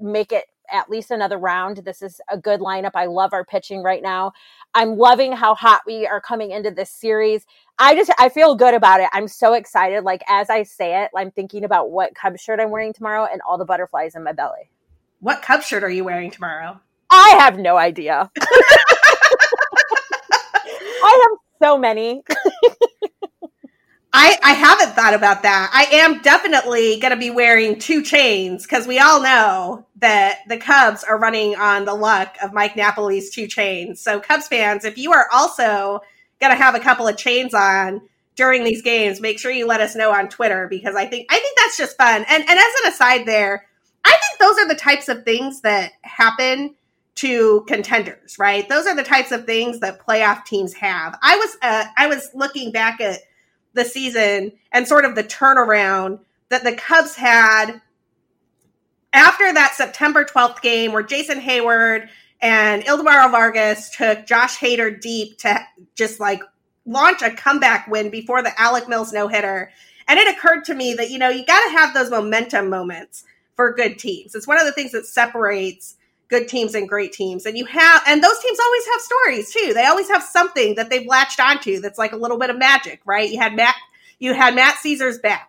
make 0.00 0.33
it 0.33 0.46
at 0.70 0.90
least 0.90 1.11
another 1.11 1.38
round. 1.38 1.79
This 1.79 2.03
is 2.03 2.20
a 2.29 2.38
good 2.38 2.61
lineup. 2.61 2.92
I 2.94 3.07
love 3.07 3.33
our 3.33 3.44
pitching 3.44 3.83
right 3.83 4.03
now. 4.03 4.33
I'm 4.75 4.96
loving 4.96 5.33
how 5.33 5.55
hot 5.55 5.83
we 5.87 6.07
are 6.07 6.20
coming 6.20 6.51
into 6.51 6.70
this 6.70 6.90
series. 6.90 7.46
I 7.79 7.94
just 7.94 8.11
I 8.18 8.29
feel 8.29 8.55
good 8.55 8.75
about 8.75 9.01
it. 9.01 9.09
I'm 9.12 9.29
so 9.29 9.55
excited. 9.55 10.05
Like 10.05 10.22
as 10.29 10.51
I 10.51 10.62
say 10.62 11.03
it, 11.03 11.11
I'm 11.16 11.31
thinking 11.31 11.64
about 11.64 11.90
what 11.90 12.14
Cub 12.14 12.38
shirt 12.38 12.61
I'm 12.61 12.70
wearing 12.70 12.92
tomorrow 12.92 13.27
and 13.31 13.40
all 13.42 13.59
the 13.59 13.64
butterflies 13.64 14.14
in 14.14 14.25
my 14.25 14.33
belly. 14.33 14.70
What 15.20 15.42
Cub 15.42 15.62
shirt 15.62 15.85
are 15.85 15.90
you 15.90 16.05
wearing 16.05 16.31
tomorrow? 16.31 16.81
I 17.11 17.37
have 17.38 17.59
no 17.59 17.77
idea. 17.77 18.31
I 21.05 21.20
have 21.22 21.38
so 21.62 21.79
many. 21.79 22.22
I, 24.14 24.38
I 24.42 24.53
haven't 24.53 24.94
thought 24.94 25.14
about 25.14 25.42
that. 25.42 25.70
I 25.72 25.96
am 25.96 26.20
definitely 26.20 27.01
going 27.01 27.12
to 27.12 27.18
be 27.18 27.31
wearing 27.31 27.79
two 27.79 28.03
chains 28.03 28.64
because 28.64 28.87
we 28.87 28.98
all 28.98 29.22
know 29.22 29.87
that 29.96 30.40
the 30.48 30.59
Cubs 30.59 31.03
are 31.03 31.18
running 31.18 31.57
on 31.57 31.87
the 31.87 31.94
luck 31.94 32.37
of 32.42 32.53
Mike 32.53 32.77
Napoli's 32.77 33.31
two 33.31 33.46
chains. 33.46 34.01
So, 34.01 34.20
Cubs 34.20 34.48
fans, 34.48 34.85
if 34.85 34.98
you 34.98 35.12
are 35.12 35.29
also 35.33 36.01
going 36.40 36.53
to 36.53 36.62
have 36.62 36.75
a 36.75 36.81
couple 36.81 37.09
of 37.09 37.16
chains 37.16 37.55
on 37.55 38.03
during 38.37 38.64
these 38.64 38.83
games, 38.83 39.20
make 39.20 39.38
sure 39.38 39.51
you 39.51 39.66
let 39.66 39.81
us 39.81 39.96
know 39.96 40.12
on 40.12 40.29
Twitter 40.29 40.66
because 40.68 40.94
I 40.94 41.07
think 41.07 41.27
I 41.31 41.38
think 41.38 41.59
that's 41.59 41.79
just 41.79 41.96
fun. 41.96 42.25
And 42.29 42.42
and 42.48 42.59
as 42.59 42.75
an 42.85 42.92
aside 42.92 43.25
there, 43.25 43.66
I 44.05 44.11
think 44.11 44.40
those 44.40 44.59
are 44.59 44.68
the 44.68 44.75
types 44.75 45.09
of 45.09 45.25
things 45.25 45.62
that 45.62 45.92
happen 46.03 46.75
to 47.14 47.64
contenders, 47.68 48.38
right? 48.38 48.68
Those 48.68 48.87
are 48.87 48.96
the 48.96 49.03
types 49.03 49.33
of 49.33 49.46
things 49.46 49.81
that 49.81 50.05
playoff 50.05 50.44
teams 50.44 50.75
have. 50.75 51.18
I 51.22 51.37
was 51.37 51.57
uh, 51.62 51.85
I 51.96 52.07
was 52.09 52.31
looking 52.35 52.72
back 52.72 53.01
at 53.01 53.20
the 53.75 53.85
season 53.85 54.53
and 54.71 54.87
sort 54.87 55.05
of 55.05 55.15
the 55.15 55.25
turnaround 55.25 56.21
that 56.49 56.65
the 56.65 56.75
Cubs 56.75 57.15
had 57.15 57.81
after 59.13 59.53
that 59.53 59.75
September 59.75 60.25
12th 60.25 60.61
game 60.63 60.93
where 60.93 61.03
Jason 61.03 61.41
Heyward 61.41 62.09
and 62.41 62.83
Ildemaro 62.85 63.31
Vargas 63.31 63.91
took 63.91 64.27
Josh 64.27 64.59
Hader 64.59 65.01
deep 65.01 65.39
to 65.39 65.61
just 65.95 66.21
like 66.21 66.43
launch 66.85 67.23
a 67.23 67.31
comeback 67.31 67.87
win 67.89 68.11
before 68.11 68.43
the 68.43 68.59
Alec 68.61 68.89
Mills 68.89 69.13
no 69.13 69.29
hitter. 69.29 69.71
And 70.09 70.19
it 70.19 70.37
occurred 70.37 70.65
to 70.65 70.75
me 70.75 70.95
that, 70.95 71.11
you 71.11 71.19
know, 71.19 71.29
you 71.29 71.47
got 71.47 71.63
to 71.65 71.79
have 71.79 71.95
those 71.95 72.11
momentum 72.11 72.69
moments 72.69 73.25
for 73.55 73.73
good 73.73 73.99
teams. 73.99 74.35
It's 74.35 74.49
one 74.49 74.59
of 74.59 74.67
the 74.67 74.73
things 74.73 74.93
that 74.93 75.07
separates 75.07 75.97
good 76.33 76.49
teams 76.49 76.75
and 76.75 76.88
great 76.88 77.12
teams. 77.12 77.45
And 77.45 77.59
you 77.59 77.66
have, 77.66 78.03
and 78.09 78.25
those 78.25 78.38
teams 78.38 78.59
always 78.59 78.87
have 78.87 79.01
stories 79.03 79.53
too. 79.53 79.75
They 79.75 79.85
always 79.85 80.09
have 80.09 80.23
something 80.23 80.75
that 80.77 80.88
they've 80.88 81.07
latched 81.07 81.38
onto 81.38 81.79
that's 81.79 81.99
like 81.99 82.12
a 82.12 82.16
little 82.16 82.38
bit 82.38 82.49
of 82.49 82.57
magic, 82.57 83.03
right? 83.05 83.31
You 83.31 83.38
had 83.38 83.55
Matt, 83.55 83.77
you 84.18 84.33
had 84.33 84.55
Matt 84.55 84.77
Szczur's 84.77 85.18
bat, 85.18 85.47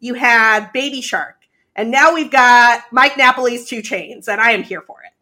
you 0.00 0.14
had 0.14 0.72
Baby 0.72 1.00
Shark, 1.00 1.36
and 1.76 1.92
now 1.92 2.12
we've 2.12 2.32
got 2.32 2.82
Mike 2.90 3.12
Napoli's 3.12 3.68
two 3.68 3.80
chains, 3.80 4.26
and 4.26 4.40
I 4.40 4.50
am 4.50 4.64
here 4.64 4.80
for 4.82 4.96
it. 5.04 5.12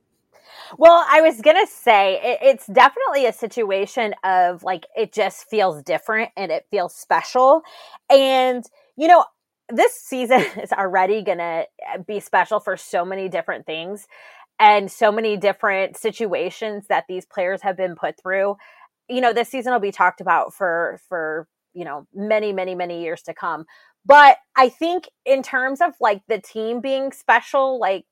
Well, 0.79 1.05
I 1.11 1.20
was 1.20 1.42
going 1.42 1.57
to 1.57 1.70
say 1.70 2.18
it, 2.22 2.38
it's 2.40 2.66
definitely 2.66 3.27
a 3.27 3.35
situation 3.35 4.14
of 4.25 4.62
like 4.62 4.87
it 4.96 5.12
just 5.12 5.51
feels 5.51 5.83
different 5.83 6.31
and 6.38 6.51
it 6.51 6.64
feels 6.70 6.96
special. 6.96 7.61
And, 8.09 8.64
you 8.96 9.09
know, 9.09 9.27
this 9.68 9.92
season 9.92 10.40
is 10.62 10.72
already 10.72 11.22
going 11.22 11.38
to 11.38 11.66
be 12.07 12.18
special 12.20 12.61
for 12.61 12.79
so 12.79 13.05
many 13.05 13.29
different 13.29 13.66
things 13.66 14.07
and 14.62 14.92
so 14.92 15.11
many 15.11 15.37
different 15.37 15.96
situations 15.96 16.87
that 16.88 17.07
these 17.09 17.27
players 17.27 17.62
have 17.62 17.77
been 17.77 17.96
put 17.96 18.14
through. 18.22 18.57
You 19.09 19.20
know, 19.20 19.33
this 19.33 19.48
season 19.48 19.72
will 19.72 19.81
be 19.81 19.90
talked 19.90 20.20
about 20.20 20.55
for 20.55 21.01
for, 21.09 21.48
you 21.75 21.85
know, 21.85 22.07
many 22.14 22.53
many 22.53 22.77
many 22.77 23.03
years 23.03 23.22
to 23.22 23.35
come. 23.35 23.64
But 24.07 24.38
I 24.55 24.68
think 24.68 25.09
in 25.27 25.42
terms 25.42 25.81
of 25.81 25.94
like 26.01 26.22
the 26.29 26.40
team 26.40 26.81
being 26.81 27.11
special, 27.11 27.81
like 27.81 28.05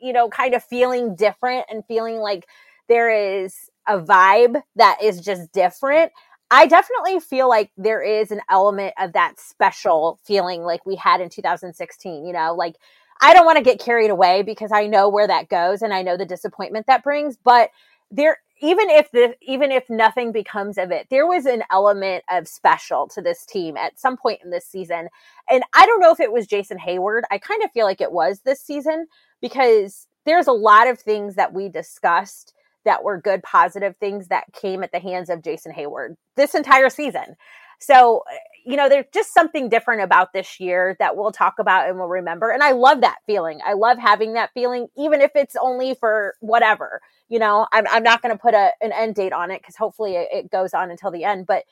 you 0.00 0.12
know, 0.12 0.28
kind 0.28 0.54
of 0.54 0.62
feeling 0.62 1.16
different 1.16 1.66
and 1.68 1.84
feeling 1.88 2.18
like 2.18 2.46
there 2.88 3.42
is 3.42 3.56
a 3.88 3.98
vibe 3.98 4.62
that 4.76 4.98
is 5.02 5.20
just 5.20 5.52
different. 5.52 6.12
I 6.52 6.68
definitely 6.68 7.18
feel 7.18 7.48
like 7.48 7.72
there 7.76 8.02
is 8.02 8.30
an 8.30 8.42
element 8.48 8.94
of 9.00 9.14
that 9.14 9.40
special 9.40 10.20
feeling 10.24 10.62
like 10.62 10.86
we 10.86 10.94
had 10.94 11.20
in 11.20 11.30
2016, 11.30 12.24
you 12.24 12.32
know, 12.32 12.54
like 12.54 12.76
I 13.20 13.34
don't 13.34 13.46
want 13.46 13.58
to 13.58 13.64
get 13.64 13.80
carried 13.80 14.10
away 14.10 14.42
because 14.42 14.72
I 14.72 14.86
know 14.86 15.08
where 15.08 15.26
that 15.26 15.48
goes 15.48 15.82
and 15.82 15.92
I 15.92 16.02
know 16.02 16.16
the 16.16 16.26
disappointment 16.26 16.86
that 16.86 17.04
brings, 17.04 17.36
but 17.36 17.70
there 18.10 18.38
even 18.60 18.88
if 18.88 19.10
the 19.10 19.34
even 19.42 19.70
if 19.70 19.88
nothing 19.90 20.32
becomes 20.32 20.78
of 20.78 20.90
it, 20.90 21.06
there 21.10 21.26
was 21.26 21.44
an 21.46 21.62
element 21.70 22.24
of 22.30 22.48
special 22.48 23.06
to 23.08 23.20
this 23.20 23.44
team 23.44 23.76
at 23.76 23.98
some 23.98 24.16
point 24.16 24.40
in 24.42 24.50
this 24.50 24.66
season. 24.66 25.08
And 25.50 25.62
I 25.74 25.84
don't 25.86 26.00
know 26.00 26.12
if 26.12 26.20
it 26.20 26.32
was 26.32 26.46
Jason 26.46 26.78
Heyward. 26.78 27.22
I 27.30 27.38
kind 27.38 27.62
of 27.62 27.70
feel 27.72 27.84
like 27.84 28.00
it 28.00 28.12
was 28.12 28.40
this 28.40 28.60
season 28.60 29.06
because 29.40 30.06
there's 30.24 30.46
a 30.46 30.52
lot 30.52 30.88
of 30.88 30.98
things 30.98 31.34
that 31.34 31.52
we 31.52 31.68
discussed 31.68 32.54
that 32.84 33.04
were 33.04 33.20
good 33.20 33.42
positive 33.42 33.96
things 33.96 34.28
that 34.28 34.52
came 34.52 34.82
at 34.82 34.92
the 34.92 35.00
hands 35.00 35.28
of 35.28 35.42
Jason 35.42 35.72
Heyward 35.72 36.16
this 36.36 36.54
entire 36.54 36.88
season. 36.88 37.36
So, 37.78 38.22
you 38.66 38.76
know, 38.76 38.88
there's 38.88 39.06
just 39.14 39.32
something 39.32 39.68
different 39.68 40.02
about 40.02 40.32
this 40.32 40.58
year 40.58 40.96
that 40.98 41.16
we'll 41.16 41.30
talk 41.30 41.60
about 41.60 41.88
and 41.88 41.98
we'll 41.98 42.08
remember. 42.08 42.50
And 42.50 42.64
I 42.64 42.72
love 42.72 43.00
that 43.02 43.18
feeling. 43.24 43.60
I 43.64 43.74
love 43.74 43.96
having 43.96 44.32
that 44.32 44.50
feeling, 44.54 44.88
even 44.96 45.20
if 45.20 45.30
it's 45.36 45.54
only 45.62 45.94
for 45.94 46.34
whatever. 46.40 47.00
You 47.28 47.38
know, 47.38 47.68
I'm, 47.72 47.86
I'm 47.88 48.02
not 48.02 48.22
going 48.22 48.34
to 48.34 48.38
put 48.38 48.54
a, 48.54 48.72
an 48.80 48.90
end 48.92 49.14
date 49.14 49.32
on 49.32 49.52
it 49.52 49.62
because 49.62 49.76
hopefully 49.76 50.16
it, 50.16 50.28
it, 50.32 50.50
goes 50.50 50.74
on 50.74 50.90
until 50.90 51.12
the 51.12 51.22
end. 51.22 51.46
But 51.46 51.62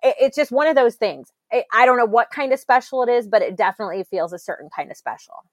it, 0.00 0.14
it's 0.20 0.36
just 0.36 0.52
one 0.52 0.68
of 0.68 0.76
those 0.76 0.94
things. 0.94 1.32
I 1.72 1.86
don't 1.86 1.98
know 1.98 2.04
what 2.04 2.30
kind 2.30 2.52
of 2.52 2.60
special 2.60 3.02
it 3.02 3.08
is, 3.08 3.26
but 3.26 3.42
it 3.42 3.56
definitely 3.56 4.04
feels 4.04 4.32
a 4.32 4.38
certain 4.38 4.70
kind 4.74 4.92
of 4.92 4.96
special. 4.96 5.44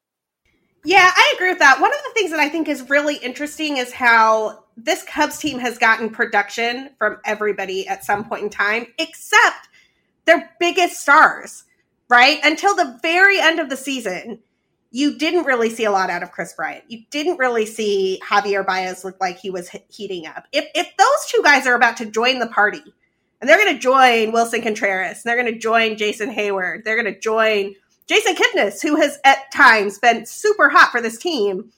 Yeah, 0.83 1.11
I 1.13 1.33
agree 1.35 1.49
with 1.49 1.59
that. 1.59 1.79
One 1.81 1.91
of 1.91 1.99
the 2.03 2.11
things 2.13 2.31
that 2.31 2.39
I 2.39 2.49
think 2.49 2.67
is 2.67 2.89
really 2.89 3.17
interesting 3.17 3.77
is 3.77 3.91
how 3.91 4.65
this 4.77 5.03
Cubs 5.03 5.37
team 5.37 5.59
has 5.59 5.77
gotten 5.77 6.09
production 6.09 6.91
from 6.97 7.17
everybody 7.25 7.87
at 7.87 8.03
some 8.03 8.23
point 8.23 8.43
in 8.43 8.49
time, 8.49 8.87
except 8.97 9.67
their 10.31 10.55
biggest 10.59 10.99
stars, 10.99 11.63
right? 12.09 12.39
Until 12.43 12.75
the 12.75 12.99
very 13.01 13.39
end 13.39 13.59
of 13.59 13.69
the 13.69 13.77
season, 13.77 14.39
you 14.91 15.17
didn't 15.17 15.45
really 15.45 15.69
see 15.69 15.85
a 15.85 15.91
lot 15.91 16.09
out 16.09 16.23
of 16.23 16.31
Kris 16.31 16.53
Bryant. 16.53 16.83
You 16.87 17.03
didn't 17.09 17.37
really 17.37 17.65
see 17.65 18.21
Javier 18.27 18.65
Baez 18.65 19.05
look 19.05 19.19
like 19.21 19.39
he 19.39 19.49
was 19.49 19.69
heating 19.89 20.27
up. 20.27 20.47
If 20.51 20.65
if 20.75 20.87
those 20.97 21.25
two 21.27 21.41
guys 21.43 21.65
are 21.65 21.75
about 21.75 21.97
to 21.97 22.05
join 22.05 22.39
the 22.39 22.47
party, 22.47 22.83
and 23.39 23.49
they're 23.49 23.57
going 23.57 23.73
to 23.73 23.79
join 23.79 24.31
Willson 24.31 24.61
Contreras, 24.61 25.17
and 25.17 25.23
they're 25.25 25.41
going 25.41 25.53
to 25.53 25.59
join 25.59 25.97
Jason 25.97 26.33
Heyward, 26.33 26.83
they're 26.83 27.01
going 27.01 27.13
to 27.13 27.19
join 27.19 27.75
Jason 28.07 28.35
Kipnis, 28.35 28.81
who 28.81 28.97
has 28.97 29.17
at 29.23 29.51
times 29.53 29.97
been 29.99 30.25
super 30.25 30.69
hot 30.69 30.91
for 30.91 31.01
this 31.01 31.17
team, 31.17 31.71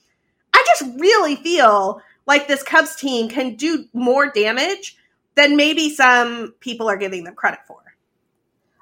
I 0.52 0.64
just 0.66 0.98
really 0.98 1.36
feel 1.36 2.00
like 2.26 2.48
this 2.48 2.62
Cubs 2.62 2.96
team 2.96 3.28
can 3.28 3.54
do 3.54 3.84
more 3.92 4.30
damage 4.30 4.96
than 5.36 5.56
maybe 5.56 5.94
some 5.94 6.54
people 6.60 6.88
are 6.88 6.96
giving 6.96 7.24
them 7.24 7.34
credit 7.34 7.60
for. 7.66 7.84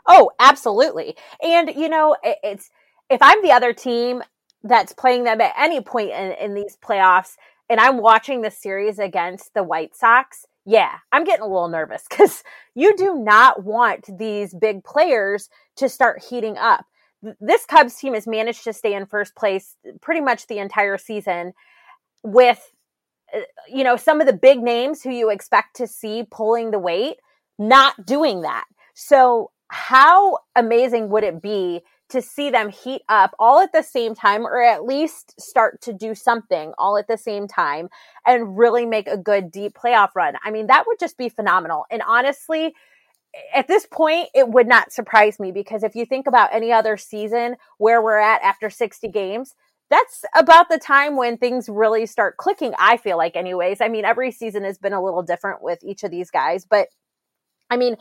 Oh, 0.07 0.31
absolutely. 0.39 1.17
And 1.43 1.71
you 1.75 1.89
know, 1.89 2.17
it's 2.23 2.71
if 3.11 3.21
I'm 3.23 3.43
the 3.43 3.53
other 3.53 3.73
team 3.73 4.23
that's 4.63 4.93
playing 4.93 5.25
them 5.25 5.41
at 5.41 5.55
any 5.59 5.81
point 5.81 6.11
in, 6.11 6.33
in 6.33 6.55
these 6.55 6.77
playoffs 6.77 7.37
and 7.69 7.81
I'm 7.81 7.99
watching 7.99 8.43
the 8.43 8.51
series 8.51 8.99
against 8.99 9.55
the 9.55 9.63
White 9.63 9.95
Sox, 9.95 10.47
yeah, 10.65 10.99
I'm 11.11 11.25
getting 11.25 11.43
a 11.43 11.49
little 11.49 11.69
nervous 11.69 12.05
because 12.11 12.43
you 12.75 12.97
do 12.97 13.17
not 13.17 13.65
want 13.65 14.07
these 14.19 14.55
big 14.55 14.85
players 14.85 15.49
to 15.77 15.89
start 15.89 16.23
heating 16.23 16.57
up 16.59 16.85
this 17.41 17.65
Cubs 17.67 17.97
team 17.97 18.15
has 18.15 18.27
managed 18.27 18.65
to 18.65 18.73
stay 18.73 18.95
in 18.95 19.07
first 19.07 19.35
place 19.37 19.77
pretty 20.01 20.21
much 20.21 20.47
the 20.47 20.59
entire 20.59 20.99
season 20.99 21.53
with 22.23 22.73
uh, 23.35 23.41
you 23.69 23.85
know 23.85 23.97
some 23.97 24.21
of 24.21 24.27
the 24.27 24.33
big 24.33 24.61
names 24.61 25.03
who 25.03 25.11
you 25.11 25.31
expect 25.31 25.77
to 25.77 25.87
see 25.87 26.25
pulling 26.31 26.71
the 26.71 26.79
weight 26.79 27.17
not 27.59 28.05
doing 28.05 28.43
that. 28.43 28.65
So 28.95 29.51
how 29.73 30.37
amazing 30.55 31.09
would 31.09 31.25
it 31.25 31.41
be 31.41 31.81
to 32.11 32.21
see 32.21 32.51
them 32.51 32.69
heat 32.69 33.01
up 33.09 33.35
all 33.39 33.59
at 33.59 33.73
the 33.73 33.83
same 33.83 34.15
time 34.15 34.47
or 34.47 34.63
at 34.63 34.85
least 34.85 35.41
start 35.41 35.81
to 35.81 35.95
do 35.95 36.15
something 36.15 36.75
all 36.77 36.99
at 36.99 37.09
the 37.09 37.17
same 37.17 37.49
time 37.49 37.89
and 38.27 38.59
really 38.59 38.85
make 38.85 39.09
a 39.09 39.17
good 39.17 39.51
deep 39.51 39.73
playoff 39.73 40.11
run. 40.15 40.35
I 40.45 40.51
mean 40.51 40.67
that 40.67 40.85
would 40.87 40.99
just 40.99 41.17
be 41.17 41.31
phenomenal. 41.31 41.87
And 41.91 42.03
honestly, 42.07 42.75
at 43.55 43.67
this 43.67 43.87
point, 43.91 44.29
it 44.35 44.47
would 44.47 44.67
not 44.67 44.93
surprise 44.93 45.41
me 45.41 45.53
because 45.53 45.83
if 45.83 45.95
you 45.95 46.05
think 46.05 46.27
about 46.27 46.53
any 46.53 46.71
other 46.71 46.99
season 46.99 47.57
where 47.79 48.03
we're 48.03 48.19
at 48.19 48.43
after 48.43 48.69
60 48.69 49.09
games, 49.09 49.55
that's 49.89 50.23
about 50.37 50.69
the 50.69 50.79
time 50.79 51.17
when 51.17 51.39
things 51.39 51.67
really 51.67 52.05
start 52.05 52.37
clicking. 52.37 52.75
I 52.79 52.99
feel 52.99 53.17
like, 53.17 53.37
anyways. 53.37 53.81
I 53.81 53.89
mean, 53.89 54.05
every 54.05 54.33
season 54.33 54.65
has 54.65 54.77
been 54.77 54.93
a 54.93 55.03
little 55.03 55.23
different 55.23 55.63
with 55.63 55.79
each 55.83 56.03
of 56.03 56.11
these 56.11 56.31
guys, 56.31 56.67
but 56.69 56.89
I 57.71 57.79
mean, 57.79 57.97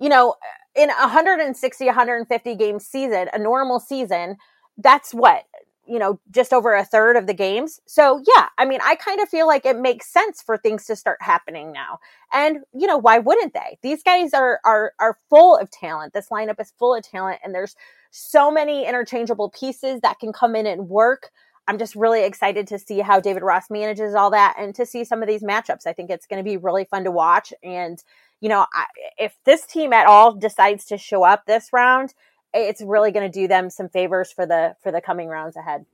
you 0.00 0.08
know, 0.08 0.34
in 0.74 0.88
160, 0.88 1.86
150 1.86 2.54
game 2.56 2.78
season, 2.78 3.28
a 3.32 3.38
normal 3.38 3.80
season, 3.80 4.36
that's 4.76 5.14
what 5.14 5.44
you 5.86 5.98
know, 5.98 6.18
just 6.30 6.52
over 6.52 6.74
a 6.74 6.84
third 6.84 7.16
of 7.16 7.26
the 7.26 7.34
games. 7.34 7.80
So, 7.86 8.22
yeah, 8.34 8.48
I 8.56 8.64
mean, 8.64 8.80
I 8.82 8.94
kind 8.94 9.20
of 9.20 9.28
feel 9.28 9.46
like 9.46 9.66
it 9.66 9.76
makes 9.76 10.10
sense 10.10 10.40
for 10.42 10.56
things 10.56 10.86
to 10.86 10.96
start 10.96 11.18
happening 11.20 11.72
now. 11.72 11.98
And, 12.32 12.58
you 12.72 12.86
know, 12.86 12.96
why 12.96 13.18
wouldn't 13.18 13.52
they? 13.54 13.78
These 13.82 14.02
guys 14.02 14.32
are 14.32 14.60
are 14.64 14.92
are 14.98 15.18
full 15.28 15.56
of 15.56 15.70
talent. 15.70 16.14
This 16.14 16.28
lineup 16.30 16.60
is 16.60 16.72
full 16.78 16.94
of 16.94 17.02
talent 17.02 17.40
and 17.44 17.54
there's 17.54 17.76
so 18.10 18.50
many 18.50 18.86
interchangeable 18.86 19.50
pieces 19.50 20.00
that 20.00 20.18
can 20.18 20.32
come 20.32 20.56
in 20.56 20.66
and 20.66 20.88
work. 20.88 21.30
I'm 21.66 21.78
just 21.78 21.94
really 21.94 22.24
excited 22.24 22.66
to 22.68 22.78
see 22.78 23.00
how 23.00 23.20
David 23.20 23.42
Ross 23.42 23.70
manages 23.70 24.14
all 24.14 24.30
that 24.30 24.54
and 24.58 24.74
to 24.74 24.86
see 24.86 25.04
some 25.04 25.22
of 25.22 25.28
these 25.28 25.42
matchups. 25.42 25.86
I 25.86 25.92
think 25.92 26.10
it's 26.10 26.26
going 26.26 26.38
to 26.38 26.48
be 26.48 26.56
really 26.56 26.84
fun 26.84 27.04
to 27.04 27.10
watch 27.10 27.52
and 27.62 28.02
you 28.44 28.50
know, 28.50 28.66
I, 28.74 28.84
if 29.16 29.34
this 29.44 29.64
team 29.64 29.94
at 29.94 30.06
all 30.06 30.34
decides 30.34 30.84
to 30.86 30.98
show 30.98 31.24
up 31.24 31.46
this 31.46 31.72
round, 31.72 32.12
it's 32.52 32.82
really 32.82 33.10
going 33.10 33.24
to 33.24 33.32
do 33.32 33.48
them 33.48 33.70
some 33.70 33.88
favors 33.88 34.30
for 34.30 34.44
the 34.44 34.76
for 34.82 34.92
the 34.92 35.00
coming 35.00 35.28
rounds 35.28 35.56
ahead. 35.56 35.86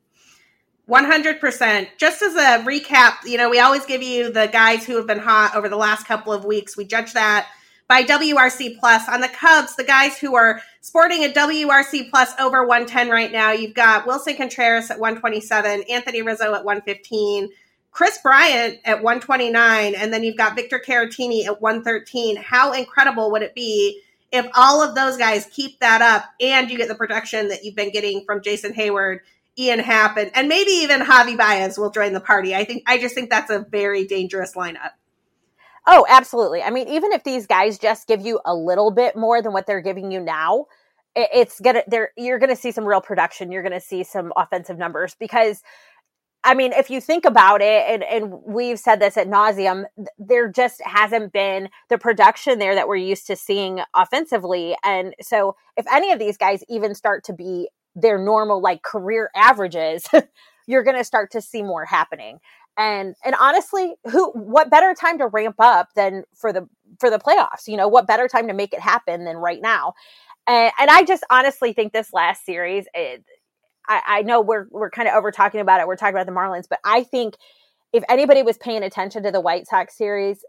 100%. 0.88 1.86
Just 1.96 2.22
as 2.22 2.34
a 2.34 2.64
recap, 2.64 3.18
you 3.24 3.38
know, 3.38 3.48
we 3.48 3.60
always 3.60 3.86
give 3.86 4.02
you 4.02 4.32
the 4.32 4.48
guys 4.48 4.84
who 4.84 4.96
have 4.96 5.06
been 5.06 5.20
hot 5.20 5.54
over 5.54 5.68
the 5.68 5.76
last 5.76 6.08
couple 6.08 6.32
of 6.32 6.44
weeks. 6.44 6.76
We 6.76 6.84
judge 6.84 7.12
that 7.12 7.46
by 7.86 8.02
WRC 8.02 8.80
plus. 8.80 9.08
On 9.08 9.20
the 9.20 9.28
Cubs, 9.28 9.76
the 9.76 9.84
guys 9.84 10.18
who 10.18 10.34
are 10.34 10.60
sporting 10.80 11.24
a 11.24 11.28
WRC 11.28 12.10
plus 12.10 12.32
over 12.40 12.66
110 12.66 13.10
right 13.10 13.30
now, 13.30 13.52
you've 13.52 13.74
got 13.74 14.04
Willson 14.06 14.36
Contreras 14.36 14.90
at 14.90 14.98
127, 14.98 15.84
Anthony 15.88 16.22
Rizzo 16.22 16.52
at 16.54 16.64
115, 16.64 17.50
Kris 17.90 18.18
Bryant 18.22 18.78
at 18.84 19.02
129, 19.02 19.94
and 19.94 20.12
then 20.12 20.22
you've 20.22 20.36
got 20.36 20.54
Victor 20.54 20.80
Caratini 20.84 21.46
at 21.46 21.60
113. 21.60 22.36
How 22.36 22.72
incredible 22.72 23.32
would 23.32 23.42
it 23.42 23.54
be 23.54 24.00
if 24.32 24.46
all 24.54 24.82
of 24.82 24.94
those 24.94 25.16
guys 25.16 25.46
keep 25.50 25.80
that 25.80 26.00
up 26.00 26.24
and 26.40 26.70
you 26.70 26.78
get 26.78 26.88
the 26.88 26.94
production 26.94 27.48
that 27.48 27.64
you've 27.64 27.74
been 27.74 27.90
getting 27.90 28.24
from 28.24 28.42
Jason 28.42 28.72
Heyward, 28.72 29.20
Ian 29.58 29.80
Happ, 29.80 30.16
and, 30.16 30.30
and 30.34 30.48
maybe 30.48 30.70
even 30.70 31.00
Javy 31.00 31.36
Baez 31.36 31.78
will 31.78 31.90
join 31.90 32.12
the 32.12 32.20
party? 32.20 32.54
I 32.54 32.64
think 32.64 32.84
I 32.86 32.98
just 32.98 33.14
think 33.14 33.28
that's 33.28 33.50
a 33.50 33.58
very 33.58 34.06
dangerous 34.06 34.54
lineup. 34.54 34.92
Oh, 35.86 36.06
absolutely. 36.08 36.62
I 36.62 36.70
mean, 36.70 36.88
even 36.88 37.12
if 37.12 37.24
these 37.24 37.46
guys 37.46 37.78
just 37.78 38.06
give 38.06 38.20
you 38.20 38.38
a 38.44 38.54
little 38.54 38.90
bit 38.90 39.16
more 39.16 39.42
than 39.42 39.52
what 39.52 39.66
they're 39.66 39.80
giving 39.80 40.12
you 40.12 40.20
now, 40.20 40.66
it's 41.16 41.58
gonna 41.60 41.82
there 41.88 42.12
you're 42.16 42.38
gonna 42.38 42.54
see 42.54 42.70
some 42.70 42.84
real 42.84 43.00
production. 43.00 43.50
You're 43.50 43.64
gonna 43.64 43.80
see 43.80 44.04
some 44.04 44.32
offensive 44.36 44.78
numbers 44.78 45.16
because 45.18 45.62
I 46.42 46.54
mean, 46.54 46.72
if 46.72 46.88
you 46.88 47.00
think 47.00 47.26
about 47.26 47.60
it, 47.60 47.84
and, 47.86 48.02
and 48.02 48.42
we've 48.46 48.78
said 48.78 48.98
this 48.98 49.16
at 49.16 49.28
nauseum, 49.28 49.84
there 50.18 50.48
just 50.48 50.80
hasn't 50.82 51.32
been 51.32 51.68
the 51.90 51.98
production 51.98 52.58
there 52.58 52.74
that 52.74 52.88
we're 52.88 52.96
used 52.96 53.26
to 53.26 53.36
seeing 53.36 53.80
offensively. 53.94 54.74
And 54.82 55.14
so, 55.20 55.56
if 55.76 55.86
any 55.92 56.12
of 56.12 56.18
these 56.18 56.38
guys 56.38 56.64
even 56.68 56.94
start 56.94 57.24
to 57.24 57.34
be 57.34 57.68
their 57.94 58.18
normal, 58.18 58.62
like 58.62 58.82
career 58.82 59.30
averages, 59.34 60.06
you're 60.66 60.82
going 60.82 60.96
to 60.96 61.04
start 61.04 61.30
to 61.32 61.42
see 61.42 61.62
more 61.62 61.84
happening. 61.84 62.40
And 62.78 63.14
and 63.24 63.34
honestly, 63.38 63.96
who 64.10 64.30
what 64.32 64.70
better 64.70 64.94
time 64.94 65.18
to 65.18 65.26
ramp 65.26 65.56
up 65.58 65.88
than 65.94 66.24
for 66.34 66.52
the 66.52 66.66
for 66.98 67.10
the 67.10 67.18
playoffs? 67.18 67.66
You 67.66 67.76
know, 67.76 67.88
what 67.88 68.06
better 68.06 68.28
time 68.28 68.48
to 68.48 68.54
make 68.54 68.72
it 68.72 68.80
happen 68.80 69.24
than 69.24 69.36
right 69.36 69.60
now? 69.60 69.92
And, 70.46 70.72
and 70.80 70.90
I 70.90 71.04
just 71.04 71.24
honestly 71.30 71.72
think 71.72 71.92
this 71.92 72.12
last 72.12 72.46
series, 72.46 72.86
it, 72.94 73.24
I, 73.88 74.02
I 74.06 74.22
know 74.22 74.40
we're 74.40 74.66
we're 74.70 74.90
kind 74.90 75.08
of 75.08 75.14
over 75.14 75.30
talking 75.30 75.60
about 75.60 75.80
it. 75.80 75.86
We're 75.86 75.96
talking 75.96 76.14
about 76.14 76.26
the 76.26 76.32
Marlins, 76.32 76.68
but 76.68 76.80
I 76.84 77.02
think 77.02 77.36
if 77.92 78.04
anybody 78.08 78.42
was 78.42 78.56
paying 78.58 78.82
attention 78.82 79.22
to 79.24 79.32
the 79.32 79.40
White 79.40 79.66
Sox 79.66 79.96
series, 79.96 80.44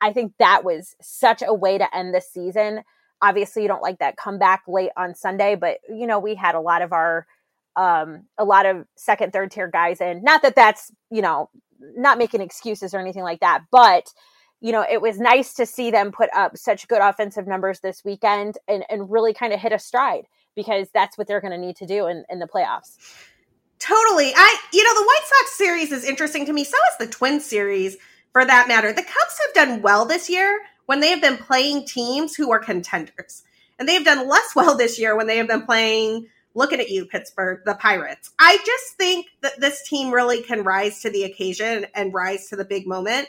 I 0.00 0.12
think 0.12 0.34
that 0.38 0.64
was 0.64 0.94
such 1.00 1.42
a 1.44 1.52
way 1.52 1.78
to 1.78 1.96
end 1.96 2.14
the 2.14 2.20
season. 2.20 2.82
Obviously, 3.22 3.62
you 3.62 3.68
don't 3.68 3.82
like 3.82 3.98
that 3.98 4.16
comeback 4.16 4.62
late 4.68 4.90
on 4.96 5.14
Sunday, 5.14 5.56
but 5.56 5.78
you 5.88 6.06
know 6.06 6.18
we 6.18 6.34
had 6.34 6.54
a 6.54 6.60
lot 6.60 6.82
of 6.82 6.92
our 6.92 7.26
um, 7.76 8.24
a 8.38 8.44
lot 8.44 8.66
of 8.66 8.86
second, 8.96 9.32
third 9.32 9.50
tier 9.50 9.68
guys 9.68 10.00
in. 10.00 10.22
Not 10.22 10.42
that 10.42 10.54
that's 10.54 10.92
you 11.10 11.22
know 11.22 11.50
not 11.96 12.18
making 12.18 12.40
excuses 12.40 12.94
or 12.94 13.00
anything 13.00 13.22
like 13.22 13.40
that, 13.40 13.64
but 13.70 14.12
you 14.60 14.72
know 14.72 14.84
it 14.88 15.02
was 15.02 15.18
nice 15.18 15.54
to 15.54 15.66
see 15.66 15.90
them 15.90 16.12
put 16.12 16.30
up 16.34 16.56
such 16.56 16.88
good 16.88 17.00
offensive 17.00 17.46
numbers 17.46 17.80
this 17.80 18.04
weekend 18.04 18.58
and 18.68 18.84
and 18.88 19.10
really 19.10 19.34
kind 19.34 19.52
of 19.52 19.60
hit 19.60 19.72
a 19.72 19.78
stride 19.78 20.26
because 20.54 20.88
that's 20.92 21.16
what 21.16 21.26
they're 21.26 21.40
going 21.40 21.52
to 21.52 21.58
need 21.58 21.76
to 21.76 21.86
do 21.86 22.06
in, 22.06 22.24
in 22.28 22.38
the 22.38 22.46
playoffs. 22.46 22.96
Totally. 23.78 24.32
I, 24.36 24.56
you 24.72 24.84
know, 24.84 24.94
the 24.94 25.06
White 25.06 25.24
Sox 25.24 25.56
series 25.56 25.90
is 25.90 26.04
interesting 26.04 26.44
to 26.46 26.52
me. 26.52 26.64
So 26.64 26.76
is 26.92 27.06
the 27.06 27.12
Twin 27.12 27.40
series 27.40 27.96
for 28.32 28.44
that 28.44 28.68
matter. 28.68 28.92
The 28.92 29.02
Cubs 29.02 29.40
have 29.46 29.54
done 29.54 29.82
well 29.82 30.04
this 30.04 30.28
year 30.28 30.60
when 30.86 31.00
they 31.00 31.08
have 31.08 31.22
been 31.22 31.38
playing 31.38 31.86
teams 31.86 32.34
who 32.34 32.50
are 32.52 32.58
contenders. 32.58 33.42
And 33.78 33.88
they 33.88 33.94
have 33.94 34.04
done 34.04 34.28
less 34.28 34.52
well 34.56 34.76
this 34.76 34.98
year 34.98 35.16
when 35.16 35.26
they 35.26 35.38
have 35.38 35.48
been 35.48 35.62
playing, 35.62 36.26
looking 36.54 36.78
at 36.78 36.90
you, 36.90 37.06
Pittsburgh, 37.06 37.62
the 37.64 37.74
Pirates. 37.74 38.30
I 38.38 38.58
just 38.66 38.96
think 38.98 39.28
that 39.40 39.58
this 39.58 39.88
team 39.88 40.12
really 40.12 40.42
can 40.42 40.62
rise 40.62 41.00
to 41.00 41.10
the 41.10 41.24
occasion 41.24 41.86
and 41.94 42.12
rise 42.12 42.48
to 42.48 42.56
the 42.56 42.64
big 42.64 42.86
moment. 42.86 43.28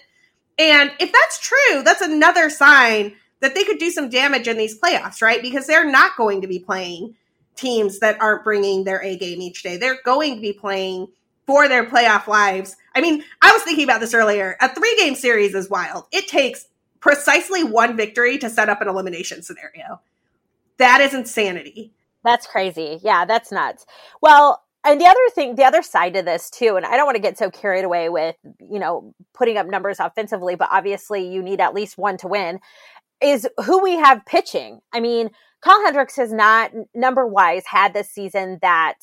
And 0.57 0.91
if 0.99 1.11
that's 1.13 1.39
true, 1.39 1.84
that's 1.84 2.01
another 2.01 2.49
sign 2.49 3.15
that 3.41 3.53
they 3.53 3.63
could 3.63 3.77
do 3.77 3.91
some 3.91 4.09
damage 4.09 4.47
in 4.47 4.57
these 4.57 4.79
playoffs, 4.79 5.21
right? 5.21 5.41
Because 5.41 5.67
they're 5.67 5.89
not 5.89 6.15
going 6.15 6.41
to 6.41 6.47
be 6.47 6.59
playing 6.59 7.15
teams 7.55 7.99
that 7.99 8.19
aren't 8.21 8.43
bringing 8.43 8.85
their 8.85 9.03
A 9.03 9.17
game 9.17 9.41
each 9.41 9.61
day. 9.61 9.77
They're 9.77 10.01
going 10.03 10.35
to 10.35 10.41
be 10.41 10.53
playing 10.53 11.09
for 11.45 11.67
their 11.67 11.85
playoff 11.85 12.27
lives. 12.27 12.75
I 12.95 13.01
mean, 13.01 13.23
I 13.41 13.51
was 13.51 13.63
thinking 13.63 13.83
about 13.83 13.99
this 13.99 14.13
earlier. 14.13 14.55
A 14.61 14.73
three 14.73 14.95
game 14.97 15.15
series 15.15 15.53
is 15.53 15.69
wild. 15.69 16.05
It 16.11 16.27
takes 16.27 16.67
precisely 16.99 17.63
one 17.63 17.97
victory 17.97 18.37
to 18.37 18.49
set 18.49 18.69
up 18.69 18.81
an 18.81 18.87
elimination 18.87 19.41
scenario. 19.41 19.99
That 20.77 21.01
is 21.01 21.13
insanity. 21.13 21.91
That's 22.23 22.45
crazy. 22.47 22.99
Yeah, 23.03 23.25
that's 23.25 23.51
nuts. 23.51 23.85
Well, 24.21 24.63
and 24.83 24.99
the 24.99 25.05
other 25.05 25.19
thing, 25.33 25.55
the 25.55 25.63
other 25.63 25.83
side 25.83 26.13
to 26.13 26.23
this 26.23 26.49
too, 26.49 26.75
and 26.75 26.85
I 26.85 26.97
don't 26.97 27.05
want 27.05 27.15
to 27.15 27.21
get 27.21 27.37
so 27.37 27.51
carried 27.51 27.85
away 27.85 28.09
with, 28.09 28.35
you 28.59 28.79
know, 28.79 29.13
putting 29.33 29.57
up 29.57 29.67
numbers 29.67 29.99
offensively, 29.99 30.55
but 30.55 30.69
obviously 30.71 31.27
you 31.27 31.43
need 31.43 31.59
at 31.59 31.73
least 31.73 31.97
one 31.97 32.17
to 32.17 32.27
win, 32.27 32.59
is 33.22 33.47
who 33.65 33.82
we 33.82 33.95
have 33.97 34.26
pitching. 34.26 34.82
I 34.93 34.99
mean, 34.99 35.30
Kyle 35.61 35.84
Hendricks 35.84 36.15
has 36.15 36.34
not 36.34 36.72
number 36.95 37.26
wise 37.28 37.63
had 37.65 37.93
this 37.93 38.09
season 38.09 38.59
that 38.61 38.95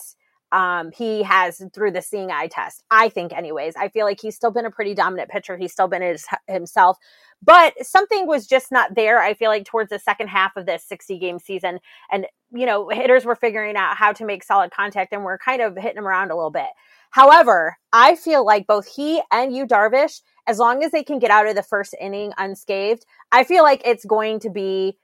um, 0.51 0.91
he 0.93 1.23
has 1.23 1.63
through 1.75 1.93
the 1.93 2.03
seeing 2.03 2.31
eye 2.31 2.49
test. 2.49 2.83
I 2.91 3.11
think, 3.11 3.33
anyways, 3.33 3.77
I 3.77 3.89
feel 3.89 4.07
like 4.07 4.21
he's 4.21 4.35
still 4.35 4.51
been 4.51 4.65
a 4.65 4.71
pretty 4.71 4.95
dominant 4.95 5.31
pitcher. 5.31 5.57
He's 5.57 5.73
still 5.73 5.89
been 5.89 6.03
his, 6.03 6.25
himself, 6.47 6.97
but 7.43 7.75
something 7.83 8.27
was 8.27 8.47
just 8.47 8.73
not 8.73 8.95
there. 8.95 9.21
I 9.21 9.35
feel 9.35 9.51
like 9.51 9.67
towards 9.67 9.91
the 9.91 9.99
second 9.99 10.29
half 10.29 10.57
of 10.57 10.67
this 10.67 10.85
60 10.85 11.19
game 11.19 11.39
season, 11.39 11.81
and 12.11 12.27
you 12.53 12.65
know, 12.65 12.89
hitters 12.89 13.25
were 13.25 13.37
figuring 13.37 13.77
out 13.77 13.97
how 13.97 14.13
to 14.13 14.25
make 14.25 14.43
solid 14.43 14.71
contact 14.71 15.13
and 15.13 15.23
we're 15.23 15.39
kind 15.39 15.61
of 15.61 15.77
hitting 15.77 15.99
him 15.99 16.09
around 16.09 16.31
a 16.31 16.35
little 16.35 16.51
bit. 16.51 16.69
However, 17.11 17.77
I 17.93 18.17
feel 18.17 18.45
like 18.45 18.67
both 18.67 18.87
he 18.87 19.23
and 19.33 19.55
Yu 19.55 19.67
Darvish, 19.67 20.21
as 20.47 20.59
long 20.59 20.83
as 20.83 20.93
they 20.93 21.03
can 21.03 21.19
get 21.19 21.31
out 21.31 21.47
of 21.47 21.55
the 21.55 21.63
first 21.63 21.95
inning 22.01 22.33
unscathed, 22.39 23.05
I 23.33 23.45
feel 23.45 23.63
like 23.63 23.83
it's 23.85 24.05
going 24.05 24.41
to 24.41 24.51
be 24.51 24.99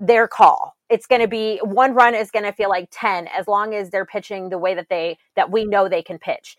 their 0.00 0.28
call. 0.28 0.76
It's 0.88 1.06
going 1.06 1.20
to 1.20 1.28
be 1.28 1.58
one 1.58 1.94
run 1.94 2.14
is 2.14 2.30
going 2.30 2.44
to 2.44 2.52
feel 2.52 2.68
like 2.68 2.88
10 2.92 3.28
as 3.28 3.48
long 3.48 3.74
as 3.74 3.90
they're 3.90 4.06
pitching 4.06 4.48
the 4.48 4.58
way 4.58 4.74
that 4.74 4.88
they 4.88 5.18
that 5.36 5.50
we 5.50 5.64
know 5.64 5.88
they 5.88 6.02
can 6.02 6.18
pitch. 6.18 6.56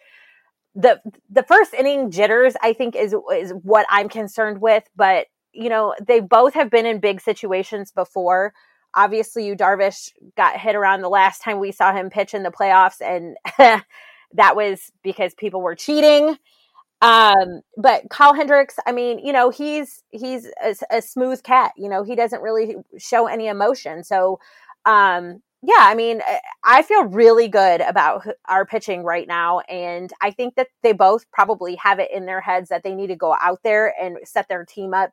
The 0.75 1.01
the 1.29 1.43
first 1.43 1.73
inning 1.73 2.11
jitters 2.11 2.55
I 2.61 2.73
think 2.73 2.95
is 2.95 3.15
is 3.33 3.53
what 3.63 3.87
I'm 3.89 4.09
concerned 4.09 4.61
with, 4.61 4.83
but 4.95 5.27
you 5.51 5.69
know, 5.69 5.95
they 6.05 6.19
both 6.19 6.53
have 6.53 6.69
been 6.69 6.85
in 6.85 6.99
big 6.99 7.21
situations 7.21 7.91
before. 7.91 8.53
Obviously, 8.93 9.45
Yu 9.45 9.55
Darvish 9.55 10.11
got 10.35 10.59
hit 10.59 10.75
around 10.75 11.01
the 11.01 11.09
last 11.09 11.41
time 11.41 11.59
we 11.59 11.71
saw 11.71 11.93
him 11.93 12.09
pitch 12.09 12.33
in 12.33 12.43
the 12.43 12.51
playoffs 12.51 13.01
and 13.01 13.35
that 14.33 14.55
was 14.55 14.91
because 15.03 15.33
people 15.33 15.61
were 15.61 15.75
cheating 15.75 16.37
um, 17.01 17.61
but 17.77 18.09
Kyle 18.09 18.33
Hendricks, 18.33 18.75
I 18.85 18.91
mean, 18.91 19.19
you 19.19 19.31
know, 19.31 19.49
he's 19.49 20.03
he's 20.09 20.47
a, 20.61 20.75
a, 20.91 21.01
smooth 21.01 21.41
cat. 21.43 21.71
You 21.77 21.87
know, 21.87 22.03
he 22.03 22.15
doesn't 22.15 22.41
really 22.41 22.75
show 22.97 23.27
any 23.27 23.47
emotion. 23.47 24.03
So, 24.03 24.39
um, 24.85 25.41
yeah, 25.61 25.77
I 25.79 25.95
mean, 25.95 26.21
eh, 26.27 26.39
I 26.65 26.81
feel 26.81 27.05
really 27.05 27.47
good 27.47 27.79
about 27.81 28.27
our 28.49 28.65
pitching 28.65 29.03
right 29.03 29.27
now, 29.27 29.59
and 29.61 30.11
I 30.21 30.31
think 30.31 30.55
that 30.55 30.67
they 30.83 30.91
both 30.91 31.29
probably 31.31 31.75
have 31.75 31.99
it 31.99 32.11
in 32.11 32.25
their 32.25 32.41
heads 32.41 32.67
that 32.67 32.83
they 32.83 32.93
need 32.93 33.07
to 33.07 33.15
go 33.15 33.33
out 33.39 33.59
there 33.63 33.93
and 34.01 34.17
set 34.25 34.49
their 34.49 34.65
team 34.65 34.93
up 34.93 35.11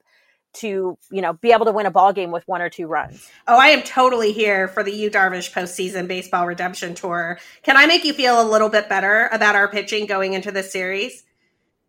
to 0.55 0.97
you 1.11 1.23
know 1.23 1.35
be 1.35 1.53
able 1.53 1.67
to 1.67 1.73
win 1.73 1.87
a 1.87 1.91
ball 1.91 2.13
game 2.13 2.31
with 2.31 2.43
one 2.47 2.63
or 2.63 2.71
two 2.71 2.87
runs. 2.87 3.29
Oh, 3.47 3.59
I 3.59 3.69
am 3.69 3.83
totally 3.83 4.33
here 4.33 4.69
for 4.69 4.83
the 4.83 4.93
Yu 4.93 5.11
Darvish 5.11 5.53
postseason 5.53 6.09
baseball 6.09 6.47
redemption 6.47 6.95
tour. 6.95 7.39
Can 7.63 7.77
I 7.77 7.87
make 7.87 8.05
you 8.05 8.13
feel 8.13 8.41
a 8.41 8.49
little 8.49 8.69
bit 8.69 8.89
better 8.89 9.29
about 9.33 9.55
our 9.55 9.69
pitching 9.69 10.07
going 10.07 10.33
into 10.33 10.51
this 10.51 10.73
series? 10.73 11.25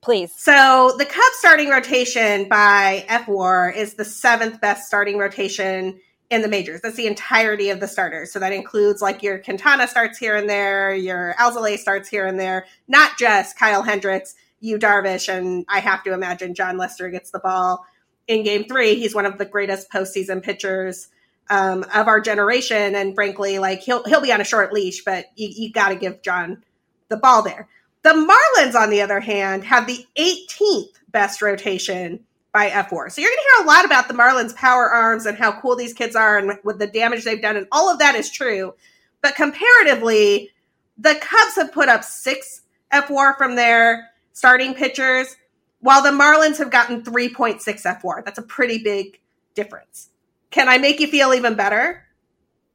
Please. 0.01 0.32
So 0.38 0.93
the 0.97 1.05
Cubs 1.05 1.38
starting 1.39 1.70
rotation 1.70 2.47
by 2.47 3.05
fWAR 3.10 3.76
is 3.76 3.95
the 3.95 4.05
seventh 4.05 4.62
best 4.62 4.86
starting 4.86 5.18
rotation 5.18 5.99
in 6.30 6.41
the 6.41 6.47
majors. 6.47 6.82
That's 6.82 6.95
the 6.95 7.08
entirety 7.08 7.70
of 7.70 7.80
the 7.80 7.88
starters. 7.88 8.32
So 8.32 8.39
that 8.39 8.51
includes 8.51 9.01
like 9.01 9.24
your 9.24 9.39
Quintana 9.39 9.88
starts 9.88 10.18
here 10.18 10.36
and 10.36 10.49
there, 10.49 10.93
your 10.93 11.34
Alzolay 11.39 11.78
starts 11.78 12.10
here 12.10 12.26
and 12.26 12.39
there, 12.39 12.66
not 12.88 13.18
just 13.18 13.58
Kyle 13.58 13.82
Hendricks, 13.82 14.36
Yu 14.60 14.78
Darvish, 14.78 15.30
and 15.30 15.66
I 15.70 15.80
have 15.80 16.03
to 16.03 16.14
imagine 16.14 16.53
Jon 16.53 16.78
Lester 16.78 17.10
gets 17.10 17.32
the 17.32 17.39
ball 17.39 17.86
in 18.28 18.43
game 18.43 18.65
three. 18.65 18.95
He's 18.95 19.15
one 19.15 19.25
of 19.25 19.38
the 19.38 19.45
greatest 19.45 19.91
postseason 19.91 20.43
pitchers 20.43 21.07
um, 21.49 21.86
of 21.93 22.07
our 22.07 22.19
generation. 22.19 22.95
And 22.95 23.15
frankly, 23.15 23.59
like 23.59 23.82
he'll 23.82 24.03
he'll 24.03 24.21
be 24.21 24.32
on 24.32 24.41
a 24.41 24.45
short 24.45 24.73
leash, 24.73 25.03
but 25.03 25.25
you, 25.36 25.49
you 25.53 25.71
gotta 25.71 25.95
give 25.95 26.21
Jon 26.21 26.63
the 27.09 27.17
ball 27.17 27.41
there. 27.41 27.67
The 28.03 28.09
Marlins, 28.09 28.75
on 28.75 28.89
the 28.89 29.01
other 29.01 29.19
hand, 29.19 29.63
have 29.65 29.88
the 29.88 30.05
18th 30.17 30.93
best 31.11 31.41
rotation 31.41 32.19
by 32.53 32.69
fWAR. 32.69 33.11
So 33.11 33.21
you're 33.21 33.30
going 33.30 33.38
to 33.38 33.55
hear 33.55 33.65
a 33.65 33.67
lot 33.67 33.86
about 33.86 34.07
the 34.07 34.13
Marlins 34.13 34.55
power 34.55 34.89
arms 34.89 35.25
and 35.25 35.38
how 35.38 35.59
cool 35.59 35.75
these 35.75 35.93
kids 35.93 36.15
are 36.15 36.38
and 36.38 36.57
with 36.63 36.80
the 36.80 36.88
damage 36.88 37.23
they've 37.23 37.41
done. 37.41 37.57
And 37.57 37.67
all 37.71 37.91
of 37.91 37.99
that 37.99 38.15
is 38.15 38.32
true. 38.32 38.73
But 39.21 39.36
comparatively, 39.36 40.51
the 40.97 41.15
Cubs 41.15 41.55
have 41.55 41.71
put 41.71 41.89
up 41.89 42.03
six 42.03 42.61
fWAR 42.91 43.38
from 43.38 43.55
their 43.55 44.09
starting 44.34 44.73
pitchers, 44.73 45.36
while 45.80 46.01
the 46.01 46.09
Marlins 46.09 46.57
have 46.57 46.71
gotten 46.71 47.03
3.6 47.03 47.61
fWAR. 47.63 48.23
That's 48.25 48.39
a 48.39 48.43
pretty 48.43 48.80
big 48.80 49.19
difference. 49.53 50.09
Can 50.51 50.69
I 50.69 50.78
make 50.78 50.99
you 50.99 51.07
feel 51.07 51.34
even 51.34 51.55
better? 51.55 52.03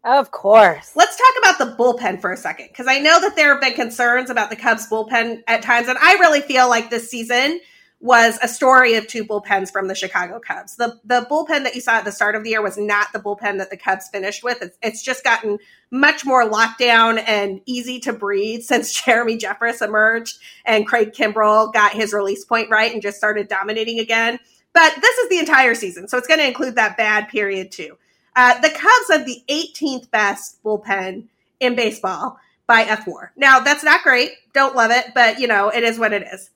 Of 0.05 0.31
course. 0.33 0.97
Let's 0.97 1.17
talk 1.17 1.35
about 1.39 1.59
the 1.59 1.77
bullpen 1.77 2.21
for 2.21 2.33
a 2.33 2.37
second 2.37 2.69
because 2.69 2.87
I 2.89 2.99
know 2.99 3.21
that 3.21 3.37
there 3.37 3.53
have 3.53 3.61
been 3.61 3.75
concerns 3.75 4.31
about 4.31 4.51
the 4.51 4.57
Cubs 4.57 4.89
bullpen 4.89 5.43
at 5.47 5.63
times, 5.63 5.89
and 5.89 5.99
I 5.99 6.15
really 6.15 6.41
feel 6.41 6.69
like 6.69 6.91
this 6.91 7.09
season 7.09 7.61
was 8.03 8.37
a 8.43 8.49
story 8.49 8.97
of 8.97 9.07
two 9.07 9.25
bullpens 9.25 9.71
from 9.71 9.87
the 9.87 9.95
Chicago 9.95 10.41
Cubs. 10.41 10.75
The 10.75 10.99
the 11.05 11.25
bullpen 11.31 11.63
that 11.63 11.77
you 11.77 11.81
saw 11.81 11.93
at 11.93 12.05
the 12.05 12.11
start 12.11 12.35
of 12.35 12.43
the 12.43 12.51
year 12.51 12.61
was 12.61 12.77
not 12.77 13.13
the 13.13 13.21
bullpen 13.21 13.59
that 13.59 13.71
the 13.71 13.77
Cubs 13.77 14.09
finished 14.09 14.43
with. 14.43 14.61
It's, 14.61 14.77
it's 14.83 15.03
just 15.03 15.23
gotten 15.23 15.59
much 15.93 16.27
more 16.27 16.45
locked 16.45 16.81
down 16.81 17.19
and 17.19 17.61
easy 17.65 18.01
to 18.01 18.13
breathe 18.13 18.63
since 18.65 18.93
Jeremy 18.93 19.39
Jeffress 19.39 19.81
emerged 19.81 20.39
and 20.67 20.87
Craig 20.87 21.13
Kimbrel 21.13 21.73
got 21.73 21.93
his 21.93 22.13
release 22.13 22.45
point 22.45 22.71
right 22.71 22.93
and 22.93 23.01
just 23.01 23.17
started 23.17 23.47
dominating 23.47 24.01
again. 24.01 24.41
But 24.73 24.95
this 25.01 25.19
is 25.19 25.29
the 25.29 25.39
entire 25.39 25.75
season, 25.75 26.09
so 26.09 26.19
it's 26.19 26.27
going 26.27 26.41
to 26.41 26.47
include 26.47 26.75
that 26.75 26.97
bad 26.97 27.29
period 27.29 27.71
too. 27.71 27.97
Uh, 28.35 28.59
the 28.61 28.71
Cubs 28.71 29.11
have 29.11 29.27
the 29.27 29.43
18th 29.49 30.11
best 30.11 30.63
bullpen 30.65 31.27
in 31.61 31.77
baseball 31.77 32.39
by 32.67 32.85
fWAR. 32.85 33.29
Now 33.37 33.61
that's 33.61 33.85
not 33.85 34.03
great. 34.03 34.33
Don't 34.55 34.75
love 34.75 34.91
it, 34.91 35.13
but 35.15 35.39
you 35.39 35.47
know 35.47 35.69
it 35.69 35.85
is 35.85 36.01
what 36.01 36.13
it 36.13 36.27
is 36.33 36.51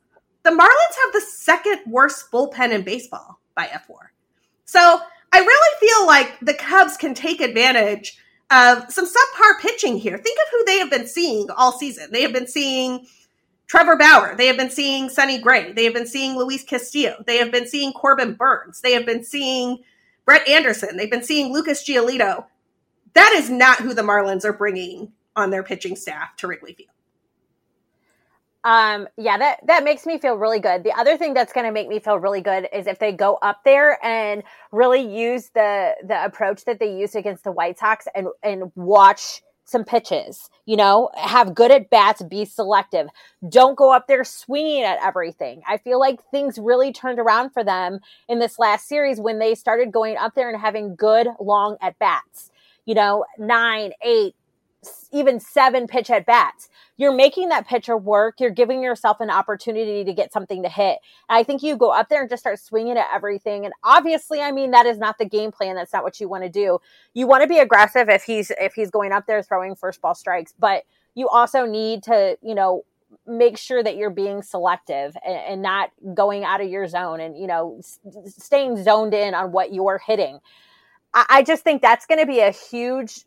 the 0.47 0.53
Marlins 0.53 1.05
have 1.05 1.12
the 1.12 1.26
second 1.28 1.80
worst 1.86 2.30
bullpen 2.30 2.70
in 2.70 2.82
baseball 2.82 3.40
by 3.57 3.66
fWAR. 3.66 4.11
So 4.64 5.01
I 5.32 5.38
really 5.40 5.88
feel 5.88 6.07
like 6.07 6.38
the 6.40 6.55
Cubs 6.55 6.97
can 6.97 7.14
take 7.14 7.40
advantage 7.40 8.16
of 8.53 8.84
some 8.92 9.07
subpar 9.07 9.61
pitching 9.61 9.99
here. 9.99 10.16
Think 10.16 10.38
of 10.38 10.49
who 10.53 10.64
they 10.64 10.78
have 10.78 10.88
been 10.88 11.09
seeing 11.09 11.49
all 11.51 11.72
season. 11.72 12.11
They 12.12 12.22
have 12.22 12.32
been 12.32 12.47
seeing 12.47 13.09
Trevor 13.66 13.97
Bauer. 13.97 14.36
They 14.36 14.47
have 14.47 14.57
been 14.57 14.70
seeing 14.70 15.09
Sonny 15.09 15.38
Gray. 15.38 15.72
They 15.72 15.82
have 15.82 15.94
been 15.94 16.07
seeing 16.07 16.36
Luis 16.36 16.62
Castillo. 16.62 17.24
They 17.26 17.38
have 17.38 17.51
been 17.51 17.66
seeing 17.66 17.92
Corbin 17.92 18.34
Burnes. 18.34 18.80
They 18.80 18.92
have 18.92 19.05
been 19.05 19.24
seeing 19.24 19.82
Brett 20.26 20.47
Anderson. 20.47 20.97
They've 20.97 21.11
been 21.11 21.24
seeing 21.24 21.53
Lucas 21.53 21.82
Giolito. 21.82 22.44
That 23.14 23.32
is 23.34 23.51
not 23.51 23.80
who 23.80 23.94
the 23.94 24.03
Marlins 24.03 24.44
are 24.44 24.53
bringing 24.53 25.11
on 25.34 25.51
their 25.51 25.64
pitching 25.64 25.97
staff 25.97 26.36
to 26.36 26.47
Wrigley 26.47 26.74
Field. 26.74 26.90
Um, 28.67 29.07
yeah, 29.17 29.39
that 29.39 29.61
that 29.69 29.85
makes 29.85 30.07
me 30.07 30.19
feel 30.19 30.35
really 30.35 30.59
good. 30.59 30.83
The 30.83 30.93
other 30.99 31.17
thing 31.17 31.35
that's 31.35 31.53
going 31.53 31.67
to 31.67 31.73
make 31.73 31.87
me 31.87 32.01
feel 32.01 32.19
really 32.19 32.41
good 32.41 32.67
is 32.73 32.89
if 32.89 32.99
they 32.99 33.12
go 33.12 33.39
up 33.41 33.61
there 33.64 34.05
and 34.05 34.43
really 34.73 35.03
use 35.03 35.51
the 35.55 35.93
the 36.05 36.25
approach 36.25 36.64
that 36.64 36.81
they 36.81 36.93
used 36.93 37.14
against 37.14 37.45
the 37.45 37.53
White 37.53 37.79
Sox 37.79 38.09
and 38.12 38.27
and 38.43 38.73
watch 38.75 39.41
some 39.67 39.85
pitches. 39.85 40.51
You 40.64 40.77
know, 40.77 41.11
have 41.14 41.55
good 41.55 41.71
at 41.71 41.91
bats, 41.91 42.25
be 42.25 42.45
selective. 42.45 43.07
Don't 43.49 43.77
go 43.77 43.93
up 43.93 44.09
there 44.09 44.25
swinging 44.25 44.83
at 44.83 44.99
everything. 45.01 45.62
I 45.69 45.77
feel 45.77 46.01
like 46.01 46.21
things 46.33 46.59
really 46.59 46.93
turned 46.93 47.21
around 47.21 47.51
for 47.51 47.62
them 47.62 48.01
in 48.29 48.41
this 48.41 48.59
last 48.59 48.89
series 48.89 49.21
when 49.21 49.39
they 49.39 49.55
started 49.55 49.93
going 49.93 50.17
up 50.17 50.35
there 50.35 50.51
and 50.51 50.61
having 50.61 50.97
good 50.97 51.29
long 51.39 51.77
at 51.81 52.01
bats. 52.01 52.51
You 52.85 52.97
know, 52.97 53.27
nine, 53.39 53.93
eight, 54.03 54.35
even 55.12 55.41
seven 55.41 55.87
pitch 55.87 56.11
at 56.11 56.26
bats. 56.26 56.68
You're 56.97 57.14
making 57.14 57.49
that 57.51 57.66
pitcher 57.66 57.97
work. 57.97 58.41
You're 58.41 58.51
giving 58.51 58.82
yourself 58.82 59.20
an 59.20 59.30
opportunity 59.30 60.05
to 60.05 60.12
get 60.12 60.32
something 60.32 60.62
to 60.62 60.68
hit. 60.68 60.99
And 61.28 61.39
I 61.39 61.43
think 61.43 61.62
you 61.62 61.76
go 61.76 61.91
up 61.91 62.09
there 62.09 62.20
and 62.20 62.30
just 62.30 62.43
start 62.43 62.59
swinging 62.59 62.97
at 62.97 63.07
everything. 63.14 63.64
And 63.64 63.74
obviously, 63.84 64.41
I 64.41 64.53
mean, 64.53 64.70
that 64.70 64.87
is 64.87 64.99
not 64.99 65.18
the 65.18 65.24
game 65.24 65.53
plan. 65.53 65.76
That's 65.76 65.93
not 65.93 66.03
what 66.03 66.20
you 66.20 66.28
want 66.28 66.45
to 66.45 66.51
do. 66.51 66.78
You 67.14 67.26
want 67.26 67.43
to 67.43 67.49
be 67.49 67.59
aggressive 67.59 68.09
if 68.09 68.24
he's, 68.24 68.51
if 68.59 68.74
he's 68.74 68.91
going 68.91 69.12
up 69.12 69.26
there 69.26 69.43
throwing 69.43 69.74
first 69.74 70.01
ball 70.01 70.14
strikes, 70.14 70.55
but 70.59 70.84
you 71.14 71.28
also 71.28 71.66
need 71.66 72.03
to, 72.05 72.39
you 72.43 72.55
know, 72.55 72.84
make 73.26 73.57
sure 73.57 73.82
that 73.82 73.97
you're 73.97 74.11
being 74.11 74.43
selective 74.43 75.16
and, 75.24 75.37
and, 75.37 75.62
not 75.62 75.91
going 76.14 76.45
out 76.45 76.61
of 76.61 76.68
your 76.68 76.87
zone 76.87 77.20
and 77.20 77.37
you 77.37 77.47
know 77.47 77.76
s- 77.78 77.99
staying 78.26 78.82
zoned 78.82 79.14
in 79.14 79.34
on 79.34 79.53
what 79.53 79.72
you're 79.72 80.01
hitting 80.05 80.39
I 81.29 81.43
just 81.43 81.64
think 81.64 81.81
that's 81.81 82.05
going 82.05 82.21
to 82.21 82.27
be 82.27 82.41
a 82.41 82.51
huge, 82.51 83.25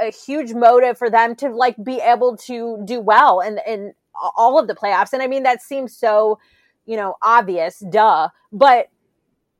a 0.00 0.12
huge 0.12 0.52
motive 0.52 0.96
for 0.96 1.10
them 1.10 1.34
to 1.36 1.48
like 1.48 1.74
be 1.82 2.00
able 2.00 2.36
to 2.38 2.80
do 2.84 3.00
well 3.00 3.40
in 3.40 3.58
in 3.66 3.92
all 4.36 4.58
of 4.58 4.68
the 4.68 4.74
playoffs. 4.74 5.12
And 5.12 5.22
I 5.22 5.26
mean, 5.26 5.42
that 5.42 5.60
seems 5.60 5.96
so, 5.96 6.38
you 6.86 6.96
know, 6.96 7.16
obvious, 7.22 7.82
duh. 7.90 8.28
But 8.52 8.88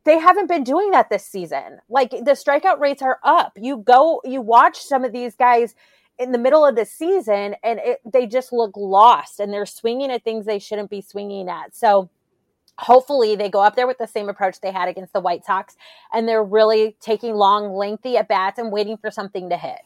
they 0.05 0.19
haven't 0.19 0.49
been 0.49 0.63
doing 0.63 0.93
that 0.93 1.11
this 1.11 1.27
season. 1.27 1.79
Like 1.89 2.11
the 2.11 2.37
strikeout 2.37 2.79
rates 2.79 3.03
are 3.03 3.19
up. 3.25 3.59
You 3.61 3.79
go, 3.79 4.21
you 4.25 4.41
watch 4.41 4.79
some 4.79 5.05
of 5.05 5.13
these 5.13 5.35
guys 5.35 5.75
in 6.19 6.31
the 6.31 6.39
middle 6.39 6.65
of 6.65 6.77
the 6.77 6.85
season, 6.85 7.57
and 7.65 7.81
it, 7.81 8.01
they 8.05 8.27
just 8.27 8.53
look 8.53 8.77
lost, 8.77 9.41
and 9.41 9.53
they're 9.53 9.67
swinging 9.67 10.13
at 10.13 10.23
things 10.23 10.47
they 10.47 10.61
shouldn't 10.61 10.91
be 10.91 11.01
swinging 11.01 11.49
at. 11.49 11.75
So 11.75 12.09
hopefully 12.79 13.37
they 13.37 13.49
go 13.49 13.61
up 13.61 13.77
there 13.77 13.87
with 13.87 13.99
the 13.99 14.07
same 14.07 14.29
approach 14.29 14.61
they 14.61 14.73
had 14.73 14.89
against 14.89 15.13
the 15.13 15.21
White 15.21 15.45
Sox 15.45 15.77
and 16.13 16.29
they're 16.29 16.43
really 16.43 16.97
taking 17.01 17.35
long, 17.35 17.75
lengthy 17.75 18.17
at 18.17 18.29
bats 18.29 18.59
and 18.59 18.73
waiting 18.73 18.97
for 18.97 19.11
something 19.11 19.51
to 19.51 19.57
hit. 19.57 19.79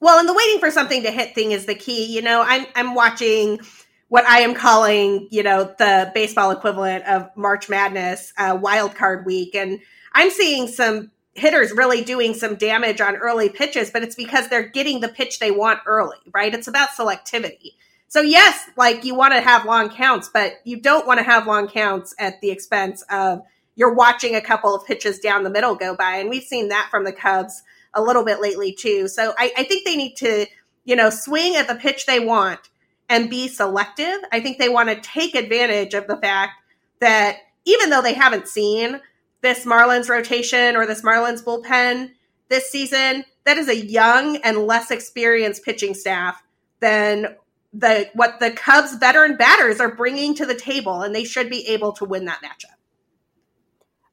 Well, 0.00 0.18
and 0.18 0.28
the 0.28 0.34
waiting 0.34 0.58
for 0.58 0.70
something 0.70 1.02
to 1.04 1.10
hit 1.10 1.34
thing 1.34 1.52
is 1.52 1.66
the 1.66 1.74
key. 1.74 2.04
You 2.04 2.22
know, 2.22 2.42
I'm 2.46 2.66
I'm 2.74 2.94
watching 2.94 3.60
what 4.08 4.26
I 4.26 4.40
am 4.40 4.54
calling, 4.54 5.28
you 5.30 5.42
know, 5.42 5.64
the 5.78 6.10
baseball 6.14 6.50
equivalent 6.50 7.04
of 7.06 7.28
March 7.36 7.68
Madness, 7.68 8.32
uh, 8.38 8.56
Wild 8.60 8.94
Card 8.94 9.26
Week, 9.26 9.54
and 9.54 9.80
I'm 10.12 10.30
seeing 10.30 10.68
some 10.68 11.10
hitters 11.34 11.72
really 11.72 12.02
doing 12.02 12.34
some 12.34 12.54
damage 12.54 13.00
on 13.00 13.16
early 13.16 13.48
pitches, 13.48 13.90
but 13.90 14.02
it's 14.02 14.14
because 14.14 14.48
they're 14.48 14.68
getting 14.68 15.00
the 15.00 15.08
pitch 15.08 15.38
they 15.38 15.50
want 15.50 15.80
early, 15.86 16.16
right? 16.32 16.54
It's 16.54 16.68
about 16.68 16.90
selectivity. 16.90 17.74
So 18.08 18.20
yes, 18.20 18.68
like 18.76 19.04
you 19.04 19.14
want 19.14 19.34
to 19.34 19.40
have 19.40 19.64
long 19.64 19.90
counts, 19.90 20.30
but 20.32 20.54
you 20.64 20.80
don't 20.80 21.06
want 21.06 21.18
to 21.18 21.24
have 21.24 21.46
long 21.46 21.68
counts 21.68 22.14
at 22.18 22.40
the 22.40 22.50
expense 22.50 23.02
of 23.10 23.42
you're 23.74 23.94
watching 23.94 24.34
a 24.34 24.40
couple 24.40 24.74
of 24.74 24.86
pitches 24.86 25.18
down 25.18 25.42
the 25.42 25.50
middle 25.50 25.74
go 25.74 25.94
by. 25.96 26.16
And 26.16 26.30
we've 26.30 26.42
seen 26.42 26.68
that 26.68 26.88
from 26.90 27.04
the 27.04 27.12
Cubs 27.12 27.62
a 27.94 28.02
little 28.02 28.24
bit 28.24 28.40
lately 28.40 28.72
too. 28.72 29.08
So 29.08 29.34
I, 29.38 29.52
I 29.56 29.64
think 29.64 29.84
they 29.84 29.96
need 29.96 30.14
to, 30.16 30.46
you 30.84 30.96
know, 30.96 31.10
swing 31.10 31.56
at 31.56 31.68
the 31.68 31.74
pitch 31.74 32.06
they 32.06 32.20
want 32.20 32.60
and 33.08 33.30
be 33.30 33.48
selective. 33.48 34.18
I 34.32 34.40
think 34.40 34.58
they 34.58 34.68
want 34.68 34.88
to 34.88 35.00
take 35.00 35.34
advantage 35.34 35.94
of 35.94 36.06
the 36.06 36.16
fact 36.16 36.52
that 37.00 37.38
even 37.64 37.90
though 37.90 38.02
they 38.02 38.14
haven't 38.14 38.48
seen 38.48 39.00
this 39.42 39.64
Marlins 39.64 40.08
rotation 40.08 40.76
or 40.76 40.86
this 40.86 41.02
Marlins 41.02 41.44
bullpen 41.44 42.12
this 42.48 42.70
season, 42.70 43.24
that 43.44 43.58
is 43.58 43.68
a 43.68 43.76
young 43.76 44.36
and 44.38 44.58
less 44.58 44.90
experienced 44.90 45.64
pitching 45.64 45.94
staff 45.94 46.42
than 46.80 47.36
the 47.78 48.10
what 48.14 48.40
the 48.40 48.50
Cubs 48.50 48.96
veteran 48.96 49.36
batters 49.36 49.80
are 49.80 49.94
bringing 49.94 50.34
to 50.36 50.46
the 50.46 50.54
table, 50.54 51.02
and 51.02 51.14
they 51.14 51.24
should 51.24 51.50
be 51.50 51.68
able 51.68 51.92
to 51.92 52.04
win 52.04 52.24
that 52.24 52.42
matchup. 52.42 52.76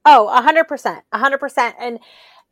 Oh, 0.05 0.27
a 0.27 0.41
hundred 0.41 0.65
percent, 0.65 1.03
a 1.11 1.17
hundred 1.17 1.37
percent, 1.39 1.75
and 1.79 1.99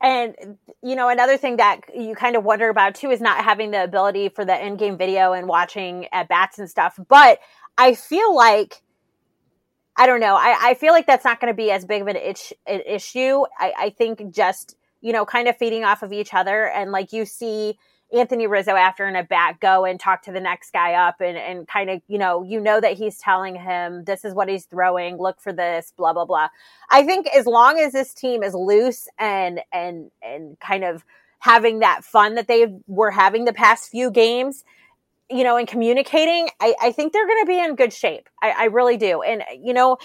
and 0.01 0.57
you 0.82 0.95
know 0.95 1.09
another 1.09 1.38
thing 1.38 1.57
that 1.57 1.82
you 1.95 2.16
kind 2.16 2.36
of 2.36 2.43
wonder 2.43 2.70
about 2.70 2.95
too 2.95 3.12
is 3.12 3.20
not 3.20 3.43
having 3.43 3.72
the 3.72 3.84
ability 3.84 4.30
for 4.30 4.45
the 4.45 4.66
in-game 4.66 4.97
video 4.97 5.34
and 5.34 5.47
watching 5.47 6.07
at 6.14 6.30
bats 6.30 6.59
and 6.59 6.70
stuff. 6.70 6.97
But 7.09 7.39
I 7.78 7.93
feel 7.93 8.34
like 8.34 8.82
I 9.97 10.07
don't 10.07 10.22
know. 10.22 10.36
I, 10.36 10.57
I 10.62 10.74
feel 10.76 10.93
like 10.93 11.05
that's 11.05 11.26
not 11.26 11.41
going 11.41 11.51
to 11.51 11.57
be 11.57 11.70
as 11.70 11.84
big 11.84 12.01
of 12.01 12.07
an, 12.07 12.16
itch, 12.16 12.53
an 12.66 12.82
issue. 12.88 13.43
I, 13.59 13.74
I 13.78 13.89
think 13.89 14.34
just 14.34 14.78
you 15.01 15.12
know 15.12 15.26
kind 15.26 15.49
of 15.49 15.57
feeding 15.57 15.84
off 15.84 16.03
of 16.03 16.14
each 16.14 16.34
other 16.34 16.68
and 16.70 16.91
like 16.91 17.12
you 17.12 17.26
see 17.26 17.78
Anthony 18.14 18.47
Rizzo 18.47 18.76
after 18.76 19.07
in 19.07 19.16
a 19.16 19.24
bat 19.24 19.59
go 19.59 19.86
and 19.86 19.99
talk 19.99 20.24
to 20.24 20.32
the 20.32 20.39
next 20.39 20.74
guy 20.74 20.93
up 20.93 21.22
and, 21.22 21.38
and 21.38 21.68
kind 21.68 21.89
of, 21.89 22.01
you 22.07 22.18
know, 22.18 22.43
you 22.43 22.59
know 22.59 22.82
that 22.82 22.93
he's 22.93 23.18
telling 23.18 23.55
him 23.55 24.03
this 24.03 24.26
is 24.26 24.34
what 24.34 24.49
he's 24.49 24.66
throwing, 24.66 25.18
look 25.18 25.39
for 25.39 25.53
this, 25.53 25.93
blah, 25.95 26.14
blah, 26.14 26.26
blah. 26.26 26.49
I 26.89 27.03
think 27.03 27.28
as 27.28 27.45
long 27.45 27.80
as 27.80 27.93
this 27.93 28.14
team 28.14 28.43
is 28.43 28.53
loose 28.53 29.07
and 29.18 29.62
and 29.72 30.12
and 30.22 30.59
kind 30.59 30.84
of 30.84 31.05
having 31.39 31.80
that 31.80 32.03
fun 32.03 32.36
that 32.36 32.47
they 32.47 32.68
were 32.88 33.12
having 33.12 33.45
the 33.45 33.53
past 33.53 33.89
few 33.89 34.12
games, 34.12 34.64
you 35.30 35.43
know, 35.43 35.57
and 35.57 35.68
communicating, 35.68 36.49
I, 36.59 36.76
I 36.82 36.91
think 36.91 37.14
they're 37.14 37.28
gonna 37.28 37.45
be 37.45 37.59
in 37.59 37.76
good 37.76 37.93
shape. 37.93 38.30
I, 38.41 38.51
I 38.51 38.64
really 38.66 38.97
do. 38.97 39.22
And 39.22 39.43
you 39.62 39.74
know, 39.74 39.97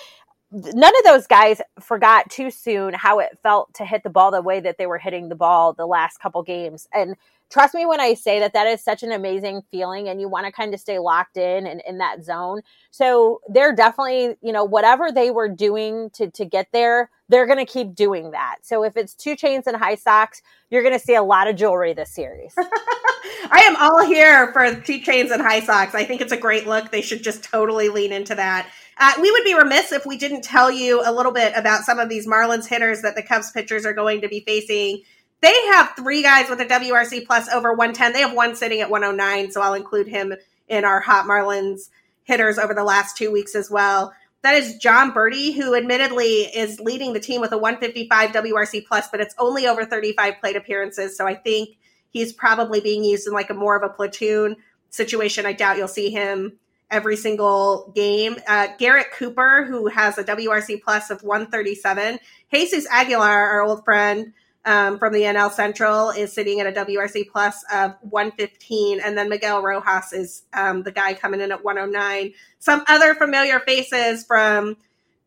none 0.52 0.96
of 0.96 1.04
those 1.04 1.26
guys 1.26 1.61
forgot 1.80 2.30
too 2.30 2.50
soon 2.50 2.94
how 2.94 3.18
it 3.18 3.36
felt 3.42 3.74
to 3.74 3.84
hit 3.84 4.02
the 4.04 4.11
ball 4.11 4.30
the 4.30 4.40
way 4.40 4.61
that 4.61 4.78
they 4.78 4.86
were 4.86 4.98
hitting 4.98 5.28
the 5.28 5.34
ball 5.34 5.72
the 5.72 5.86
last 5.86 6.18
couple 6.18 6.42
games. 6.42 6.88
And 6.94 7.16
trust 7.51 7.74
me 7.74 7.86
when 7.86 8.01
I 8.01 8.14
say 8.14 8.40
that 8.40 8.53
that 8.55 8.66
is 8.66 8.82
such 8.82 9.03
an 9.03 9.12
amazing 9.12 9.62
feeling 9.70 10.09
and 10.09 10.20
you 10.20 10.28
want 10.28 10.47
to 10.47 10.53
kind 10.53 10.74
of 10.74 10.80
stay 10.80 10.99
locked 10.99 11.36
in 11.36 11.66
and 11.66 11.82
in 11.86 11.99
that 11.99 12.24
zone. 12.24 12.62
So 12.90 13.40
they're 13.49 13.74
definitely, 13.74 14.36
you 14.42 14.53
know, 14.53 14.64
whatever 14.64 15.12
they 15.12 15.30
were 15.30 15.49
doing 15.49 16.11
to, 16.14 16.30
to 16.30 16.44
get 16.44 16.68
there, 16.72 17.11
they're 17.28 17.47
going 17.47 17.64
to 17.64 17.70
keep 17.70 17.94
doing 17.94 18.32
that. 18.32 18.57
So 18.62 18.84
if 18.84 18.97
it's 18.97 19.14
2 19.14 19.36
chains 19.36 19.66
and 19.66 19.76
high 19.76 19.94
socks, 19.94 20.42
you're 20.70 20.82
going 20.82 20.99
to 20.99 21.05
see 21.05 21.14
a 21.14 21.22
lot 21.22 21.49
of 21.49 21.57
jewelry 21.57 21.92
this 21.92 22.11
series. 22.11 22.55
I 22.59 23.61
am 23.68 23.76
all 23.76 24.05
here 24.05 24.53
for 24.53 24.74
2 24.74 25.01
chains 25.01 25.30
and 25.30 25.42
high 25.42 25.61
socks. 25.61 25.94
I 25.94 26.05
think 26.05 26.20
it's 26.20 26.32
a 26.32 26.36
great 26.36 26.66
look. 26.66 26.90
They 26.90 27.03
should 27.03 27.22
just 27.22 27.44
totally 27.44 27.88
lean 27.88 28.12
into 28.12 28.34
that. 28.34 28.68
Uh, 28.99 29.12
we 29.20 29.30
would 29.30 29.44
be 29.44 29.55
remiss 29.55 29.92
if 29.92 30.07
we 30.07 30.16
didn't 30.16 30.42
tell 30.42 30.70
you 30.70 31.03
a 31.05 31.12
little 31.12 31.32
bit 31.32 31.53
about 31.55 31.82
some 31.82 31.99
of 31.99 32.09
these 32.09 32.26
Marlins 32.26 32.66
hitters 32.66 33.03
that 33.03 33.14
the 33.14 33.22
Cubs 33.22 33.51
pitchers 33.51 33.84
are 33.84 33.92
going 33.92 34.22
to 34.22 34.28
be 34.28 34.40
facing 34.40 35.03
they 35.41 35.55
have 35.72 35.93
three 35.97 36.22
guys 36.22 36.49
with 36.49 36.61
a 36.61 36.66
WRC 36.66 37.26
plus 37.26 37.49
over 37.51 37.72
110. 37.72 38.12
They 38.12 38.20
have 38.20 38.34
one 38.34 38.57
sitting 38.57 38.80
at 38.80 38.91
109, 38.91 39.51
so 39.51 39.61
I'll 39.61 39.74
include 39.74 40.09
him 40.09 40.34
in 40.68 40.84
our 40.84 41.01
Hot 41.01 41.26
Marlins 41.26 41.91
hitters 42.24 42.59
over 42.59 42.74
the 42.74 42.84
last 42.84 43.16
two 43.16 43.30
weeks 43.30 43.55
as 43.55 43.70
well. 43.70 44.12
That 44.43 44.55
is 44.55 44.76
Jon 44.76 45.12
Berti, 45.12 45.55
who 45.55 45.74
admittedly 45.74 46.43
is 46.43 46.80
leading 46.80 47.12
the 47.12 47.20
team 47.20 47.41
with 47.41 47.53
a 47.53 47.59
155 47.59 48.30
WRC 48.30 48.87
plus, 48.87 49.09
but 49.09 49.20
it's 49.20 49.34
only 49.39 49.66
over 49.66 49.84
35 49.84 50.34
plate 50.41 50.57
appearances. 50.57 51.16
So 51.16 51.26
I 51.26 51.34
think 51.34 51.70
he's 52.11 52.32
probably 52.32 52.80
being 52.80 53.05
used 53.05 53.26
in 53.26 53.32
like 53.32 53.51
a 53.51 53.55
more 53.55 53.76
of 53.76 53.82
a 53.82 53.93
platoon 53.93 54.57
situation. 54.91 55.47
I 55.47 55.53
doubt 55.53 55.76
you'll 55.76 55.89
see 55.89 56.11
him 56.11 56.59
every 56.91 57.16
single 57.16 57.93
game. 57.95 58.37
Uh, 58.47 58.68
Garrett 58.78 59.09
Cooper, 59.12 59.64
who 59.64 59.89
has 59.89 60.16
a 60.18 60.24
WRC 60.24 60.82
plus 60.82 61.11
of 61.11 61.22
137. 61.22 62.18
Jesus 62.53 62.87
Aguilar, 62.91 63.28
our 63.28 63.62
old 63.62 63.84
friend 63.84 64.32
um, 64.67 64.99
from 64.99 65.12
the 65.12 65.23
NL 65.23 65.51
Central, 65.51 66.11
is 66.11 66.33
sitting 66.33 66.61
at 66.61 66.67
a 66.67 66.73
WRC 66.73 67.31
plus 67.31 67.64
of 67.73 67.95
115. 68.03 69.01
And 69.01 69.17
then 69.17 69.29
Miguel 69.29 69.62
Rojas 69.62 70.12
is 70.12 70.43
um, 70.53 70.83
the 70.83 70.93
guy 70.93 71.14
coming 71.14 71.41
in 71.41 71.53
at 71.53 71.64
109. 71.64 72.35
Some 72.59 72.85
other 72.89 73.14
familiar 73.14 73.61
faces 73.61 74.25
from 74.25 74.77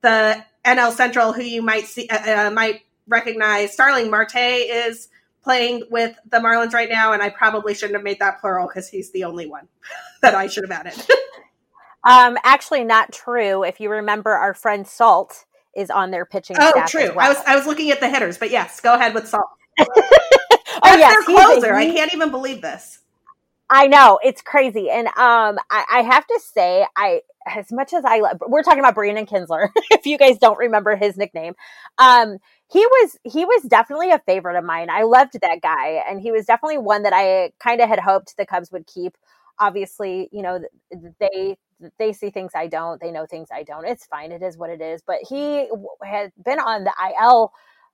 the 0.01 0.45
NL 0.65 0.91
Central 0.91 1.33
who 1.33 1.41
you 1.41 1.61
might 1.61 1.85
see 1.85 2.07
uh, 2.09 2.47
uh, 2.47 2.51
might 2.51 2.81
recognize. 3.07 3.73
Starling 3.73 4.11
Marte 4.11 4.35
is 4.35 5.07
playing 5.41 5.83
with 5.89 6.15
the 6.29 6.37
Marlins 6.37 6.73
right 6.73 6.89
now, 6.89 7.13
and 7.13 7.23
I 7.23 7.29
probably 7.29 7.73
shouldn't 7.73 7.95
have 7.95 8.03
made 8.03 8.19
that 8.19 8.39
plural 8.41 8.67
because 8.67 8.89
he's 8.89 9.11
the 9.11 9.23
only 9.23 9.47
one 9.47 9.67
that 10.21 10.35
I 10.35 10.47
should 10.47 10.69
have 10.69 10.85
added. 10.85 11.01
um, 12.03 12.37
actually, 12.43 12.83
not 12.83 13.11
true. 13.11 13.63
If 13.63 13.79
you 13.79 13.89
remember, 13.89 14.31
our 14.31 14.53
friend 14.53 14.85
Salt 14.85 15.45
is 15.79 15.89
on 15.89 16.11
their 16.11 16.25
pitching. 16.25 16.57
Oh, 16.59 16.83
true. 16.87 17.11
Well. 17.15 17.25
I 17.25 17.29
was 17.29 17.37
I 17.47 17.55
was 17.55 17.65
looking 17.65 17.91
at 17.91 17.99
the 17.99 18.09
hitters, 18.09 18.37
but 18.37 18.51
yes, 18.51 18.79
go 18.81 18.95
ahead 18.95 19.13
with 19.13 19.27
Salt. 19.27 19.47
oh 19.79 19.87
yes, 20.83 21.13
their 21.13 21.23
closer. 21.23 21.73
I 21.73 21.85
can't 21.85 22.13
even 22.13 22.31
believe 22.31 22.61
this. 22.61 22.99
I 23.69 23.87
know 23.87 24.19
it's 24.23 24.41
crazy, 24.41 24.89
and 24.89 25.07
um, 25.07 25.59
I, 25.69 25.85
I 25.91 26.01
have 26.01 26.25
to 26.25 26.39
say, 26.43 26.85
I 26.95 27.21
as 27.45 27.71
much 27.71 27.93
as 27.93 28.03
I 28.03 28.19
love, 28.19 28.41
we're 28.47 28.63
talking 28.63 28.79
about 28.79 28.95
Brandon 28.95 29.25
Kintzler. 29.25 29.69
if 29.91 30.05
you 30.05 30.17
guys 30.17 30.37
don't 30.37 30.57
remember 30.57 30.95
his 30.95 31.17
nickname, 31.17 31.53
um, 31.97 32.37
he 32.71 32.79
was 32.79 33.17
he 33.23 33.45
was 33.45 33.63
definitely 33.63 34.11
a 34.11 34.19
favorite 34.19 34.57
of 34.57 34.65
mine. 34.65 34.89
I 34.89 35.03
loved 35.03 35.33
that 35.41 35.59
guy, 35.61 36.03
and 36.07 36.19
he 36.19 36.31
was 36.31 36.45
definitely 36.45 36.79
one 36.79 37.03
that 37.03 37.13
I 37.13 37.51
kind 37.59 37.79
of 37.79 37.87
had 37.87 37.99
hoped 37.99 38.35
the 38.37 38.45
Cubs 38.45 38.71
would 38.71 38.87
keep. 38.87 39.15
Obviously, 39.59 40.29
you 40.31 40.41
know 40.41 40.59
they 41.19 41.57
they 41.97 42.13
see 42.13 42.29
things 42.29 42.51
I 42.55 42.67
don't, 42.67 42.99
they 43.01 43.11
know 43.11 43.25
things 43.25 43.49
I 43.53 43.63
don't. 43.63 43.85
It's 43.85 44.05
fine, 44.05 44.31
it 44.31 44.41
is 44.43 44.57
what 44.57 44.69
it 44.69 44.81
is. 44.81 45.01
But 45.05 45.17
he 45.27 45.69
had 46.03 46.31
been 46.43 46.59
on 46.59 46.83
the 46.83 46.93
IL 47.21 47.51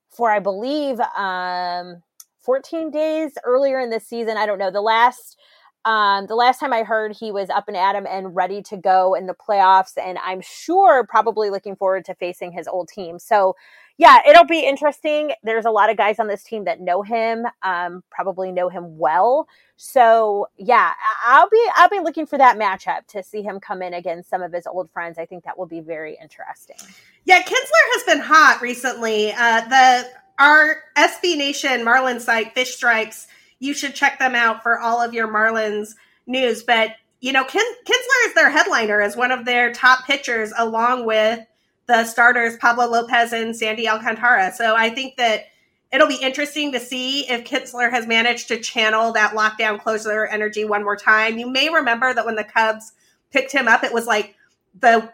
for 0.10 0.32
I 0.32 0.40
believe 0.40 1.00
um, 1.18 2.02
14 2.40 2.92
days 2.92 3.34
earlier 3.44 3.80
in 3.80 3.90
the 3.90 4.00
season. 4.00 4.38
I 4.38 4.46
don't 4.46 4.60
know 4.60 4.72
the 4.72 4.82
last 4.82 5.38
um, 5.86 6.26
the 6.26 6.36
last 6.36 6.60
time 6.60 6.74
I 6.74 6.82
heard, 6.82 7.16
he 7.16 7.32
was 7.32 7.52
up 7.52 7.66
and 7.68 7.78
at 7.78 7.96
him 7.96 8.08
and 8.10 8.36
ready 8.36 8.64
to 8.64 8.78
go 8.78 9.14
in 9.14 9.28
the 9.28 9.36
playoffs, 9.36 9.92
and 10.04 10.18
I'm 10.24 10.42
sure 10.42 11.06
probably 11.06 11.52
looking 11.52 11.76
forward 11.76 12.06
to 12.06 12.16
facing 12.16 12.52
his 12.52 12.68
old 12.68 12.90
team. 12.90 13.20
So, 13.20 13.56
yeah, 13.98 14.20
it'll 14.28 14.46
be 14.46 14.66
interesting. 14.66 15.32
There's 15.44 15.66
a 15.66 15.72
lot 15.72 15.90
of 15.90 15.98
guys 15.98 16.20
on 16.20 16.28
this 16.28 16.44
team 16.44 16.66
that 16.66 16.82
know 16.82 17.02
him, 17.02 17.46
um, 17.64 18.04
probably 18.10 18.52
know 18.52 18.70
him 18.70 18.98
well. 18.98 19.48
So, 19.78 20.48
yeah, 20.58 20.94
I'll 21.26 21.50
be 21.50 21.70
I'll 21.76 21.90
be 21.90 22.00
looking 22.00 22.26
for 22.26 22.38
that 22.38 22.58
matchup 22.58 23.08
to 23.08 23.24
see 23.24 23.42
him 23.42 23.60
come 23.60 23.82
in 23.82 23.94
against 23.94 24.30
some 24.30 24.42
of 24.42 24.54
his 24.54 24.68
old 24.68 24.90
friends. 24.92 25.18
I 25.18 25.26
think 25.26 25.44
that 25.46 25.58
will 25.58 25.66
be 25.66 25.82
very 25.82 26.18
interesting. 26.22 26.78
Yeah, 27.26 27.42
Kintzler 27.42 27.86
has 27.94 28.04
been 28.04 28.20
hot 28.20 28.60
recently. 28.62 29.32
Uh, 29.32 29.62
the 29.62 30.10
our 30.38 30.84
SB 30.98 31.38
Nation 31.38 31.84
Marlin 31.84 32.20
site, 32.20 32.54
Fish 32.54 32.76
Stripes 32.76 33.28
you 33.60 33.74
should 33.74 33.96
check 33.96 34.20
them 34.20 34.36
out 34.36 34.64
for 34.64 34.80
all 34.80 35.02
of 35.02 35.14
your 35.14 35.28
Marlins 35.28 35.96
news. 36.28 36.64
But 36.64 36.92
you 37.22 37.32
know, 37.32 37.44
Kin- 37.44 37.76
Kintzler 37.86 38.28
is 38.28 38.34
their 38.36 38.50
headliner 38.50 39.02
as 39.02 39.16
one 39.16 39.32
of 39.32 39.46
their 39.46 39.74
top 39.74 40.06
pitchers, 40.06 40.54
along 40.58 41.06
with 41.06 41.40
the 41.88 42.04
starters 42.06 42.58
Pablo 42.58 42.88
Lopez 42.88 43.34
and 43.34 43.56
Sandy 43.56 43.88
Alcantara. 43.88 44.52
So 44.52 44.76
I 44.76 44.90
think 44.90 45.18
that 45.18 45.46
it'll 45.92 46.08
be 46.08 46.20
interesting 46.22 46.72
to 46.72 46.80
see 46.80 47.30
if 47.30 47.44
Kintzler 47.44 47.90
has 47.92 48.08
managed 48.08 48.48
to 48.50 48.60
channel 48.60 49.14
that 49.14 49.34
lockdown 49.34 49.80
closer 49.80 50.26
energy 50.26 50.66
one 50.66 50.84
more 50.84 50.96
time. 50.96 51.38
You 51.38 51.50
may 51.50 51.70
remember 51.70 52.14
that 52.14 52.26
when 52.26 52.36
the 52.36 52.44
Cubs 52.44 52.94
picked 53.32 53.52
him 53.52 53.68
up, 53.68 53.84
it 53.84 53.94
was 53.94 54.08
like 54.08 54.36
the 54.80 55.12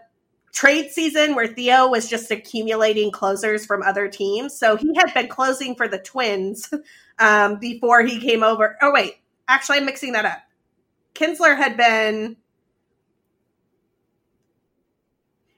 trade 0.53 0.91
season 0.91 1.35
where 1.35 1.47
Theo 1.47 1.87
was 1.87 2.09
just 2.09 2.31
accumulating 2.31 3.11
closers 3.11 3.65
from 3.65 3.83
other 3.83 4.07
teams. 4.07 4.57
So 4.57 4.75
he 4.75 4.93
had 4.95 5.13
been 5.13 5.27
closing 5.27 5.75
for 5.75 5.87
the 5.87 5.99
Twins 5.99 6.73
um, 7.19 7.57
before 7.57 8.03
he 8.03 8.19
came 8.19 8.43
over. 8.43 8.77
Oh, 8.81 8.91
wait. 8.93 9.15
Actually, 9.47 9.79
I'm 9.79 9.85
mixing 9.85 10.13
that 10.13 10.25
up. 10.25 10.39
Kintzler 11.15 11.57
had 11.57 11.75
been. 11.77 12.37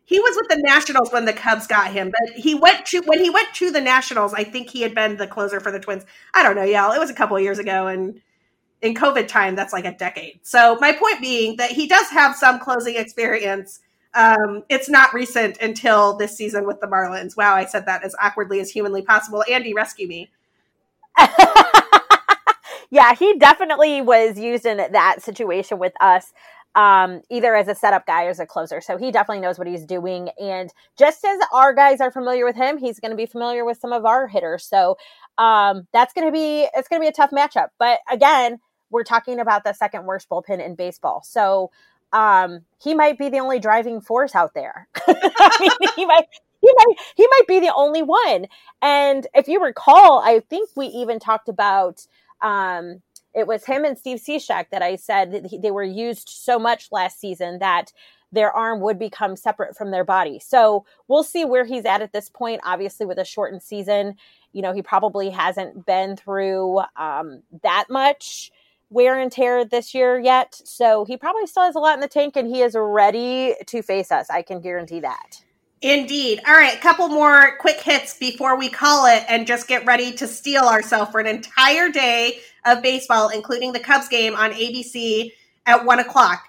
He 0.05 0.19
was 0.19 0.35
with 0.35 0.49
the 0.49 0.61
Nationals 0.61 1.11
when 1.11 1.25
the 1.25 1.33
Cubs 1.33 1.65
got 1.65 1.91
him, 1.91 2.11
but 2.11 2.35
he 2.35 2.55
went 2.55 2.85
to 2.87 3.01
when 3.05 3.19
he 3.19 3.29
went 3.29 3.53
to 3.55 3.71
the 3.71 3.81
Nationals. 3.81 4.33
I 4.33 4.43
think 4.43 4.69
he 4.69 4.81
had 4.81 4.93
been 4.93 5.17
the 5.17 5.27
closer 5.27 5.59
for 5.59 5.71
the 5.71 5.79
Twins. 5.79 6.05
I 6.33 6.43
don't 6.43 6.55
know, 6.55 6.63
y'all. 6.63 6.91
It 6.91 6.99
was 6.99 7.09
a 7.09 7.13
couple 7.13 7.39
years 7.39 7.59
ago, 7.59 7.87
and 7.87 8.21
in 8.81 8.95
COVID 8.95 9.27
time, 9.27 9.55
that's 9.55 9.71
like 9.71 9.85
a 9.85 9.95
decade. 9.95 10.41
So 10.43 10.77
my 10.81 10.91
point 10.91 11.21
being 11.21 11.55
that 11.57 11.71
he 11.71 11.87
does 11.87 12.09
have 12.09 12.35
some 12.35 12.59
closing 12.59 12.97
experience 12.97 13.79
um, 14.15 14.63
it's 14.69 14.89
not 14.89 15.13
recent 15.13 15.57
until 15.59 16.15
this 16.15 16.37
season 16.37 16.67
with 16.67 16.79
the 16.79 16.87
Marlins. 16.87 17.35
Wow, 17.35 17.55
I 17.55 17.65
said 17.65 17.85
that 17.87 18.03
as 18.03 18.15
awkwardly 18.21 18.59
as 18.59 18.69
humanly 18.69 19.01
possible. 19.01 19.43
Andi, 19.49 19.73
rescue 19.73 20.07
me. 20.07 20.29
yeah, 22.91 23.15
he 23.15 23.37
definitely 23.37 24.01
was 24.01 24.37
used 24.37 24.65
in 24.65 24.77
that 24.77 25.21
situation 25.21 25.79
with 25.79 25.93
us, 25.99 26.31
um, 26.75 27.21
either 27.29 27.55
as 27.55 27.67
a 27.67 27.75
setup 27.75 28.05
guy 28.05 28.25
or 28.25 28.29
as 28.29 28.39
a 28.39 28.45
closer. 28.45 28.81
So 28.81 28.97
he 28.97 29.11
definitely 29.11 29.41
knows 29.41 29.57
what 29.59 29.67
he's 29.67 29.85
doing. 29.85 30.29
And 30.39 30.73
just 30.97 31.23
as 31.23 31.39
our 31.53 31.73
guys 31.73 32.01
are 32.01 32.11
familiar 32.11 32.45
with 32.45 32.55
him, 32.55 32.77
he's 32.77 32.99
going 32.99 33.11
to 33.11 33.17
be 33.17 33.25
familiar 33.25 33.63
with 33.63 33.77
some 33.79 33.93
of 33.93 34.05
our 34.05 34.27
hitters. 34.27 34.65
So 34.65 34.97
um, 35.37 35.87
that's 35.93 36.13
going 36.13 36.27
to 36.27 36.31
be 36.31 36.67
it's 36.73 36.87
going 36.87 37.01
to 37.01 37.03
be 37.03 37.09
a 37.09 37.11
tough 37.11 37.31
matchup. 37.31 37.69
But 37.77 37.99
again, 38.09 38.59
we're 38.89 39.03
talking 39.03 39.39
about 39.39 39.63
the 39.63 39.73
second 39.73 40.05
worst 40.05 40.29
bullpen 40.29 40.63
in 40.63 40.75
baseball. 40.75 41.21
So 41.23 41.71
um, 42.11 42.61
he 42.81 42.93
might 42.93 43.17
be 43.17 43.29
the 43.29 43.39
only 43.39 43.59
driving 43.59 44.01
force 44.01 44.35
out 44.35 44.53
there. 44.53 44.87
I 45.07 45.57
mean, 45.59 45.89
he 45.95 46.05
might 46.05 46.27
he 46.61 46.71
might 46.77 46.95
he 47.15 47.27
might 47.27 47.47
be 47.47 47.59
the 47.59 47.73
only 47.73 48.03
one. 48.03 48.47
And 48.81 49.27
if 49.33 49.47
you 49.47 49.61
recall, 49.61 50.21
I 50.23 50.41
think 50.49 50.69
we 50.75 50.87
even 50.87 51.19
talked 51.19 51.49
about 51.49 52.05
um, 52.41 53.01
it 53.33 53.47
was 53.47 53.65
him 53.65 53.83
and 53.85 53.97
Steve 53.97 54.19
Cishek 54.19 54.65
that 54.71 54.81
I 54.81 54.95
said 54.95 55.31
that 55.31 55.61
they 55.61 55.71
were 55.71 55.83
used 55.83 56.29
so 56.29 56.59
much 56.59 56.91
last 56.91 57.19
season 57.19 57.59
that 57.59 57.91
their 58.31 58.51
arm 58.51 58.81
would 58.81 58.97
become 58.97 59.35
separate 59.35 59.77
from 59.77 59.91
their 59.91 60.03
body. 60.03 60.39
So 60.39 60.85
we'll 61.07 61.23
see 61.23 61.45
where 61.45 61.65
he's 61.65 61.85
at 61.85 62.01
at 62.01 62.13
this 62.13 62.29
point. 62.29 62.61
Obviously, 62.65 63.05
with 63.05 63.19
a 63.19 63.25
shortened 63.25 63.61
season, 63.61 64.15
you 64.53 64.61
know, 64.61 64.73
he 64.73 64.81
probably 64.81 65.29
hasn't 65.29 65.85
been 65.85 66.17
through 66.17 66.81
um, 66.95 67.43
that 67.61 67.85
much 67.89 68.51
wear 68.89 69.19
and 69.19 69.31
tear 69.31 69.65
this 69.65 69.93
year 69.93 70.19
yet. 70.19 70.59
So 70.63 71.05
he 71.05 71.17
probably 71.17 71.47
still 71.47 71.63
has 71.63 71.75
a 71.75 71.79
lot 71.79 71.95
in 71.95 71.99
the 71.99 72.07
tank 72.07 72.35
and 72.35 72.47
he 72.47 72.61
is 72.61 72.75
ready 72.77 73.55
to 73.65 73.81
face 73.81 74.11
us. 74.11 74.29
I 74.29 74.43
can 74.43 74.61
guarantee 74.61 74.99
that. 75.01 75.43
Indeed. 75.83 76.39
All 76.47 76.53
right, 76.53 76.77
a 76.77 76.79
couple 76.79 77.09
more 77.09 77.57
quick 77.57 77.81
hits 77.81 78.17
before 78.17 78.57
we 78.57 78.69
call 78.69 79.05
it 79.05 79.25
and 79.27 79.45
just 79.45 79.67
get 79.67 79.85
ready 79.85 80.13
to 80.13 80.25
steel 80.25 80.63
ourselves 80.63 81.11
for 81.11 81.19
an 81.19 81.27
entire 81.27 81.89
day 81.89 82.39
of 82.65 82.81
baseball, 82.81 83.27
including 83.27 83.73
the 83.73 83.81
Cubs 83.81 84.07
game 84.07 84.33
on 84.33 84.51
ABC 84.53 85.33
at 85.65 85.83
one 85.83 85.99
o'clock. 85.99 86.47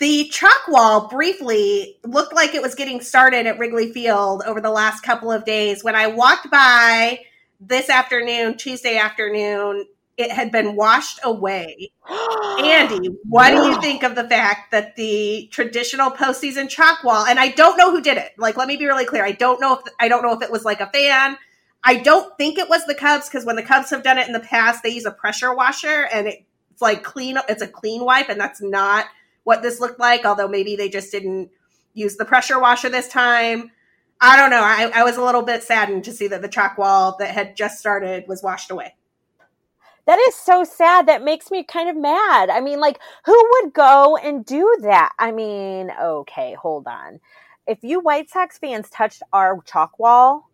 The 0.00 0.28
chalk 0.28 0.66
wall 0.66 1.06
briefly 1.06 1.98
looked 2.04 2.34
like 2.34 2.52
it 2.56 2.60
was 2.60 2.74
getting 2.74 3.00
started 3.00 3.46
at 3.46 3.60
Wrigley 3.60 3.92
Field 3.92 4.42
over 4.44 4.60
the 4.60 4.70
last 4.70 5.02
couple 5.02 5.30
of 5.30 5.44
days. 5.44 5.84
When 5.84 5.94
I 5.94 6.08
walked 6.08 6.50
by 6.50 7.20
this 7.60 7.88
afternoon, 7.88 8.56
Tuesday 8.56 8.98
afternoon, 8.98 9.86
it 10.16 10.30
had 10.30 10.50
been 10.50 10.76
washed 10.76 11.20
away. 11.24 11.92
Andi, 12.08 13.14
what 13.28 13.50
do 13.50 13.56
you 13.56 13.80
think 13.80 14.02
of 14.02 14.14
the 14.14 14.28
fact 14.28 14.70
that 14.70 14.96
the 14.96 15.48
traditional 15.52 16.10
postseason 16.10 16.68
chalk 16.68 17.04
wall, 17.04 17.26
and 17.26 17.38
I 17.38 17.48
don't 17.48 17.76
know 17.76 17.90
who 17.90 18.00
did 18.00 18.16
it. 18.16 18.32
Like, 18.38 18.56
let 18.56 18.68
me 18.68 18.76
be 18.76 18.86
really 18.86 19.04
clear. 19.04 19.24
I 19.24 19.32
don't 19.32 19.60
know 19.60 19.74
if 19.74 19.80
I 20.00 20.08
don't 20.08 20.22
know 20.22 20.32
if 20.32 20.42
it 20.42 20.50
was 20.50 20.64
like 20.64 20.80
a 20.80 20.86
fan. 20.86 21.36
I 21.84 21.96
don't 21.96 22.36
think 22.38 22.58
it 22.58 22.68
was 22.68 22.84
the 22.86 22.94
Cubs 22.94 23.28
because 23.28 23.44
when 23.44 23.56
the 23.56 23.62
Cubs 23.62 23.90
have 23.90 24.02
done 24.02 24.18
it 24.18 24.26
in 24.26 24.32
the 24.32 24.40
past, 24.40 24.82
they 24.82 24.90
use 24.90 25.04
a 25.04 25.10
pressure 25.10 25.54
washer 25.54 26.08
and 26.12 26.26
it's 26.26 26.80
like 26.80 27.02
clean. 27.02 27.38
It's 27.48 27.62
a 27.62 27.68
clean 27.68 28.04
wipe, 28.04 28.28
and 28.28 28.40
that's 28.40 28.62
not 28.62 29.06
what 29.44 29.62
this 29.62 29.80
looked 29.80 30.00
like. 30.00 30.24
Although 30.24 30.48
maybe 30.48 30.76
they 30.76 30.88
just 30.88 31.12
didn't 31.12 31.50
use 31.92 32.16
the 32.16 32.24
pressure 32.24 32.58
washer 32.58 32.88
this 32.88 33.08
time. 33.08 33.70
I 34.18 34.38
don't 34.38 34.48
know. 34.48 34.62
I, 34.62 34.90
I 34.94 35.04
was 35.04 35.18
a 35.18 35.22
little 35.22 35.42
bit 35.42 35.62
saddened 35.62 36.04
to 36.04 36.12
see 36.12 36.28
that 36.28 36.40
the 36.40 36.48
chalk 36.48 36.78
wall 36.78 37.16
that 37.18 37.34
had 37.34 37.54
just 37.54 37.78
started 37.78 38.24
was 38.26 38.42
washed 38.42 38.70
away 38.70 38.94
that 40.06 40.18
is 40.28 40.34
so 40.34 40.64
sad. 40.64 41.06
That 41.06 41.22
makes 41.22 41.50
me 41.50 41.64
kind 41.64 41.88
of 41.88 41.96
mad. 41.96 42.50
I 42.50 42.60
mean, 42.60 42.80
like, 42.80 42.98
who 43.24 43.50
would 43.62 43.72
go 43.72 44.16
and 44.16 44.44
do 44.44 44.76
that? 44.82 45.12
I 45.18 45.32
mean, 45.32 45.90
okay, 46.00 46.54
hold 46.54 46.86
on. 46.86 47.20
If 47.66 47.82
you 47.82 48.00
White 48.00 48.30
Sox 48.30 48.58
fans 48.58 48.88
touched 48.88 49.22
our 49.32 49.60
chalk 49.64 49.98
wall, 49.98 50.48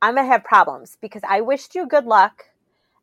I'm 0.00 0.16
to 0.16 0.24
have 0.24 0.44
problems 0.44 0.96
because 1.00 1.22
I 1.28 1.40
wished 1.42 1.74
you 1.74 1.86
good 1.86 2.06
luck. 2.06 2.44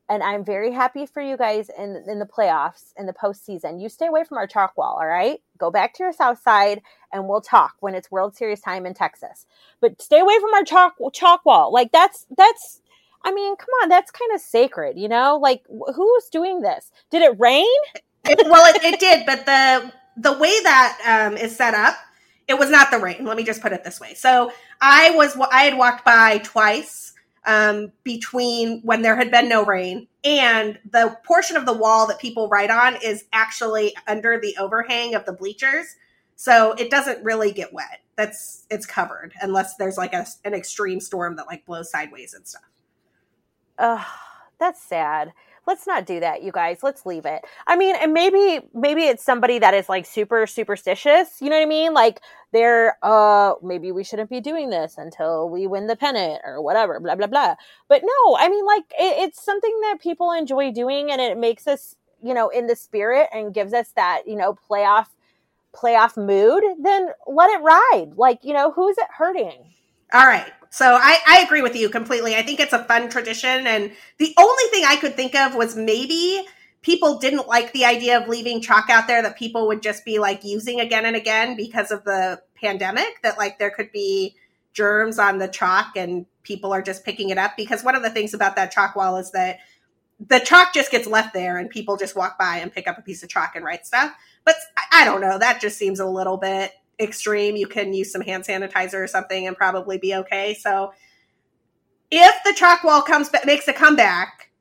And 0.10 0.22
I'm 0.22 0.44
very 0.44 0.72
happy 0.72 1.06
for 1.06 1.22
you 1.22 1.38
guys 1.38 1.70
in, 1.76 2.04
in 2.08 2.20
the 2.20 2.26
playoffs, 2.26 2.94
in 2.98 3.06
the 3.06 3.14
postseason. 3.14 3.82
You 3.82 3.88
stay 3.88 4.08
away 4.08 4.26
from 4.26 4.38
our 4.38 4.46
chalk 4.46 4.78
wall, 4.78 4.98
all 5.00 5.08
right? 5.08 5.40
Go 5.58 5.72
back 5.72 5.94
to 5.94 6.04
your 6.04 6.12
south 6.12 6.42
side 6.42 6.82
and 7.12 7.28
we'll 7.28 7.42
talk 7.42 7.76
when 7.80 7.96
it's 7.96 8.12
World 8.12 8.36
Series 8.36 8.60
time 8.60 8.86
in 8.86 8.94
Texas. 8.94 9.46
But 9.80 10.02
stay 10.02 10.20
away 10.20 10.38
from 10.42 10.54
our 10.54 10.66
chalk 10.66 10.96
chalk 11.14 11.46
wall. 11.46 11.72
Like 11.72 11.92
that's 11.94 12.26
that's 12.38 12.82
I 13.24 13.34
mean, 13.34 13.56
come 13.56 13.70
on, 13.82 13.90
that's 13.90 14.12
kind 14.12 14.32
of 14.34 14.42
sacred, 14.42 14.98
you 14.98 15.08
know? 15.08 15.40
Like, 15.42 15.64
who's 15.68 16.30
doing 16.30 16.62
this? 16.62 16.92
Did 17.10 17.22
it 17.22 17.40
rain? 17.40 17.66
It, 18.26 18.40
well, 18.50 18.66
it, 18.74 18.84
it, 18.84 19.00
did, 19.00 19.26
but 19.26 19.46
the 19.46 19.92
the 20.16 20.38
way 20.38 20.52
that 20.64 21.28
um, 21.28 21.38
is 21.38 21.56
set 21.56 21.74
up, 21.74 21.96
it 22.48 22.58
was 22.58 22.70
not 22.70 22.92
the 22.92 23.00
rain. 23.00 23.26
Let 23.26 23.38
me 23.38 23.44
just 23.44 23.62
put 23.62 23.74
it 23.74 23.84
this 23.84 24.00
way. 24.00 24.14
So 24.14 24.52
I 24.82 25.12
was 25.12 25.38
I 25.52 25.64
had 25.64 25.78
walked 25.78 26.06
by 26.06 26.40
twice 26.40 27.14
um, 27.46 27.92
between 28.04 28.82
when 28.82 29.02
there 29.02 29.16
had 29.16 29.32
been 29.32 29.50
no 29.50 29.66
rain 29.66 30.08
and 30.24 30.80
the 30.90 31.18
portion 31.26 31.58
of 31.58 31.66
the 31.66 31.74
wall 31.74 32.08
that 32.08 32.20
people 32.20 32.48
write 32.48 32.72
on 32.72 32.98
is 33.04 33.26
actually 33.34 33.94
under 34.08 34.40
the 34.40 34.56
overhang 34.58 35.16
of 35.16 35.26
the 35.26 35.34
bleachers, 35.34 35.96
so 36.36 36.74
it 36.74 36.90
doesn't 36.90 37.24
really 37.24 37.52
get 37.52 37.74
wet. 37.74 38.02
That's 38.16 38.66
it's 38.70 38.86
covered 38.86 39.34
unless 39.42 39.76
there's 39.76 39.98
like 39.98 40.14
a, 40.14 40.26
an 40.46 40.54
extreme 40.54 41.00
storm 41.00 41.36
that 41.38 41.48
like 41.48 41.66
blows 41.66 41.92
sideways 41.92 42.34
and 42.34 42.48
stuff. 42.48 42.64
Ugh, 43.80 44.06
that's 44.60 44.82
sad. 44.82 45.34
Let's 45.66 45.88
not 45.88 46.06
do 46.06 46.20
that 46.20 46.44
you 46.44 46.52
guys. 46.52 46.80
Let's 46.84 47.06
leave 47.06 47.26
it. 47.26 47.42
I 47.68 47.78
mean 47.78 47.96
and 47.96 48.14
maybe 48.14 48.60
maybe 48.74 49.04
it's 49.04 49.24
somebody 49.24 49.60
that 49.60 49.74
is 49.74 49.88
like 49.88 50.06
super 50.06 50.46
superstitious 50.46 51.38
you 51.42 51.50
know 51.50 51.56
what 51.56 51.64
i 51.64 51.66
mean? 51.66 51.94
Like 51.94 52.20
they're 52.52 52.98
uh 53.02 53.54
maybe 53.64 53.92
we 53.92 54.04
shouldn't 54.04 54.30
be 54.30 54.42
doing 54.42 54.70
this 54.70 54.98
until 54.98 55.50
we 55.50 55.66
win 55.68 55.88
the 55.88 55.96
pennant 55.96 56.42
or 56.46 56.62
whatever 56.62 57.00
blah 57.00 57.16
blah 57.16 57.28
blah. 57.28 57.56
But 57.88 58.04
no 58.04 58.38
i 58.38 58.50
mean 58.50 58.66
like 58.66 58.84
it, 59.00 59.24
it's 59.24 59.44
something 59.44 59.80
that 59.84 60.02
people 60.02 60.32
enjoy 60.34 60.72
doing 60.72 61.12
and 61.12 61.22
it 61.22 61.38
makes 61.38 61.66
us 61.68 61.96
you 62.22 62.34
know 62.34 62.50
in 62.50 62.68
the 62.68 62.76
spirit 62.76 63.30
and 63.34 63.54
gives 63.54 63.74
us 63.74 63.90
that 63.96 64.24
you 64.28 64.36
know 64.36 64.58
playoff 64.70 65.08
playoff 65.74 66.18
mood 66.18 66.64
then 66.82 67.10
let 67.28 67.50
it 67.50 67.62
ride. 67.64 68.12
Like 68.18 68.40
you 68.44 68.54
know 68.54 68.72
who's 68.72 68.98
it 68.98 69.08
hurting 69.18 69.64
all 70.14 70.26
right 70.26 70.52
so 70.74 70.98
I, 71.00 71.20
I 71.28 71.42
agree 71.42 71.62
with 71.62 71.76
you 71.76 71.88
completely. 71.88 72.36
I 72.36 72.42
think 72.42 72.60
it's 72.60 72.74
a 72.74 72.84
fun 72.86 73.08
tradition. 73.08 73.68
And 73.68 73.92
the 74.18 74.34
only 74.40 74.64
thing 74.72 74.84
I 74.88 74.96
could 74.96 75.16
think 75.16 75.36
of 75.36 75.54
was 75.54 75.76
maybe 75.76 76.44
people 76.82 77.20
didn't 77.20 77.48
like 77.48 77.72
the 77.74 77.86
idea 77.86 78.20
of 78.20 78.28
leaving 78.28 78.60
chalk 78.60 78.90
out 78.90 79.06
there 79.06 79.22
that 79.22 79.38
people 79.38 79.68
would 79.68 79.84
just 79.84 80.04
be 80.04 80.18
like 80.18 80.44
using 80.44 80.80
again 80.80 81.06
and 81.06 81.16
again 81.16 81.56
because 81.56 81.92
of 81.92 82.04
the 82.06 82.42
pandemic, 82.56 83.22
that 83.22 83.38
like 83.38 83.60
there 83.60 83.70
could 83.70 83.92
be 83.92 84.36
germs 84.74 85.20
on 85.20 85.38
the 85.38 85.48
chalk 85.48 85.96
and 85.96 86.26
people 86.42 86.74
are 86.74 86.82
just 86.82 87.06
picking 87.06 87.30
it 87.30 87.38
up. 87.38 87.52
Because 87.56 87.84
one 87.84 87.96
of 87.96 88.02
the 88.02 88.10
things 88.10 88.34
about 88.34 88.56
that 88.56 88.72
chalk 88.72 88.96
wall 88.96 89.18
is 89.18 89.30
that 89.30 89.60
the 90.28 90.40
chalk 90.40 90.74
just 90.74 90.90
gets 90.90 91.06
left 91.06 91.36
there 91.36 91.60
and 91.60 91.70
people 91.70 91.98
just 91.98 92.16
walk 92.16 92.40
by 92.40 92.58
and 92.58 92.74
pick 92.74 92.88
up 92.88 92.98
a 92.98 93.04
piece 93.04 93.22
of 93.22 93.30
chalk 93.30 93.52
and 93.56 93.64
write 93.64 93.86
stuff. 93.86 94.12
But 94.44 94.56
I 94.92 95.06
don't 95.06 95.22
know. 95.22 95.38
That 95.38 95.62
just 95.62 95.78
seems 95.78 96.00
a 96.00 96.08
little 96.08 96.38
bit 96.38 96.72
extreme, 97.00 97.56
you 97.56 97.68
can 97.68 97.94
use 97.94 98.12
some 98.12 98.22
hand 98.22 98.44
sanitizer 98.44 99.04
or 99.04 99.08
something 99.08 99.48
and 99.48 99.56
probably 99.56 99.98
be 99.98 100.16
okay. 100.16 100.54
So 100.54 100.94
if 102.12 102.36
the 102.44 102.54
chalk 102.54 102.84
wall 102.84 103.02
comes 103.02 103.30
back, 103.30 103.46
makes 103.46 103.68
a 103.68 103.74
comeback, 103.74 104.52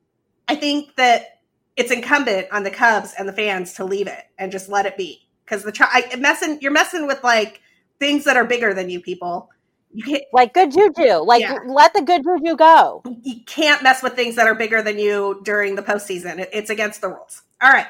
I 0.47 0.55
think 0.55 0.95
that 0.95 1.39
it's 1.77 1.91
incumbent 1.91 2.47
on 2.51 2.63
the 2.63 2.71
Cubs 2.71 3.13
and 3.17 3.27
the 3.27 3.33
fans 3.33 3.73
to 3.73 3.85
leave 3.85 4.07
it 4.07 4.23
and 4.37 4.51
just 4.51 4.69
let 4.69 4.85
it 4.85 4.97
be 4.97 5.27
because 5.45 5.63
the 5.63 5.71
chalk 5.71 5.89
messing 6.19 6.59
you're 6.61 6.71
messing 6.71 7.07
with 7.07 7.23
like 7.23 7.61
things 7.99 8.23
that 8.25 8.37
are 8.37 8.45
bigger 8.45 8.73
than 8.73 8.89
you 8.89 8.99
people. 8.99 9.49
You 9.93 10.03
can't, 10.03 10.23
like 10.33 10.53
good 10.53 10.71
juju. 10.71 11.17
Like 11.19 11.41
yeah. 11.41 11.59
let 11.67 11.93
the 11.93 12.01
good 12.01 12.23
juju 12.23 12.55
go. 12.55 13.03
You 13.21 13.43
can't 13.45 13.83
mess 13.83 14.01
with 14.01 14.13
things 14.13 14.35
that 14.35 14.47
are 14.47 14.55
bigger 14.55 14.81
than 14.81 14.97
you 14.97 15.41
during 15.43 15.75
the 15.75 15.83
postseason. 15.83 16.39
It, 16.39 16.49
it's 16.51 16.71
against 16.71 17.01
the 17.01 17.09
rules. 17.09 17.43
All 17.61 17.71
right. 17.71 17.85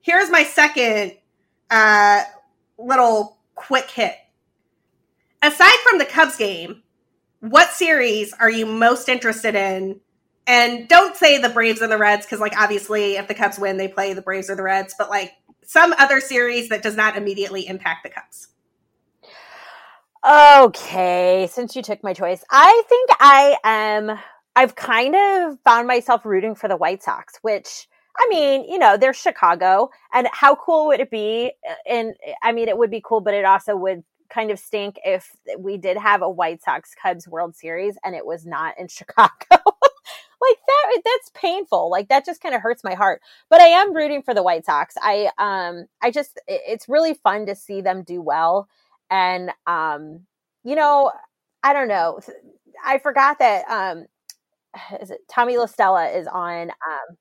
Here's 0.00 0.30
my 0.30 0.44
second 0.44 1.12
uh, 1.70 2.22
little 2.78 3.36
quick 3.60 3.90
hit. 3.90 4.14
Aside 5.42 5.78
from 5.88 5.98
the 5.98 6.04
Cubs 6.04 6.36
game, 6.36 6.82
what 7.40 7.70
series 7.70 8.32
are 8.32 8.50
you 8.50 8.66
most 8.66 9.08
interested 9.08 9.54
in? 9.54 10.00
And 10.46 10.88
don't 10.88 11.16
say 11.16 11.38
the 11.38 11.48
Braves 11.48 11.80
and 11.80 11.92
the 11.92 11.98
Reds 11.98 12.26
because, 12.26 12.40
like, 12.40 12.58
obviously, 12.58 13.16
if 13.16 13.28
the 13.28 13.34
Cubs 13.34 13.58
win, 13.58 13.76
they 13.76 13.88
play 13.88 14.14
the 14.14 14.22
Braves 14.22 14.50
or 14.50 14.56
the 14.56 14.62
Reds. 14.62 14.94
But 14.98 15.10
like 15.10 15.32
some 15.64 15.94
other 15.98 16.20
series 16.20 16.70
that 16.70 16.82
does 16.82 16.96
not 16.96 17.16
immediately 17.16 17.66
impact 17.66 18.02
the 18.02 18.10
Cubs. 18.10 18.48
Okay, 20.66 21.48
since 21.50 21.76
you 21.76 21.82
took 21.82 22.02
my 22.02 22.12
choice, 22.12 22.42
I 22.50 22.82
think 22.88 23.10
I 23.20 23.56
am. 23.64 24.18
I've 24.56 24.74
kind 24.74 25.14
of 25.14 25.58
found 25.64 25.86
myself 25.86 26.24
rooting 26.24 26.54
for 26.54 26.68
the 26.68 26.76
White 26.76 27.02
Sox, 27.02 27.38
which 27.42 27.88
I 28.20 28.26
mean, 28.28 28.64
you 28.70 28.78
know, 28.78 28.98
they're 28.98 29.14
Chicago, 29.14 29.88
and 30.12 30.28
how 30.30 30.54
cool 30.54 30.88
would 30.88 31.00
it 31.00 31.10
be? 31.10 31.52
And 31.88 32.14
I 32.42 32.52
mean, 32.52 32.68
it 32.68 32.76
would 32.76 32.90
be 32.90 33.00
cool, 33.02 33.22
but 33.22 33.32
it 33.32 33.46
also 33.46 33.74
would 33.76 34.04
kind 34.28 34.50
of 34.50 34.58
stink 34.58 34.98
if 35.04 35.34
we 35.58 35.76
did 35.76 35.96
have 35.96 36.22
a 36.22 36.30
White 36.30 36.62
Sox 36.62 36.94
Cubs 36.94 37.26
World 37.26 37.56
Series 37.56 37.96
and 38.04 38.14
it 38.14 38.24
was 38.24 38.46
not 38.46 38.78
in 38.78 38.88
Chicago. 38.88 39.30
like 39.50 40.58
that 40.66 41.00
that's 41.04 41.30
painful. 41.34 41.90
Like 41.90 42.08
that 42.08 42.24
just 42.24 42.40
kind 42.40 42.54
of 42.54 42.62
hurts 42.62 42.84
my 42.84 42.94
heart. 42.94 43.20
But 43.50 43.60
I 43.60 43.66
am 43.66 43.94
rooting 43.94 44.22
for 44.22 44.34
the 44.34 44.42
White 44.42 44.64
Sox. 44.64 44.94
I 45.02 45.30
um 45.38 45.86
I 46.02 46.10
just 46.10 46.40
it's 46.46 46.88
really 46.88 47.14
fun 47.14 47.46
to 47.46 47.54
see 47.54 47.80
them 47.80 48.02
do 48.04 48.22
well 48.22 48.68
and 49.10 49.50
um 49.66 50.20
you 50.62 50.76
know, 50.76 51.10
I 51.62 51.72
don't 51.72 51.88
know. 51.88 52.20
I 52.84 52.98
forgot 52.98 53.38
that 53.40 53.64
um 53.68 54.06
is 55.02 55.10
it 55.10 55.20
Tommy 55.28 55.58
La 55.58 55.66
Stella 55.66 56.08
is 56.08 56.26
on 56.26 56.70
um 56.70 57.16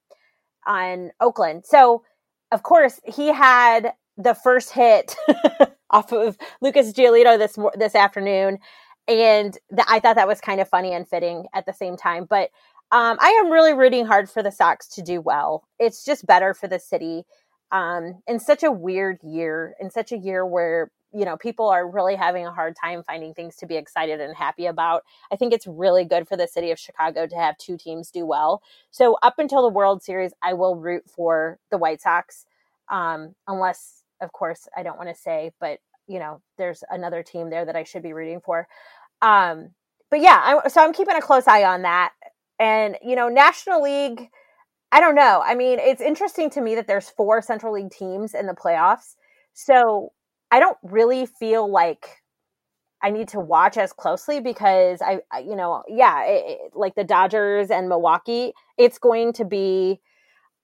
on 0.66 1.12
Oakland. 1.20 1.66
So, 1.66 2.04
of 2.52 2.64
course, 2.64 3.00
he 3.06 3.28
had 3.28 3.94
the 4.18 4.34
first 4.34 4.72
hit 4.72 5.16
off 5.90 6.12
of 6.12 6.38
Lucas 6.62 6.94
Giolito 6.94 7.38
this 7.38 7.58
this 7.76 7.96
afternoon, 7.96 8.60
and 9.08 9.58
I 9.88 10.00
thought 10.00 10.16
that 10.16 10.28
was 10.28 10.42
kind 10.42 10.62
of 10.62 10.70
funny 10.70 10.94
and 10.94 11.08
fitting 11.08 11.46
at 11.54 11.66
the 11.66 11.74
same 11.74 11.98
time. 11.98 12.26
But 12.30 12.50
um, 12.92 13.18
I 13.20 13.30
am 13.44 13.52
really 13.52 13.74
rooting 13.74 14.06
hard 14.06 14.30
for 14.30 14.42
the 14.42 14.52
Sox 14.52 14.88
to 14.90 15.02
do 15.02 15.22
well. 15.22 15.64
It's 15.80 16.04
just 16.04 16.26
better 16.26 16.54
for 16.54 16.68
the 16.68 16.80
city 16.80 17.24
um, 17.72 18.22
in 18.28 18.40
such 18.40 18.64
a 18.64 18.72
weird 18.72 19.20
year, 19.24 19.76
in 19.80 19.92
such 19.92 20.12
a 20.12 20.18
year 20.18 20.46
where 20.46 20.92
you 21.14 21.26
know 21.26 21.38
people 21.38 21.68
are 21.70 21.90
really 21.90 22.16
having 22.16 22.46
a 22.46 22.52
hard 22.52 22.76
time 22.76 23.04
finding 23.04 23.34
things 23.34 23.56
to 23.58 23.66
be 23.66 23.76
excited 23.76 24.22
and 24.22 24.36
happy 24.36 24.66
about. 24.68 25.04
I 25.32 25.36
think 25.36 25.54
it's 25.54 25.68
really 25.68 26.06
good 26.06 26.28
for 26.28 26.38
the 26.38 26.48
city 26.48 26.72
of 26.72 26.80
chicago 26.80 27.26
to 27.28 27.36
have 27.36 27.58
two 27.58 27.78
teams 27.78 28.12
do 28.12 28.26
well. 28.26 28.62
So 28.92 29.18
up 29.24 29.40
until 29.40 29.62
the 29.64 29.74
world 29.74 30.04
series 30.04 30.34
i 30.44 30.54
will 30.54 30.76
root 30.76 31.04
for 31.08 31.60
the 31.72 31.78
white 31.78 32.02
sox 32.02 32.46
um, 32.90 33.36
unless 33.48 34.04
of 34.22 34.32
course 34.34 34.68
i 34.76 34.84
don't 34.84 34.98
want 34.98 35.10
to 35.10 35.16
say 35.16 35.52
but 35.60 35.80
you 36.08 36.20
know 36.20 36.42
there's 36.58 36.84
another 36.90 37.24
team 37.24 37.50
there 37.50 37.66
that 37.66 37.76
i 37.76 37.84
should 37.84 38.04
be 38.04 38.14
rooting 38.14 38.42
for. 38.42 38.68
Um, 39.22 39.72
but 40.12 40.22
yeah 40.22 40.62
I, 40.64 40.68
so 40.70 40.82
i'm 40.84 40.94
keeping 40.94 41.16
a 41.16 41.22
close 41.22 41.48
eye 41.48 41.64
on 41.64 41.84
that. 41.84 42.14
And 42.60 42.98
you 43.04 43.16
know 43.16 43.30
national 43.30 43.82
league 43.82 44.30
i 44.92 45.00
don't 45.00 45.16
know. 45.16 45.42
I 45.46 45.56
mean 45.56 45.80
it's 45.80 46.02
interesting 46.02 46.50
to 46.52 46.62
me 46.62 46.76
that 46.76 46.88
there's 46.88 47.10
four 47.10 47.42
central 47.42 47.74
league 47.74 47.92
teams 47.92 48.34
in 48.34 48.48
the 48.48 48.54
playoffs. 48.54 49.16
So 49.54 50.12
I 50.52 50.60
don't 50.60 50.78
really 50.84 51.26
feel 51.26 51.70
like 51.70 52.22
I 53.02 53.12
need 53.12 53.30
to 53.30 53.40
watch 53.40 53.78
as 53.78 53.94
closely 53.94 54.42
because 54.42 55.02
I, 55.02 55.22
I 55.32 55.40
you 55.40 55.56
know, 55.56 55.84
yeah, 55.88 56.26
it, 56.26 56.44
it, 56.48 56.72
like 56.74 56.96
the 56.96 57.04
Dodgers 57.04 57.72
and 57.72 57.88
Milwaukee, 57.88 58.54
it's 58.78 58.98
going 58.98 59.34
to 59.34 59.46
be, 59.46 60.02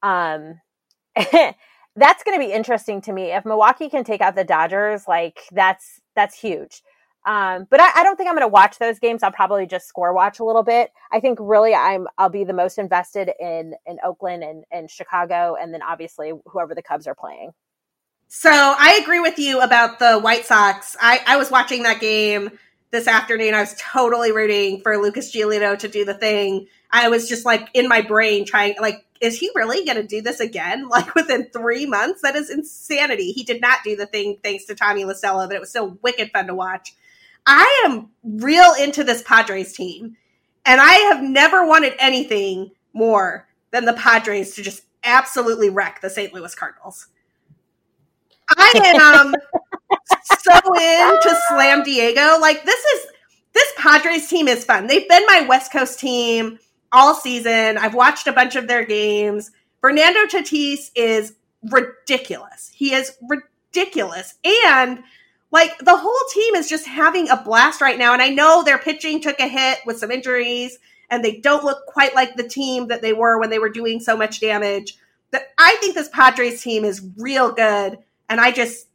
um, 0.03 0.59
that's 1.15 2.23
going 2.23 2.37
to 2.37 2.45
be 2.45 2.51
interesting 2.51 3.01
to 3.01 3.13
me. 3.13 3.31
If 3.31 3.45
Milwaukee 3.45 3.89
can 3.89 4.03
take 4.03 4.21
out 4.21 4.35
the 4.35 4.43
Dodgers, 4.43 5.03
like 5.07 5.39
that's 5.51 6.01
that's 6.15 6.37
huge. 6.37 6.81
Um, 7.25 7.65
but 7.71 7.79
I, 7.79 7.89
I, 7.95 8.03
don't 8.03 8.17
think 8.17 8.29
I'm 8.29 8.35
going 8.35 8.47
to 8.47 8.51
watch 8.51 8.77
those 8.77 8.99
games. 8.99 9.23
I'll 9.23 9.31
probably 9.31 9.65
just 9.65 9.87
score 9.87 10.13
watch 10.13 10.37
a 10.37 10.43
little 10.43 10.61
bit. 10.61 10.91
I 11.11 11.19
think 11.19 11.39
really 11.41 11.73
I'm 11.73 12.05
I'll 12.19 12.29
be 12.29 12.43
the 12.43 12.53
most 12.53 12.77
invested 12.77 13.31
in 13.39 13.73
in 13.85 13.97
Oakland 14.03 14.43
and 14.43 14.63
and 14.71 14.91
Chicago, 14.91 15.55
and 15.59 15.73
then 15.73 15.81
obviously 15.81 16.33
whoever 16.45 16.75
the 16.75 16.83
Cubs 16.83 17.07
are 17.07 17.15
playing. 17.15 17.51
So 18.37 18.51
I 18.51 18.99
agree 19.01 19.21
with 19.21 19.39
you 19.39 19.61
about 19.61 19.97
the 19.97 20.19
White 20.19 20.45
Sox. 20.45 20.97
I, 20.99 21.21
I 21.25 21.37
was 21.37 21.49
watching 21.49 21.83
that 21.83 22.01
game 22.01 22.51
this 22.91 23.07
afternoon. 23.07 23.53
I 23.53 23.61
was 23.61 23.73
totally 23.79 24.33
rooting 24.33 24.81
for 24.81 24.97
Lucas 24.97 25.33
Giolito 25.33 25.79
to 25.79 25.87
do 25.87 26.03
the 26.03 26.13
thing. 26.13 26.67
I 26.91 27.07
was 27.07 27.29
just 27.29 27.45
like 27.45 27.69
in 27.73 27.87
my 27.87 28.01
brain 28.01 28.45
trying, 28.45 28.75
like, 28.81 29.05
is 29.21 29.39
he 29.39 29.49
really 29.55 29.85
going 29.85 29.95
to 29.95 30.05
do 30.05 30.21
this 30.21 30.41
again? 30.41 30.87
Like 30.89 31.15
within 31.15 31.47
three 31.49 31.85
months? 31.85 32.23
That 32.23 32.35
is 32.35 32.49
insanity. 32.49 33.31
He 33.31 33.43
did 33.43 33.61
not 33.61 33.79
do 33.85 33.95
the 33.95 34.05
thing 34.05 34.37
thanks 34.43 34.65
to 34.65 34.75
Tommy 34.75 35.05
La 35.05 35.13
Stella, 35.13 35.47
but 35.47 35.55
it 35.55 35.61
was 35.61 35.69
still 35.69 35.97
wicked 36.01 36.31
fun 36.31 36.47
to 36.47 36.53
watch. 36.53 36.93
I 37.45 37.83
am 37.85 38.09
real 38.21 38.73
into 38.73 39.05
this 39.05 39.23
Padres 39.23 39.71
team, 39.71 40.17
and 40.65 40.81
I 40.81 40.91
have 40.91 41.23
never 41.23 41.65
wanted 41.65 41.93
anything 41.99 42.71
more 42.91 43.47
than 43.71 43.85
the 43.85 43.93
Padres 43.93 44.55
to 44.55 44.61
just 44.61 44.83
absolutely 45.05 45.69
wreck 45.69 46.01
the 46.01 46.09
St. 46.09 46.33
Louis 46.33 46.53
Cardinals. 46.53 47.07
I 48.49 48.71
am 48.83 49.35
so 50.25 50.53
into 50.75 51.41
Slam 51.49 51.83
Diego. 51.83 52.39
Like 52.39 52.63
this 52.63 52.83
is 52.83 53.07
this 53.53 53.73
Padres 53.77 54.27
team 54.27 54.47
is 54.47 54.65
fun. 54.65 54.87
They've 54.87 55.07
been 55.07 55.25
my 55.25 55.45
West 55.47 55.71
Coast 55.71 55.99
team 55.99 56.59
all 56.91 57.15
season. 57.15 57.77
I've 57.77 57.93
watched 57.93 58.27
a 58.27 58.33
bunch 58.33 58.55
of 58.55 58.67
their 58.67 58.85
games. 58.85 59.51
Fernando 59.81 60.21
Tatis 60.25 60.91
is 60.95 61.35
ridiculous. 61.71 62.71
He 62.73 62.93
is 62.93 63.17
ridiculous. 63.21 64.35
And 64.43 65.03
like 65.51 65.77
the 65.79 65.95
whole 65.95 66.29
team 66.33 66.55
is 66.55 66.69
just 66.69 66.85
having 66.85 67.29
a 67.29 67.41
blast 67.41 67.81
right 67.81 67.97
now. 67.97 68.13
And 68.13 68.21
I 68.21 68.29
know 68.29 68.63
their 68.63 68.77
pitching 68.77 69.21
took 69.21 69.39
a 69.39 69.47
hit 69.47 69.79
with 69.85 69.99
some 69.99 70.11
injuries 70.11 70.77
and 71.09 71.23
they 71.23 71.37
don't 71.37 71.63
look 71.63 71.85
quite 71.85 72.15
like 72.15 72.35
the 72.35 72.47
team 72.47 72.87
that 72.87 73.01
they 73.01 73.13
were 73.13 73.39
when 73.39 73.49
they 73.49 73.59
were 73.59 73.69
doing 73.69 73.99
so 73.99 74.17
much 74.17 74.41
damage. 74.41 74.97
But 75.31 75.53
I 75.57 75.77
think 75.79 75.95
this 75.95 76.09
Padres 76.09 76.61
team 76.61 76.83
is 76.83 77.07
real 77.17 77.51
good 77.51 77.97
And 78.29 78.39
I 78.39 78.51
just, 78.51 78.87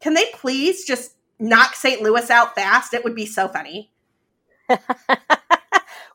can 0.00 0.14
they 0.14 0.26
please 0.34 0.84
just 0.84 1.14
knock 1.38 1.74
St. 1.74 2.02
Louis 2.02 2.30
out 2.30 2.54
fast? 2.54 2.94
It 2.94 3.04
would 3.04 3.14
be 3.14 3.26
so 3.26 3.48
funny. 3.48 3.92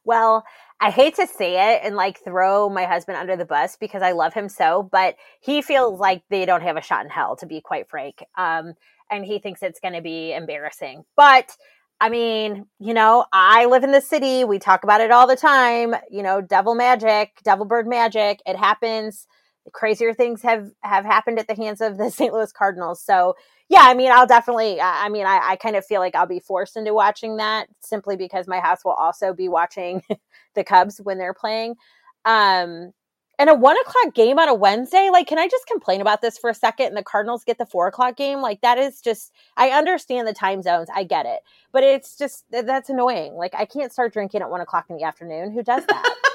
well, 0.03 0.45
I 0.79 0.89
hate 0.89 1.15
to 1.15 1.27
say 1.27 1.73
it 1.73 1.81
and 1.83 1.95
like 1.95 2.23
throw 2.23 2.67
my 2.67 2.85
husband 2.85 3.17
under 3.17 3.35
the 3.35 3.45
bus 3.45 3.77
because 3.77 4.01
I 4.01 4.13
love 4.13 4.33
him 4.33 4.49
so, 4.49 4.89
but 4.91 5.15
he 5.39 5.61
feels 5.61 5.99
like 5.99 6.23
they 6.29 6.45
don't 6.45 6.63
have 6.63 6.75
a 6.75 6.81
shot 6.81 7.05
in 7.05 7.11
hell, 7.11 7.35
to 7.37 7.45
be 7.45 7.61
quite 7.61 7.87
frank. 7.87 8.23
Um, 8.35 8.73
and 9.09 9.23
he 9.23 9.39
thinks 9.39 9.61
it's 9.61 9.79
going 9.79 9.93
to 9.93 10.01
be 10.01 10.33
embarrassing. 10.33 11.03
But 11.15 11.55
I 11.99 12.09
mean, 12.09 12.65
you 12.79 12.95
know, 12.95 13.25
I 13.31 13.65
live 13.65 13.83
in 13.83 13.91
the 13.91 14.01
city. 14.01 14.43
We 14.43 14.57
talk 14.57 14.83
about 14.83 15.01
it 15.01 15.11
all 15.11 15.27
the 15.27 15.35
time. 15.35 15.93
You 16.09 16.23
know, 16.23 16.41
devil 16.41 16.73
magic, 16.73 17.37
devil 17.43 17.65
bird 17.65 17.87
magic. 17.87 18.41
It 18.47 18.57
happens. 18.57 19.27
Crazier 19.74 20.14
things 20.14 20.41
have 20.41 20.72
have 20.82 21.05
happened 21.05 21.39
at 21.39 21.47
the 21.47 21.55
hands 21.55 21.82
of 21.82 21.97
the 21.97 22.09
St. 22.12 22.34
Louis 22.34 22.51
Cardinals. 22.51 23.01
So 23.01 23.36
yeah, 23.70 23.84
I 23.84 23.93
mean, 23.93 24.12
I'll 24.12 24.28
definitely. 24.28 24.82
I 24.82 25.07
mean, 25.09 25.26
I, 25.26 25.39
I 25.41 25.55
kind 25.55 25.76
of 25.76 25.86
feel 25.86 26.01
like 26.01 26.16
I'll 26.16 26.28
be 26.28 26.41
forced 26.41 26.76
into 26.76 26.93
watching 26.93 27.38
that 27.38 27.68
simply 27.80 28.18
because 28.18 28.47
my 28.47 28.59
house 28.59 28.84
will 28.84 28.91
also 28.91 29.34
be 29.34 29.47
watching 29.47 30.03
the 30.55 30.64
Cubs 30.64 30.99
when 31.01 31.18
they're 31.18 31.34
playing. 31.34 31.76
Um, 32.26 32.91
and 33.39 33.49
a 33.49 33.55
one 33.55 33.78
o'clock 33.80 34.14
game 34.14 34.38
on 34.38 34.49
a 34.49 34.53
Wednesday, 34.53 35.09
like, 35.12 35.26
can 35.26 35.39
I 35.39 35.47
just 35.47 35.66
complain 35.68 36.01
about 36.01 36.22
this 36.22 36.38
for 36.38 36.49
a 36.49 36.53
second? 36.53 36.88
And 36.88 36.97
the 36.97 37.03
Cardinals 37.03 37.43
get 37.43 37.57
the 37.57 37.66
four 37.66 37.88
o'clock 37.88 38.18
game, 38.18 38.41
like 38.41 38.62
that 38.62 38.78
is 38.78 39.01
just. 39.01 39.32
I 39.57 39.70
understand 39.70 40.28
the 40.28 40.34
time 40.34 40.62
zones, 40.62 40.89
I 40.93 41.05
get 41.05 41.26
it, 41.26 41.39
but 41.72 41.84
it's 41.84 42.18
just 42.18 42.45
that's 42.51 42.89
annoying. 42.89 43.36
Like, 43.36 43.55
I 43.55 43.66
can't 43.66 43.91
start 43.91 44.14
drinking 44.14 44.41
at 44.41 44.49
one 44.49 44.62
o'clock 44.62 44.88
in 44.89 44.97
the 44.97 45.03
afternoon. 45.03 45.51
Who 45.53 45.64
does 45.64 45.86
that? 45.86 46.16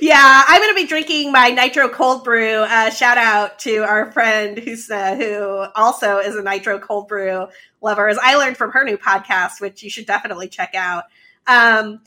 yeah, 0.00 0.44
I'm 0.46 0.60
going 0.60 0.74
to 0.74 0.80
be 0.80 0.86
drinking 0.86 1.32
my 1.32 1.50
nitro 1.50 1.88
cold 1.88 2.24
brew. 2.24 2.64
Uh, 2.64 2.90
shout 2.90 3.18
out 3.18 3.58
to 3.60 3.78
our 3.78 4.10
friend 4.12 4.58
who's 4.58 4.90
uh, 4.90 5.14
who 5.14 5.66
also 5.74 6.18
is 6.18 6.36
a 6.36 6.42
nitro 6.42 6.78
cold 6.78 7.08
brew 7.08 7.46
lover, 7.80 8.08
as 8.08 8.18
I 8.22 8.36
learned 8.36 8.56
from 8.56 8.72
her 8.72 8.84
new 8.84 8.96
podcast, 8.96 9.60
which 9.60 9.82
you 9.82 9.90
should 9.90 10.06
definitely 10.06 10.48
check 10.48 10.74
out. 10.74 11.04
Um, 11.46 12.00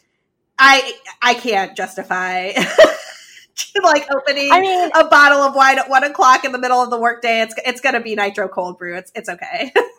I 0.57 0.93
I 1.21 1.33
can't 1.33 1.75
justify. 1.75 2.51
like 3.83 4.07
opening 4.13 4.49
I 4.51 4.61
mean, 4.61 4.89
a 4.95 5.05
bottle 5.05 5.39
of 5.39 5.53
wine 5.53 5.79
at 5.79 5.89
one 5.89 6.03
o'clock 6.03 6.45
in 6.45 6.51
the 6.51 6.57
middle 6.57 6.81
of 6.81 6.89
the 6.89 6.99
workday. 6.99 7.41
It's 7.41 7.55
it's 7.65 7.81
gonna 7.81 8.01
be 8.01 8.15
nitro 8.15 8.47
cold 8.47 8.77
brew. 8.77 8.95
It's 8.95 9.11
it's 9.15 9.29
okay. 9.29 9.71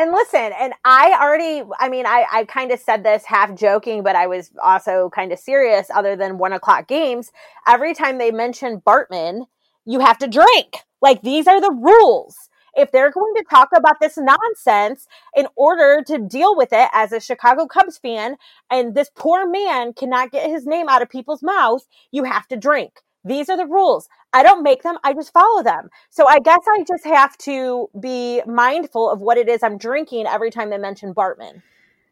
and 0.00 0.12
listen, 0.12 0.52
and 0.58 0.72
I 0.84 1.18
already, 1.20 1.62
I 1.78 1.88
mean, 1.88 2.06
I, 2.06 2.24
I 2.32 2.44
kind 2.44 2.72
of 2.72 2.80
said 2.80 3.04
this 3.04 3.24
half 3.24 3.54
joking, 3.54 4.02
but 4.02 4.16
I 4.16 4.26
was 4.26 4.50
also 4.62 5.10
kind 5.14 5.32
of 5.32 5.38
serious 5.38 5.88
other 5.94 6.16
than 6.16 6.38
one 6.38 6.52
o'clock 6.52 6.88
games. 6.88 7.30
Every 7.66 7.94
time 7.94 8.18
they 8.18 8.30
mention 8.30 8.80
Bartman, 8.80 9.46
you 9.84 10.00
have 10.00 10.18
to 10.18 10.26
drink. 10.26 10.78
Like 11.02 11.22
these 11.22 11.46
are 11.46 11.60
the 11.60 11.72
rules. 11.72 12.36
If 12.74 12.90
they're 12.90 13.10
going 13.10 13.34
to 13.36 13.44
talk 13.50 13.68
about 13.76 14.00
this 14.00 14.16
nonsense 14.16 15.06
in 15.36 15.46
order 15.56 16.02
to 16.06 16.18
deal 16.18 16.56
with 16.56 16.70
it 16.72 16.88
as 16.94 17.12
a 17.12 17.20
Chicago 17.20 17.66
Cubs 17.66 17.98
fan, 17.98 18.36
and 18.70 18.94
this 18.94 19.10
poor 19.14 19.46
man 19.46 19.92
cannot 19.92 20.32
get 20.32 20.48
his 20.48 20.64
name 20.64 20.88
out 20.88 21.02
of 21.02 21.10
people's 21.10 21.42
mouths, 21.42 21.86
you 22.12 22.24
have 22.24 22.48
to 22.48 22.56
drink. 22.56 23.00
These 23.24 23.48
are 23.48 23.56
the 23.56 23.66
rules. 23.66 24.08
I 24.32 24.42
don't 24.42 24.62
make 24.62 24.82
them, 24.82 24.96
I 25.04 25.12
just 25.12 25.32
follow 25.32 25.62
them. 25.62 25.90
So 26.10 26.26
I 26.26 26.38
guess 26.40 26.60
I 26.66 26.84
just 26.86 27.04
have 27.04 27.36
to 27.38 27.88
be 27.98 28.42
mindful 28.46 29.10
of 29.10 29.20
what 29.20 29.38
it 29.38 29.48
is 29.48 29.62
I'm 29.62 29.78
drinking 29.78 30.26
every 30.26 30.50
time 30.50 30.70
they 30.70 30.78
mention 30.78 31.14
Bartman. 31.14 31.62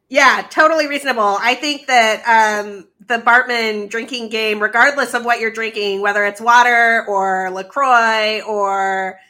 Yeah, 0.08 0.44
totally 0.50 0.88
reasonable. 0.88 1.38
I 1.40 1.54
think 1.54 1.86
that 1.86 2.22
um, 2.26 2.88
the 3.06 3.18
Bartman 3.18 3.88
drinking 3.88 4.28
game, 4.28 4.60
regardless 4.60 5.14
of 5.14 5.24
what 5.24 5.38
you're 5.38 5.52
drinking, 5.52 6.00
whether 6.02 6.24
it's 6.24 6.40
water 6.40 7.04
or 7.08 7.48
LaCroix 7.52 8.42
or, 8.42 9.20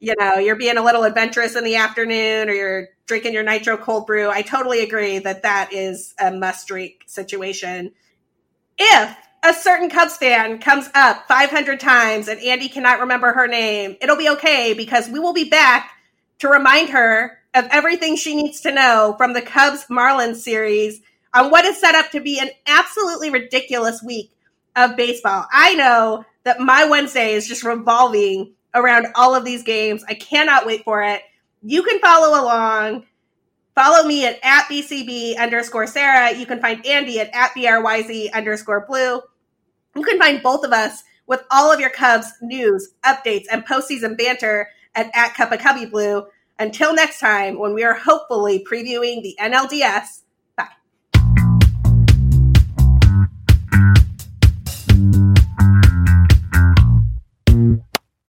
you 0.00 0.14
know, 0.18 0.34
you're 0.34 0.56
being 0.56 0.76
a 0.76 0.84
little 0.84 1.04
adventurous 1.04 1.56
in 1.56 1.64
the 1.64 1.76
afternoon 1.76 2.50
or 2.50 2.52
you're 2.52 2.88
drinking 3.06 3.32
your 3.32 3.42
nitro 3.42 3.78
cold 3.78 4.06
brew, 4.06 4.28
I 4.30 4.42
totally 4.42 4.82
agree 4.82 5.18
that 5.18 5.44
that 5.44 5.72
is 5.72 6.14
a 6.20 6.30
must 6.30 6.68
drink 6.68 7.04
situation. 7.06 7.92
If 8.78 9.16
a 9.44 9.52
certain 9.52 9.90
Cubs 9.90 10.16
fan 10.16 10.58
comes 10.58 10.88
up 10.94 11.26
500 11.26 11.80
times 11.80 12.28
and 12.28 12.40
Andi 12.40 12.72
cannot 12.72 13.00
remember 13.00 13.32
her 13.32 13.48
name, 13.48 13.96
it'll 14.00 14.16
be 14.16 14.28
okay 14.30 14.72
because 14.72 15.08
we 15.08 15.18
will 15.18 15.32
be 15.32 15.48
back 15.48 15.90
to 16.38 16.48
remind 16.48 16.90
her 16.90 17.38
of 17.54 17.66
everything 17.70 18.16
she 18.16 18.34
needs 18.34 18.60
to 18.60 18.72
know 18.72 19.14
from 19.18 19.32
the 19.32 19.42
Cubs 19.42 19.86
Marlins 19.90 20.36
series 20.36 21.00
on 21.34 21.50
what 21.50 21.64
is 21.64 21.78
set 21.78 21.94
up 21.94 22.10
to 22.12 22.20
be 22.20 22.38
an 22.38 22.50
absolutely 22.66 23.30
ridiculous 23.30 24.02
week 24.02 24.30
of 24.76 24.96
baseball. 24.96 25.46
I 25.52 25.74
know 25.74 26.24
that 26.44 26.60
my 26.60 26.84
Wednesday 26.84 27.32
is 27.32 27.48
just 27.48 27.64
revolving 27.64 28.52
around 28.74 29.08
all 29.14 29.34
of 29.34 29.44
these 29.44 29.62
games. 29.62 30.04
I 30.08 30.14
cannot 30.14 30.66
wait 30.66 30.84
for 30.84 31.02
it. 31.02 31.22
You 31.62 31.82
can 31.82 32.00
follow 32.00 32.40
along. 32.40 33.06
Follow 33.74 34.06
me 34.06 34.26
at, 34.26 34.38
at 34.42 34.64
BCB 34.64 35.38
underscore 35.38 35.86
Sara. 35.86 36.32
You 36.32 36.46
can 36.46 36.60
find 36.60 36.82
Andi 36.84 37.16
at, 37.16 37.30
at 37.34 37.52
BRYZ 37.54 38.32
underscore 38.32 38.86
blue. 38.86 39.20
You 39.94 40.02
can 40.02 40.18
find 40.18 40.42
both 40.42 40.64
of 40.64 40.72
us 40.72 41.04
with 41.26 41.44
all 41.50 41.72
of 41.72 41.80
your 41.80 41.90
Cubs 41.90 42.32
news, 42.40 42.94
updates, 43.04 43.44
and 43.50 43.64
postseason 43.64 44.16
banter 44.16 44.68
at, 44.94 45.10
at 45.14 45.34
Cup 45.34 45.52
of 45.52 45.60
Cubby 45.60 45.86
Blue. 45.86 46.26
Until 46.58 46.94
next 46.94 47.20
time, 47.20 47.58
when 47.58 47.74
we 47.74 47.84
are 47.84 47.94
hopefully 47.94 48.64
previewing 48.70 49.22
the 49.22 49.36
NLDS 49.40 50.21